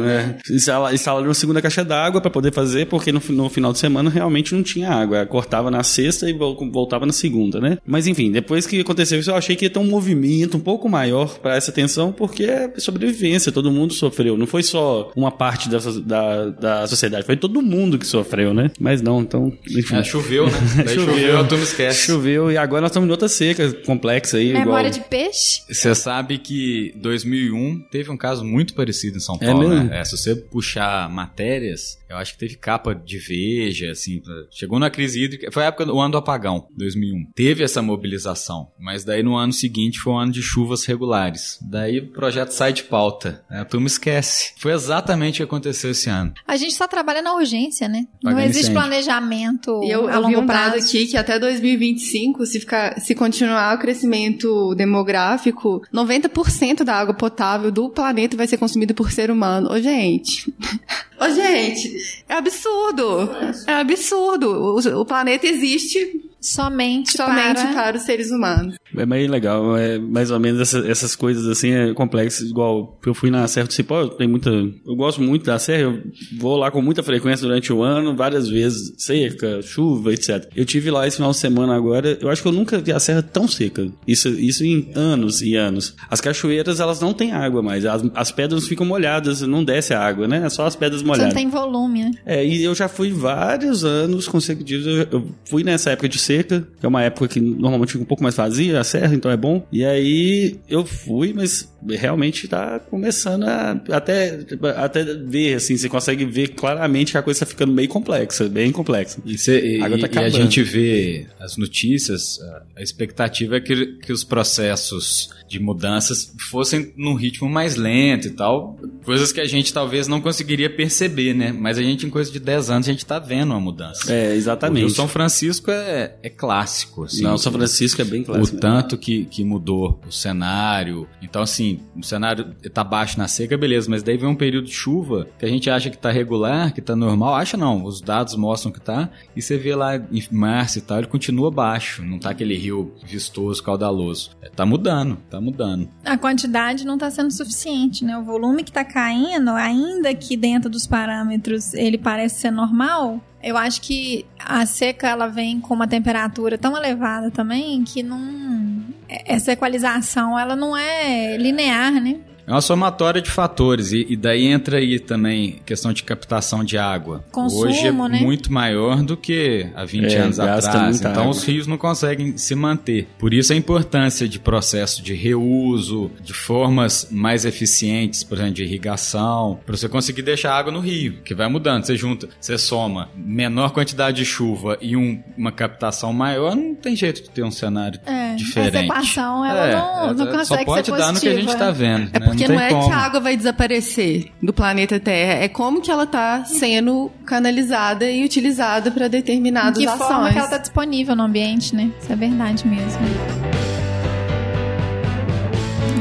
é, 0.06 0.36
instala- 0.50 0.94
instalaram 0.94 1.26
uma 1.28 1.34
segunda 1.34 1.60
caixa 1.62 1.84
d'água 1.84 2.20
pra 2.20 2.30
poder 2.30 2.52
fazer, 2.52 2.86
porque 2.86 3.12
no, 3.12 3.20
no 3.30 3.48
final 3.48 3.72
de 3.72 3.78
semana 3.78 4.10
realmente 4.10 4.54
não 4.54 4.62
tinha 4.62 4.90
água. 4.90 5.24
Cortava 5.26 5.70
na 5.70 5.82
sexta 5.82 6.28
e 6.28 6.32
vol- 6.32 6.56
voltava 6.70 7.06
na 7.06 7.12
segunda, 7.12 7.60
né? 7.60 7.78
Mas 7.86 8.06
enfim, 8.06 8.30
depois 8.30 8.66
que 8.66 8.80
aconteceu 8.80 9.18
isso, 9.20 9.30
eu 9.30 9.36
achei 9.36 9.56
que 9.56 9.64
ia 9.64 9.70
ter 9.70 9.78
um 9.78 9.86
movimento 9.86 10.56
um 10.56 10.60
pouco 10.60 10.88
maior 10.88 11.38
pra 11.38 11.56
essa 11.56 11.70
atenção, 11.70 12.12
porque 12.12 12.44
é 12.44 12.70
sobrevivência, 12.78 13.52
todo 13.52 13.70
mundo 13.70 13.94
sofreu. 13.94 14.36
Não 14.36 14.46
foi 14.46 14.62
só 14.62 15.10
uma 15.16 15.30
parte 15.30 15.68
da, 15.68 15.78
da, 15.92 16.50
da 16.50 16.86
sociedade, 16.86 17.24
foi 17.24 17.36
todo 17.36 17.60
mundo 17.62 17.98
que 17.98 18.06
sofreu, 18.06 18.52
né? 18.54 18.70
Mas 18.78 19.02
não, 19.02 19.20
então. 19.20 19.52
Enfim. 19.68 19.96
É, 19.96 20.04
choveu, 20.04 20.46
né? 20.46 20.58
Daí 20.84 20.94
choveu, 20.94 21.38
a 21.38 21.44
turma 21.44 21.64
esquece. 21.64 22.06
Choveu 22.06 22.50
e 22.50 22.56
agora 22.56 22.82
nós 22.82 22.90
estamos 22.90 23.08
em 23.08 23.10
outra 23.10 23.28
seca 23.28 23.72
complexa 23.84 24.38
aí. 24.38 24.52
Memória 24.52 24.88
igual... 24.88 25.02
de 25.02 25.08
peixe? 25.08 25.62
Você 25.68 25.94
sabe 25.94 26.38
que 26.38 26.92
2001 26.96 27.80
teve 27.90 28.10
um 28.10 28.16
caso 28.16 28.44
muito 28.44 28.74
parecido 28.74 29.16
em 29.16 29.20
São 29.20 29.36
É 29.40 29.46
Paulo, 29.46 29.68
mesmo? 29.68 29.84
né? 29.84 30.00
É, 30.00 30.04
se 30.04 30.16
você 30.16 30.34
puxar 30.34 31.08
matérias, 31.10 31.98
eu 32.14 32.18
acho 32.18 32.32
que 32.34 32.38
teve 32.38 32.56
capa 32.56 32.94
de 32.94 33.18
Veja, 33.18 33.90
assim, 33.90 34.22
chegou 34.50 34.78
na 34.78 34.88
crise 34.90 35.22
hídrica, 35.22 35.50
foi 35.50 35.64
a 35.64 35.66
época 35.66 35.86
do 35.86 35.98
ano 35.98 36.12
do 36.12 36.18
apagão, 36.18 36.68
2001. 36.76 37.32
Teve 37.34 37.64
essa 37.64 37.82
mobilização, 37.82 38.68
mas 38.78 39.04
daí 39.04 39.22
no 39.22 39.36
ano 39.36 39.52
seguinte 39.52 39.98
foi 39.98 40.12
um 40.12 40.18
ano 40.18 40.32
de 40.32 40.42
chuvas 40.42 40.84
regulares. 40.84 41.58
Daí 41.62 41.98
o 41.98 42.12
projeto 42.12 42.50
sai 42.50 42.72
de 42.72 42.84
pauta, 42.84 43.44
né? 43.50 43.60
a 43.60 43.64
turma 43.64 43.86
esquece. 43.86 44.52
Foi 44.58 44.72
exatamente 44.72 45.34
o 45.34 45.36
que 45.38 45.42
aconteceu 45.42 45.90
esse 45.90 46.08
ano. 46.08 46.32
A 46.46 46.56
gente 46.56 46.74
só 46.74 46.86
trabalha 46.86 47.22
na 47.22 47.34
urgência, 47.34 47.88
né? 47.88 48.06
Não 48.22 48.32
Pagar 48.32 48.44
existe 48.44 48.70
incêndio. 48.70 48.80
planejamento 48.80 49.80
E 49.82 49.90
eu, 49.90 50.08
a 50.08 50.14
eu 50.14 50.26
vi 50.28 50.36
um 50.36 50.46
prazo. 50.46 50.76
aqui 50.76 51.06
que 51.06 51.16
até 51.16 51.38
2025, 51.38 52.46
se, 52.46 52.60
ficar, 52.60 53.00
se 53.00 53.14
continuar 53.14 53.76
o 53.76 53.80
crescimento 53.80 54.74
demográfico, 54.74 55.82
90% 55.92 56.84
da 56.84 56.94
água 56.94 57.14
potável 57.14 57.72
do 57.72 57.88
planeta 57.88 58.36
vai 58.36 58.46
ser 58.46 58.58
consumida 58.58 58.94
por 58.94 59.10
ser 59.10 59.30
humano. 59.30 59.72
Ô, 59.72 59.80
gente. 59.80 60.52
Ô, 61.24 61.34
gente. 61.34 62.24
É 62.28 62.34
absurdo. 62.34 63.30
É 63.66 63.74
absurdo. 63.74 64.50
O, 64.50 65.00
o 65.00 65.04
planeta 65.04 65.46
existe 65.46 66.23
Somente, 66.44 67.12
somente 67.16 67.60
para... 67.62 67.72
para 67.72 67.96
os 67.96 68.02
seres 68.02 68.30
humanos. 68.30 68.76
É 68.96 69.06
bem 69.06 69.26
legal, 69.26 69.76
é 69.76 69.98
mais 69.98 70.30
ou 70.30 70.38
menos 70.38 70.60
essa- 70.60 70.86
essas 70.86 71.16
coisas 71.16 71.46
assim, 71.48 71.70
é 71.70 71.94
complexas, 71.94 72.48
igual 72.48 72.98
eu 73.04 73.14
fui 73.14 73.30
na 73.30 73.46
Serra 73.48 73.66
do 73.66 73.72
Cipó, 73.72 74.02
eu 74.02 74.08
tenho 74.10 74.30
muita, 74.30 74.50
eu 74.50 74.94
gosto 74.94 75.20
muito 75.22 75.44
da 75.46 75.58
Serra, 75.58 75.82
eu 75.82 76.02
vou 76.38 76.56
lá 76.56 76.70
com 76.70 76.80
muita 76.82 77.02
frequência 77.02 77.46
durante 77.46 77.72
o 77.72 77.82
ano, 77.82 78.14
várias 78.14 78.48
vezes, 78.48 78.92
seca, 78.98 79.62
chuva, 79.62 80.12
etc. 80.12 80.46
Eu 80.54 80.64
tive 80.64 80.90
lá 80.90 81.06
esse 81.06 81.16
final 81.16 81.30
de 81.30 81.38
semana 81.38 81.74
agora, 81.74 82.18
eu 82.20 82.28
acho 82.28 82.42
que 82.42 82.48
eu 82.48 82.52
nunca 82.52 82.78
vi 82.78 82.92
a 82.92 83.00
Serra 83.00 83.22
tão 83.22 83.48
seca, 83.48 83.88
isso, 84.06 84.28
isso 84.28 84.64
em 84.64 84.90
anos 84.94 85.40
e 85.42 85.56
anos. 85.56 85.96
As 86.10 86.20
cachoeiras, 86.20 86.78
elas 86.78 87.00
não 87.00 87.12
têm 87.14 87.32
água 87.32 87.62
mais, 87.62 87.84
as, 87.86 88.02
as 88.14 88.30
pedras 88.30 88.68
ficam 88.68 88.84
molhadas, 88.86 89.40
não 89.42 89.64
desce 89.64 89.94
a 89.94 90.00
água, 90.00 90.28
né, 90.28 90.42
é 90.44 90.50
só 90.50 90.66
as 90.66 90.76
pedras 90.76 91.00
Você 91.00 91.06
não 91.06 91.14
molhadas. 91.14 91.34
tem 91.34 91.48
volume, 91.48 92.04
né? 92.04 92.10
É, 92.26 92.44
e 92.46 92.62
eu 92.62 92.74
já 92.74 92.86
fui 92.88 93.10
vários 93.10 93.84
anos 93.84 94.28
consecutivos. 94.28 94.86
Eu, 94.86 95.08
eu 95.10 95.28
fui 95.48 95.62
nessa 95.64 95.90
época 95.90 96.08
de 96.08 96.18
seca, 96.18 96.33
que 96.42 96.84
é 96.84 96.88
uma 96.88 97.02
época 97.02 97.28
que 97.28 97.40
normalmente 97.40 97.92
fica 97.92 98.02
um 98.02 98.06
pouco 98.06 98.22
mais 98.22 98.34
vazia, 98.34 98.80
a 98.80 98.84
serra, 98.84 99.14
então 99.14 99.30
é 99.30 99.36
bom. 99.36 99.66
E 99.70 99.84
aí 99.84 100.58
eu 100.68 100.84
fui, 100.84 101.32
mas 101.32 101.72
realmente 101.88 102.48
tá 102.48 102.80
começando 102.80 103.44
a 103.44 103.72
até, 103.90 104.38
até 104.76 105.04
ver, 105.04 105.54
assim, 105.54 105.76
você 105.76 105.88
consegue 105.88 106.24
ver 106.24 106.48
claramente 106.54 107.12
que 107.12 107.18
a 107.18 107.22
coisa 107.22 107.40
tá 107.40 107.46
ficando 107.46 107.72
meio 107.72 107.88
complexa, 107.88 108.48
bem 108.48 108.72
complexa. 108.72 109.20
E, 109.24 109.36
cê- 109.36 109.76
e- 109.76 109.82
A 109.82 109.86
água 109.86 109.98
tá 109.98 110.08
e 110.22 110.24
a 110.24 110.28
gente 110.30 110.62
vê 110.62 111.26
as 111.38 111.56
notícias, 111.56 112.40
a- 112.40 112.62
a 112.76 112.82
expectativa 112.82 113.56
é 113.56 113.60
que, 113.60 113.86
que 113.98 114.12
os 114.12 114.24
processos 114.24 115.28
de 115.48 115.58
mudanças 115.60 116.32
fossem 116.50 116.92
num 116.96 117.14
ritmo 117.14 117.48
mais 117.48 117.76
lento 117.76 118.26
e 118.28 118.30
tal. 118.30 118.78
Coisas 119.04 119.30
que 119.30 119.40
a 119.40 119.46
gente 119.46 119.72
talvez 119.72 120.08
não 120.08 120.20
conseguiria 120.20 120.70
perceber, 120.70 121.34
né? 121.34 121.52
Mas 121.52 121.76
a 121.78 121.82
gente, 121.82 122.06
em 122.06 122.10
coisa 122.10 122.30
de 122.32 122.40
10 122.40 122.70
anos, 122.70 122.88
a 122.88 122.92
gente 122.92 123.04
tá 123.04 123.18
vendo 123.18 123.50
uma 123.50 123.60
mudança. 123.60 124.12
É, 124.12 124.34
exatamente. 124.34 124.86
O 124.86 124.90
São 124.90 125.06
Francisco 125.06 125.70
é, 125.70 126.14
é 126.24 126.30
clássico, 126.30 127.04
assim. 127.04 127.22
Não, 127.22 127.36
São 127.36 127.52
Francisco 127.52 128.00
é 128.00 128.04
bem 128.04 128.24
clássico. 128.24 128.56
O 128.56 128.60
tanto 128.60 128.96
que, 128.96 129.26
que 129.26 129.44
mudou 129.44 130.00
o 130.08 130.10
cenário. 130.10 131.06
Então, 131.20 131.42
assim, 131.42 131.80
o 131.94 132.02
cenário 132.02 132.54
tá 132.72 132.82
baixo 132.82 133.18
na 133.18 133.28
seca, 133.28 133.58
beleza, 133.58 133.90
mas 133.90 134.02
daí 134.02 134.16
vem 134.16 134.30
um 134.30 134.34
período 134.34 134.64
de 134.64 134.72
chuva 134.72 135.28
que 135.38 135.44
a 135.44 135.48
gente 135.48 135.68
acha 135.68 135.90
que 135.90 135.98
tá 135.98 136.10
regular, 136.10 136.72
que 136.72 136.80
tá 136.80 136.96
normal. 136.96 137.34
Acha 137.34 137.58
não, 137.58 137.84
os 137.84 138.00
dados 138.00 138.36
mostram 138.36 138.72
que 138.72 138.80
tá. 138.80 139.10
E 139.36 139.42
você 139.42 139.58
vê 139.58 139.74
lá 139.74 139.96
em 139.96 140.26
março 140.30 140.78
e 140.78 140.80
tal, 140.80 140.96
ele 140.96 141.08
continua 141.08 141.50
baixo. 141.50 142.02
Não 142.02 142.18
tá 142.18 142.30
aquele 142.30 142.56
rio 142.56 142.94
vistoso, 143.04 143.62
caudaloso. 143.62 144.30
É, 144.40 144.48
tá 144.48 144.64
mudando, 144.64 145.18
tá 145.28 145.38
mudando. 145.42 145.90
A 146.06 146.16
quantidade 146.16 146.86
não 146.86 146.96
tá 146.96 147.10
sendo 147.10 147.32
suficiente, 147.32 148.02
né? 148.02 148.16
O 148.16 148.24
volume 148.24 148.64
que 148.64 148.72
tá 148.72 148.82
caindo, 148.82 149.50
ainda 149.50 150.14
que 150.14 150.38
dentro 150.38 150.70
dos 150.70 150.86
parâmetros 150.86 151.74
ele 151.74 151.98
parece 151.98 152.40
ser 152.40 152.50
normal, 152.50 153.20
eu 153.44 153.58
acho 153.58 153.82
que 153.82 154.24
a 154.38 154.64
seca 154.64 155.06
ela 155.06 155.28
vem 155.28 155.60
com 155.60 155.74
uma 155.74 155.86
temperatura 155.86 156.56
tão 156.56 156.74
elevada 156.76 157.30
também 157.30 157.84
que 157.84 158.02
não 158.02 158.82
essa 159.06 159.52
equalização 159.52 160.38
ela 160.38 160.56
não 160.56 160.74
é 160.74 161.36
linear, 161.36 161.92
né? 162.00 162.20
É 162.46 162.50
uma 162.52 162.60
somatória 162.60 163.22
de 163.22 163.30
fatores 163.30 163.92
e, 163.92 164.06
e, 164.08 164.16
daí 164.16 164.46
entra 164.46 164.76
aí 164.78 164.98
também 165.00 165.60
questão 165.64 165.92
de 165.92 166.02
captação 166.02 166.62
de 166.62 166.76
água. 166.76 167.24
Consumo, 167.32 167.62
Hoje 167.62 167.86
é 167.86 167.92
né? 167.92 168.20
muito 168.20 168.52
maior 168.52 169.02
do 169.02 169.16
que 169.16 169.66
há 169.74 169.84
20 169.84 170.14
É, 170.14 170.18
anos 170.18 170.38
atrás. 170.40 171.00
Então 171.00 171.12
água. 171.12 171.28
os 171.28 171.42
rios 171.44 171.66
não 171.66 171.78
conseguem 171.78 172.36
se 172.36 172.54
manter. 172.54 173.08
Por 173.18 173.32
isso 173.32 173.52
a 173.52 173.56
importância 173.56 174.28
de 174.28 174.38
processo 174.38 175.02
de 175.02 175.14
reuso, 175.14 176.10
de 176.20 176.34
formas 176.34 177.08
mais 177.10 177.44
eficientes, 177.44 178.22
por 178.22 178.36
exemplo, 178.36 178.54
de 178.54 178.64
irrigação, 178.64 179.58
para 179.64 179.76
você 179.76 179.88
conseguir 179.88 180.22
deixar 180.22 180.52
a 180.52 180.58
água 180.58 180.72
no 180.72 180.80
rio, 180.80 181.14
que 181.24 181.34
vai 181.34 181.48
mudando. 181.48 181.84
Você 181.84 181.96
junta, 181.96 182.28
você 182.40 182.58
soma 182.58 183.08
menor 183.16 183.70
quantidade 183.72 184.18
de 184.18 184.24
chuva 184.24 184.76
e 184.80 184.96
um- 184.96 185.22
uma 185.36 185.50
captação 185.52 186.12
maior, 186.12 186.54
não 186.54 186.74
tem 186.74 186.94
jeito 186.94 187.22
de 187.22 187.30
ter 187.30 187.42
um 187.42 187.50
cenário 187.50 187.98
É, 188.06 188.34
diferente. 188.34 188.76
essa 188.76 188.84
equação 188.84 189.44
ela 189.44 189.66
não, 190.08 190.14
não 190.14 190.28
é, 190.28 190.36
consegue 190.38 190.44
Só 190.60 190.64
pode 190.64 190.86
ser 190.86 190.92
dar 190.96 191.12
no 191.12 191.20
que 191.20 191.28
a 191.28 191.32
gente 191.32 191.44
positiva. 191.46 191.52
está 191.52 191.70
vendo. 191.70 192.10
É 192.12 192.20
né? 192.20 192.26
Porque 192.34 192.48
não 192.48 192.56
não, 192.56 192.62
é 192.62 192.68
como. 192.68 192.86
que 192.86 192.92
a 192.92 192.96
água 192.96 193.20
vai 193.20 193.36
desaparecer 193.36 194.30
do 194.42 194.52
planeta 194.52 194.98
Terra, 194.98 195.44
é 195.44 195.48
como 195.48 195.80
que 195.80 195.90
ela 195.90 196.06
tá 196.06 196.44
sendo 196.44 197.10
canalizada 197.24 198.10
e 198.10 198.24
utilizada 198.24 198.90
para 198.90 199.08
determinadas 199.08 199.74
De 199.74 199.80
que 199.80 199.86
ações. 199.86 200.08
forma 200.08 200.32
que 200.32 200.38
ela 200.38 200.48
tá 200.48 200.58
disponível 200.58 201.14
no 201.16 201.22
ambiente, 201.22 201.74
né? 201.74 201.90
Isso 202.00 202.12
é 202.12 202.16
verdade 202.16 202.66
mesmo. 202.66 203.00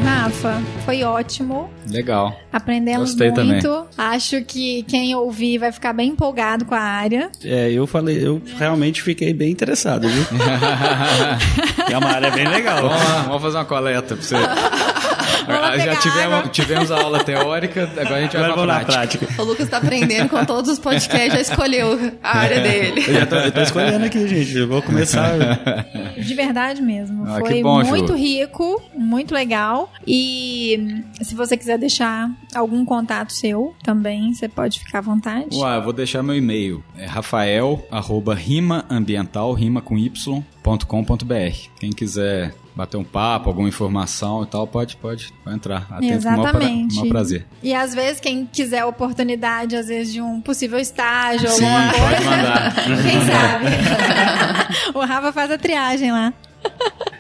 Rafa, 0.04 0.62
foi 0.86 1.04
ótimo. 1.04 1.70
Legal. 1.90 2.38
Aprendemos 2.52 3.12
Gostei 3.12 3.32
muito. 3.32 3.88
Acho 3.98 4.42
que 4.44 4.84
quem 4.84 5.16
ouvir 5.16 5.58
vai 5.58 5.72
ficar 5.72 5.94
bem 5.94 6.10
empolgado 6.10 6.66
com 6.66 6.76
a 6.76 6.80
área. 6.80 7.30
É, 7.44 7.72
eu 7.72 7.88
falei, 7.88 8.26
eu 8.26 8.42
realmente 8.58 9.02
fiquei 9.02 9.34
bem 9.34 9.52
interessado, 9.52 10.08
viu? 10.08 10.24
é 11.90 11.98
uma 11.98 12.10
área 12.10 12.32
bem 12.32 12.48
legal. 12.48 12.82
Vamos 12.88 13.04
lá, 13.04 13.22
vamos 13.24 13.42
fazer 13.42 13.58
uma 13.58 13.66
coleta 13.66 14.16
pra 14.16 14.24
você. 14.24 14.36
lá 15.48 15.78
Já 15.78 15.96
tivemos, 15.98 16.50
tivemos 16.52 16.92
a 16.92 17.02
aula 17.02 17.24
teórica, 17.24 17.84
agora 17.98 18.16
a 18.16 18.22
gente 18.22 18.34
vai 18.38 18.44
Agora 18.44 18.54
pra 18.54 18.56
vamos 18.56 18.68
na 18.68 18.86
prática. 18.86 19.26
prática. 19.26 19.42
O 19.42 19.46
Lucas 19.46 19.70
tá 19.70 19.78
aprendendo 19.78 20.30
com 20.30 20.44
todos 20.46 20.72
os 20.72 20.80
podcasts, 20.80 21.34
já 21.34 21.42
escolheu 21.42 22.14
a 22.24 22.38
área 22.38 22.60
dele. 22.62 23.04
Eu 23.08 23.14
já 23.14 23.26
tô, 23.26 23.36
eu 23.36 23.52
tô 23.52 23.62
escolhendo 23.62 24.06
aqui, 24.06 24.28
gente. 24.28 24.58
Eu 24.58 24.68
vou 24.68 24.82
começar. 24.82 25.34
De 26.18 26.34
verdade 26.34 26.82
mesmo. 26.82 27.26
Ah, 27.28 27.40
Foi 27.40 27.62
bom, 27.62 27.84
Ju. 27.84 27.90
muito 27.90 28.14
rico, 28.14 28.82
muito 28.96 29.34
legal. 29.34 29.92
E 30.08 31.04
se 31.22 31.36
você 31.36 31.58
quiser 31.58 31.78
deixar 31.78 32.30
algum 32.56 32.84
contato 32.86 33.32
seu 33.34 33.74
também, 33.84 34.34
você 34.34 34.48
pode 34.48 34.80
ficar 34.80 35.00
à 35.00 35.02
vontade. 35.02 35.56
Ué, 35.56 35.78
eu 35.78 35.82
vou 35.82 35.94
deixar 35.94 36.24
meu 36.24 36.36
e-mail. 36.36 36.84
É 36.98 37.06
rafael, 37.06 37.86
arroba 37.92 38.34
rimaambiental, 38.36 39.54
rima 39.54 39.82
com 39.82 39.98
y, 39.98 40.12
ponto 40.62 40.86
com 40.88 41.04
ponto 41.04 41.26
br. 41.26 41.52
Quem 41.80 41.92
quiser 41.92 42.54
bater 42.76 42.98
um 42.98 43.04
papo, 43.04 43.50
alguma 43.50 43.68
informação 43.68 44.44
e 44.44 44.48
tal, 44.48 44.66
pode, 44.66 44.96
pode, 44.98 45.32
pode 45.44 45.56
entrar. 45.56 45.88
Atento 45.92 46.24
com 46.24 46.30
o 46.30 46.32
maior 46.32 46.42
pra- 46.52 46.60
Exatamente. 46.64 46.96
maior 46.96 47.10
prazer. 47.10 47.46
E 47.62 47.74
às 47.74 47.94
vezes, 47.94 48.20
quem 48.20 48.46
quiser 48.52 48.80
a 48.80 48.88
oportunidade, 48.88 49.76
às 49.76 49.88
vezes, 49.88 50.12
de 50.14 50.22
um 50.22 50.42
possível 50.42 50.80
estágio, 50.80 51.48
Sim, 51.50 51.66
alguma 51.66 51.92
pode 51.92 52.16
coisa. 52.16 52.30
mandar. 52.30 52.76
Quem 52.76 53.22
sabe? 53.22 53.66
o 54.98 55.00
Rafa 55.06 55.32
faz 55.32 55.52
a 55.52 55.58
triagem 55.58 56.12
lá. 56.12 56.34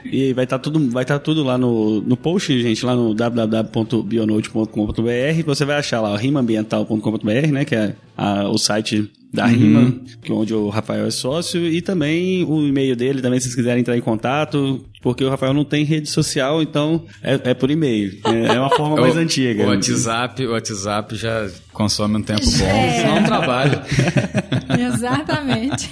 E 0.06 0.32
vai 0.34 0.44
estar 0.44 0.60
tudo, 0.60 0.90
vai 0.92 1.04
tá 1.06 1.18
tudo 1.18 1.44
lá 1.44 1.58
no, 1.58 2.02
no 2.02 2.16
post, 2.16 2.62
gente, 2.62 2.86
lá 2.86 2.96
no 2.96 3.16
www.bionote.com.br. 3.16 5.44
Você 5.46 5.66
vai 5.66 5.78
achar 5.78 6.02
lá 6.02 6.12
o 6.14 6.16
rimaambiental.com.br, 6.16 7.48
né, 7.52 7.66
que 7.66 7.74
é 7.76 7.96
a- 8.18 8.48
o 8.50 8.58
site 8.58 9.10
da 9.34 9.46
Rima, 9.48 9.92
que 10.22 10.32
é 10.32 10.36
onde 10.36 10.54
o 10.54 10.70
Rafael 10.70 11.08
é 11.08 11.12
sócio, 11.12 11.68
e 11.68 11.82
também 11.82 12.44
o 12.44 12.68
e-mail 12.68 12.96
dele, 12.96 13.20
também 13.20 13.40
se 13.40 13.46
vocês 13.46 13.56
quiserem 13.56 13.82
entrar 13.82 13.98
em 13.98 14.02
contato, 14.02 14.86
porque 15.02 15.24
o 15.24 15.30
Rafael 15.30 15.56
não 15.56 15.66
tem 15.66 15.84
rede 15.84 16.08
social, 16.08 16.62
então 16.62 17.04
é, 17.24 17.40
é 17.46 17.54
por 17.56 17.72
e-mail. 17.72 18.20
É, 18.26 18.54
é 18.56 18.60
uma 18.60 18.70
forma 18.70 18.96
mais 19.02 19.16
O- 19.16 19.20
antiga. 19.20 19.64
O 19.64 19.68
WhatsApp, 19.70 20.46
o 20.46 20.52
WhatsApp 20.52 21.16
já 21.16 21.50
consome 21.72 22.18
um 22.18 22.22
tempo 22.22 22.46
bom. 22.60 22.66
É. 22.66 23.06
Não 23.08 23.24
trabalho. 23.24 23.82
Exatamente. 24.94 25.90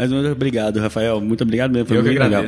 Mas 0.00 0.10
muito 0.10 0.32
obrigado, 0.32 0.80
Rafael. 0.80 1.20
Muito 1.20 1.42
obrigado 1.44 1.72
mesmo. 1.72 1.86
Foi 1.86 1.98
Eu 1.98 2.02
que 2.02 2.08
muito 2.08 2.22
legal. 2.22 2.44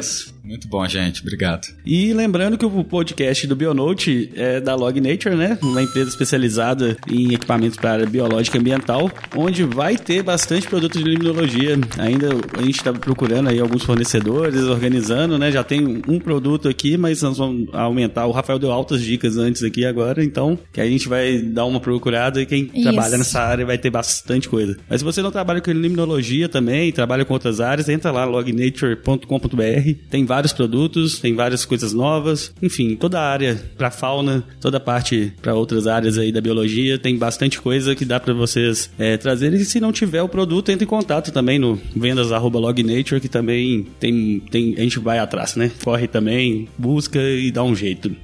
Muito 0.52 0.68
bom, 0.68 0.86
gente. 0.86 1.22
Obrigado. 1.22 1.68
E 1.84 2.12
lembrando 2.12 2.58
que 2.58 2.66
o 2.66 2.84
podcast 2.84 3.46
do 3.46 3.56
Bionote 3.56 4.30
é 4.34 4.60
da 4.60 4.74
Log 4.74 5.00
Nature, 5.00 5.34
né? 5.34 5.58
Uma 5.62 5.82
empresa 5.82 6.10
especializada 6.10 6.94
em 7.10 7.32
equipamentos 7.32 7.78
para 7.78 7.88
a 7.88 7.92
área 7.94 8.06
biológica 8.06 8.58
e 8.58 8.60
ambiental, 8.60 9.10
onde 9.34 9.64
vai 9.64 9.96
ter 9.96 10.22
bastante 10.22 10.68
produtos 10.68 11.02
de 11.02 11.08
limnologia. 11.08 11.78
Ainda 11.98 12.28
a 12.58 12.62
gente 12.62 12.76
está 12.76 12.92
procurando 12.92 13.48
aí 13.48 13.58
alguns 13.58 13.82
fornecedores, 13.82 14.60
organizando, 14.64 15.38
né? 15.38 15.50
Já 15.50 15.64
tem 15.64 16.02
um 16.06 16.20
produto 16.20 16.68
aqui, 16.68 16.98
mas 16.98 17.22
nós 17.22 17.38
vamos 17.38 17.72
aumentar. 17.72 18.26
O 18.26 18.30
Rafael 18.30 18.58
deu 18.58 18.70
altas 18.70 19.00
dicas 19.00 19.38
antes 19.38 19.62
aqui 19.62 19.86
agora, 19.86 20.22
então 20.22 20.58
que 20.70 20.82
a 20.82 20.86
gente 20.86 21.08
vai 21.08 21.38
dar 21.38 21.64
uma 21.64 21.80
procurada 21.80 22.42
e 22.42 22.44
quem 22.44 22.70
Isso. 22.74 22.82
trabalha 22.82 23.16
nessa 23.16 23.40
área 23.40 23.64
vai 23.64 23.78
ter 23.78 23.88
bastante 23.88 24.50
coisa. 24.50 24.76
Mas 24.86 25.00
se 25.00 25.04
você 25.04 25.22
não 25.22 25.30
trabalha 25.30 25.62
com 25.62 25.70
limnologia 25.70 26.46
também, 26.46 26.92
trabalha 26.92 27.24
com 27.24 27.32
outras 27.32 27.58
áreas, 27.58 27.88
entra 27.88 28.10
lá 28.10 28.26
lognature.com.br. 28.26 29.92
Tem 30.10 30.26
vários 30.26 30.41
produtos, 30.50 31.18
tem 31.18 31.34
várias 31.34 31.66
coisas 31.66 31.92
novas. 31.92 32.54
Enfim, 32.62 32.96
toda 32.96 33.20
a 33.20 33.30
área 33.30 33.60
para 33.76 33.90
fauna, 33.90 34.42
toda 34.58 34.78
a 34.78 34.80
parte 34.80 35.34
para 35.42 35.54
outras 35.54 35.86
áreas 35.86 36.16
aí 36.16 36.32
da 36.32 36.40
biologia, 36.40 36.98
tem 36.98 37.18
bastante 37.18 37.60
coisa 37.60 37.94
que 37.94 38.06
dá 38.06 38.18
para 38.18 38.32
vocês 38.32 38.90
é, 38.98 39.18
trazerem. 39.18 39.60
E 39.60 39.64
se 39.66 39.78
não 39.78 39.92
tiver 39.92 40.22
o 40.22 40.28
produto, 40.28 40.70
entre 40.70 40.84
em 40.84 40.88
contato 40.88 41.30
também 41.30 41.58
no 41.58 41.78
vendas@lognature 41.94 43.20
que 43.20 43.28
também 43.28 43.86
tem, 44.00 44.40
tem 44.50 44.74
a 44.78 44.80
gente 44.80 44.98
vai 44.98 45.18
atrás, 45.18 45.56
né? 45.56 45.70
Corre 45.84 46.08
também, 46.08 46.68
busca 46.78 47.20
e 47.20 47.50
dá 47.50 47.62
um 47.62 47.76
jeito. 47.76 48.14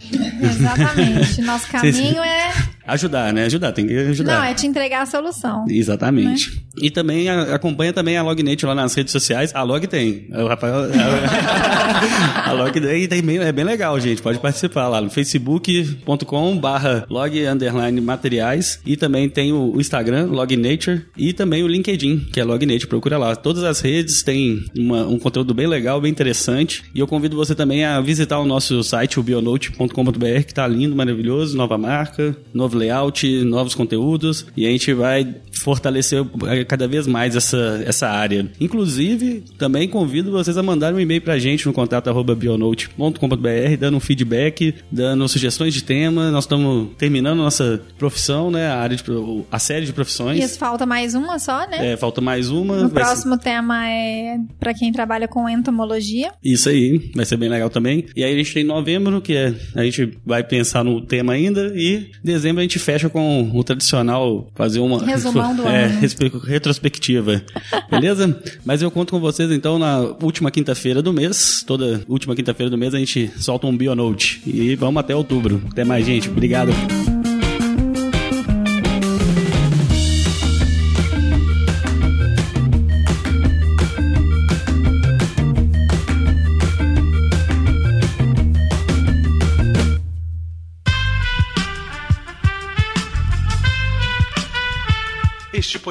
Exatamente. 0.40 1.42
Nosso 1.42 1.68
caminho 1.68 2.22
é. 2.22 2.78
Ajudar, 2.89 3.32
né? 3.32 3.45
Ajudar, 3.45 3.72
tem 3.72 3.86
que 3.86 3.97
ajudar. 3.97 4.39
Não, 4.39 4.45
é 4.45 4.55
te 4.55 4.66
entregar 4.66 5.03
a 5.03 5.07
solução. 5.07 5.64
Exatamente. 5.68 6.62
E 6.80 6.91
também 6.91 7.28
a- 7.28 7.55
acompanha 7.55 7.93
também 7.93 8.16
a 8.16 8.22
Lognate 8.22 8.64
lá 8.66 8.74
nas 8.74 8.95
redes 8.95 9.12
sociais. 9.12 9.55
A 9.55 9.62
Log 9.62 9.86
tem. 9.86 10.26
O 10.32 10.47
Rafael. 10.47 10.74
a 12.45 12.53
Log 12.53 12.80
tem, 12.80 13.07
tem 13.09 13.22
bem, 13.22 13.39
é 13.39 13.53
bem 13.53 13.64
legal, 13.64 13.99
gente. 14.01 14.22
Pode 14.22 14.39
participar 14.39 14.89
lá 14.89 15.01
no 15.01 15.11
facebook.com 15.11 16.57
barra 16.59 17.05
log 17.11 17.45
underline 17.47 18.01
materiais. 18.01 18.80
E 18.86 18.97
também 18.97 19.28
tem 19.28 19.53
o, 19.53 19.74
o 19.74 19.80
Instagram, 19.80 20.26
Lognature. 20.26 21.03
E 21.16 21.32
também 21.32 21.62
o 21.62 21.68
LinkedIn, 21.68 22.28
que 22.32 22.41
é 22.41 22.45
Lognature. 22.45 22.86
Procura 22.86 23.18
lá. 23.18 23.34
Todas 23.36 23.64
as 23.64 23.80
redes 23.80 24.22
têm 24.22 24.64
uma- 24.76 25.07
um 25.07 25.18
conteúdo 25.18 25.53
bem 25.55 25.66
legal, 25.66 26.01
bem 26.01 26.11
interessante. 26.11 26.84
E 26.95 27.01
eu 27.01 27.07
convido 27.07 27.36
você 27.36 27.55
também 27.55 27.84
a 27.84 28.01
visitar 28.01 28.39
o 28.39 28.47
nosso 28.47 28.82
site, 28.82 29.18
o 29.18 29.22
bionote.com.br, 29.22 30.43
que 30.47 30.55
tá 30.55 30.66
lindo, 30.66 30.95
maravilhoso. 30.97 31.57
Nova 31.57 31.76
marca, 31.76 32.36
novo 32.55 32.78
layout, 32.79 33.26
novos 33.45 33.74
conteúdos. 33.74 34.47
E 34.57 34.66
a 34.66 34.70
gente 34.70 34.93
vai 34.93 35.35
fortalecer 35.53 36.24
eh, 36.47 36.64
cada 36.64 36.87
vez 36.87 37.07
mais 37.07 37.35
essa, 37.37 37.83
essa 37.85 38.09
área. 38.09 38.49
Inclusive, 38.61 39.45
também 39.59 39.89
convido 39.89 40.31
vocês 40.31 40.57
a 40.57 40.62
mandarem 40.62 40.97
um 40.97 41.01
e-mail 41.01 41.20
pra 41.20 41.39
gente 41.39 41.66
no 41.66 41.72
contato 41.72 42.09
arroba 42.09 42.35
bionote.com.br, 42.35 43.76
dando 43.79 43.97
um 43.97 44.01
feedback, 44.01 44.74
dando 44.91 45.29
sugestões 45.29 45.74
de 45.74 45.83
tema. 45.83 46.31
Nós 46.31 46.45
estamos 46.45 46.91
terminando 46.97 47.39
nossa 47.39 47.83
profissão, 47.99 48.51
né? 48.51 48.68
A 48.68 48.79
área 48.79 48.97
de, 48.97 49.03
a 49.51 49.59
série 49.59 49.87
de 49.87 49.93
profissões. 49.93 50.43
Isso, 50.43 50.59
falta 50.59 50.87
mais 50.87 51.14
uma 51.14 51.39
só, 51.39 51.68
né? 51.68 51.93
É, 51.93 51.97
falta 51.97 52.20
mais 52.20 52.51
uma. 52.51 52.74
O 52.74 52.79
vai 52.81 52.89
ser- 52.89 52.95
próximo 52.95 53.39
tema 53.39 53.89
é 53.89 54.37
para 54.59 54.74
quem 54.74 54.93
trabalha 54.93 55.26
com 55.26 55.49
entomologia. 55.49 56.31
Isso 56.45 56.68
aí, 56.68 57.11
vai 57.14 57.24
ser 57.24 57.37
bem 57.37 57.49
legal 57.49 57.70
também. 57.70 58.07
E 58.14 58.22
aí 58.22 58.33
a 58.33 58.37
gente 58.37 58.55
tem 58.55 58.64
novembro, 58.64 59.20
que 59.20 59.35
é, 59.35 59.55
a 59.74 59.83
gente 59.85 60.18
vai 60.24 60.43
pensar 60.45 60.85
no 60.85 61.01
tema 61.01 61.33
ainda, 61.33 61.72
e 61.74 62.11
dezembro 62.22 62.61
a 62.61 62.62
gente 62.62 62.67
fecha 62.76 63.08
com 63.08 63.48
o 63.54 63.62
tradicional, 63.62 64.50
fazer 64.56 64.80
uma 64.80 65.04
Resumão 65.04 65.54
do 65.54 65.62
é, 65.68 65.84
ano. 65.84 66.40
retrospectiva. 66.44 67.40
Beleza? 67.88 68.36
Mas 68.64 68.82
eu 68.82 68.90
conto 68.90 69.12
com 69.12 69.20
vocês 69.20 69.52
então 69.52 69.78
na 69.78 70.00
última 70.20 70.50
quinta-feira 70.50 71.00
do 71.00 71.12
mês. 71.12 71.62
Toda 71.64 72.02
última 72.08 72.34
quinta-feira 72.34 72.68
do 72.68 72.76
mês 72.76 72.92
a 72.94 72.98
gente 72.98 73.30
solta 73.38 73.68
um 73.68 73.76
Bionote. 73.76 74.42
E 74.44 74.74
vamos 74.74 74.98
até 74.98 75.14
outubro. 75.14 75.62
Até 75.70 75.84
mais, 75.84 76.04
gente. 76.04 76.28
Obrigado. 76.28 76.72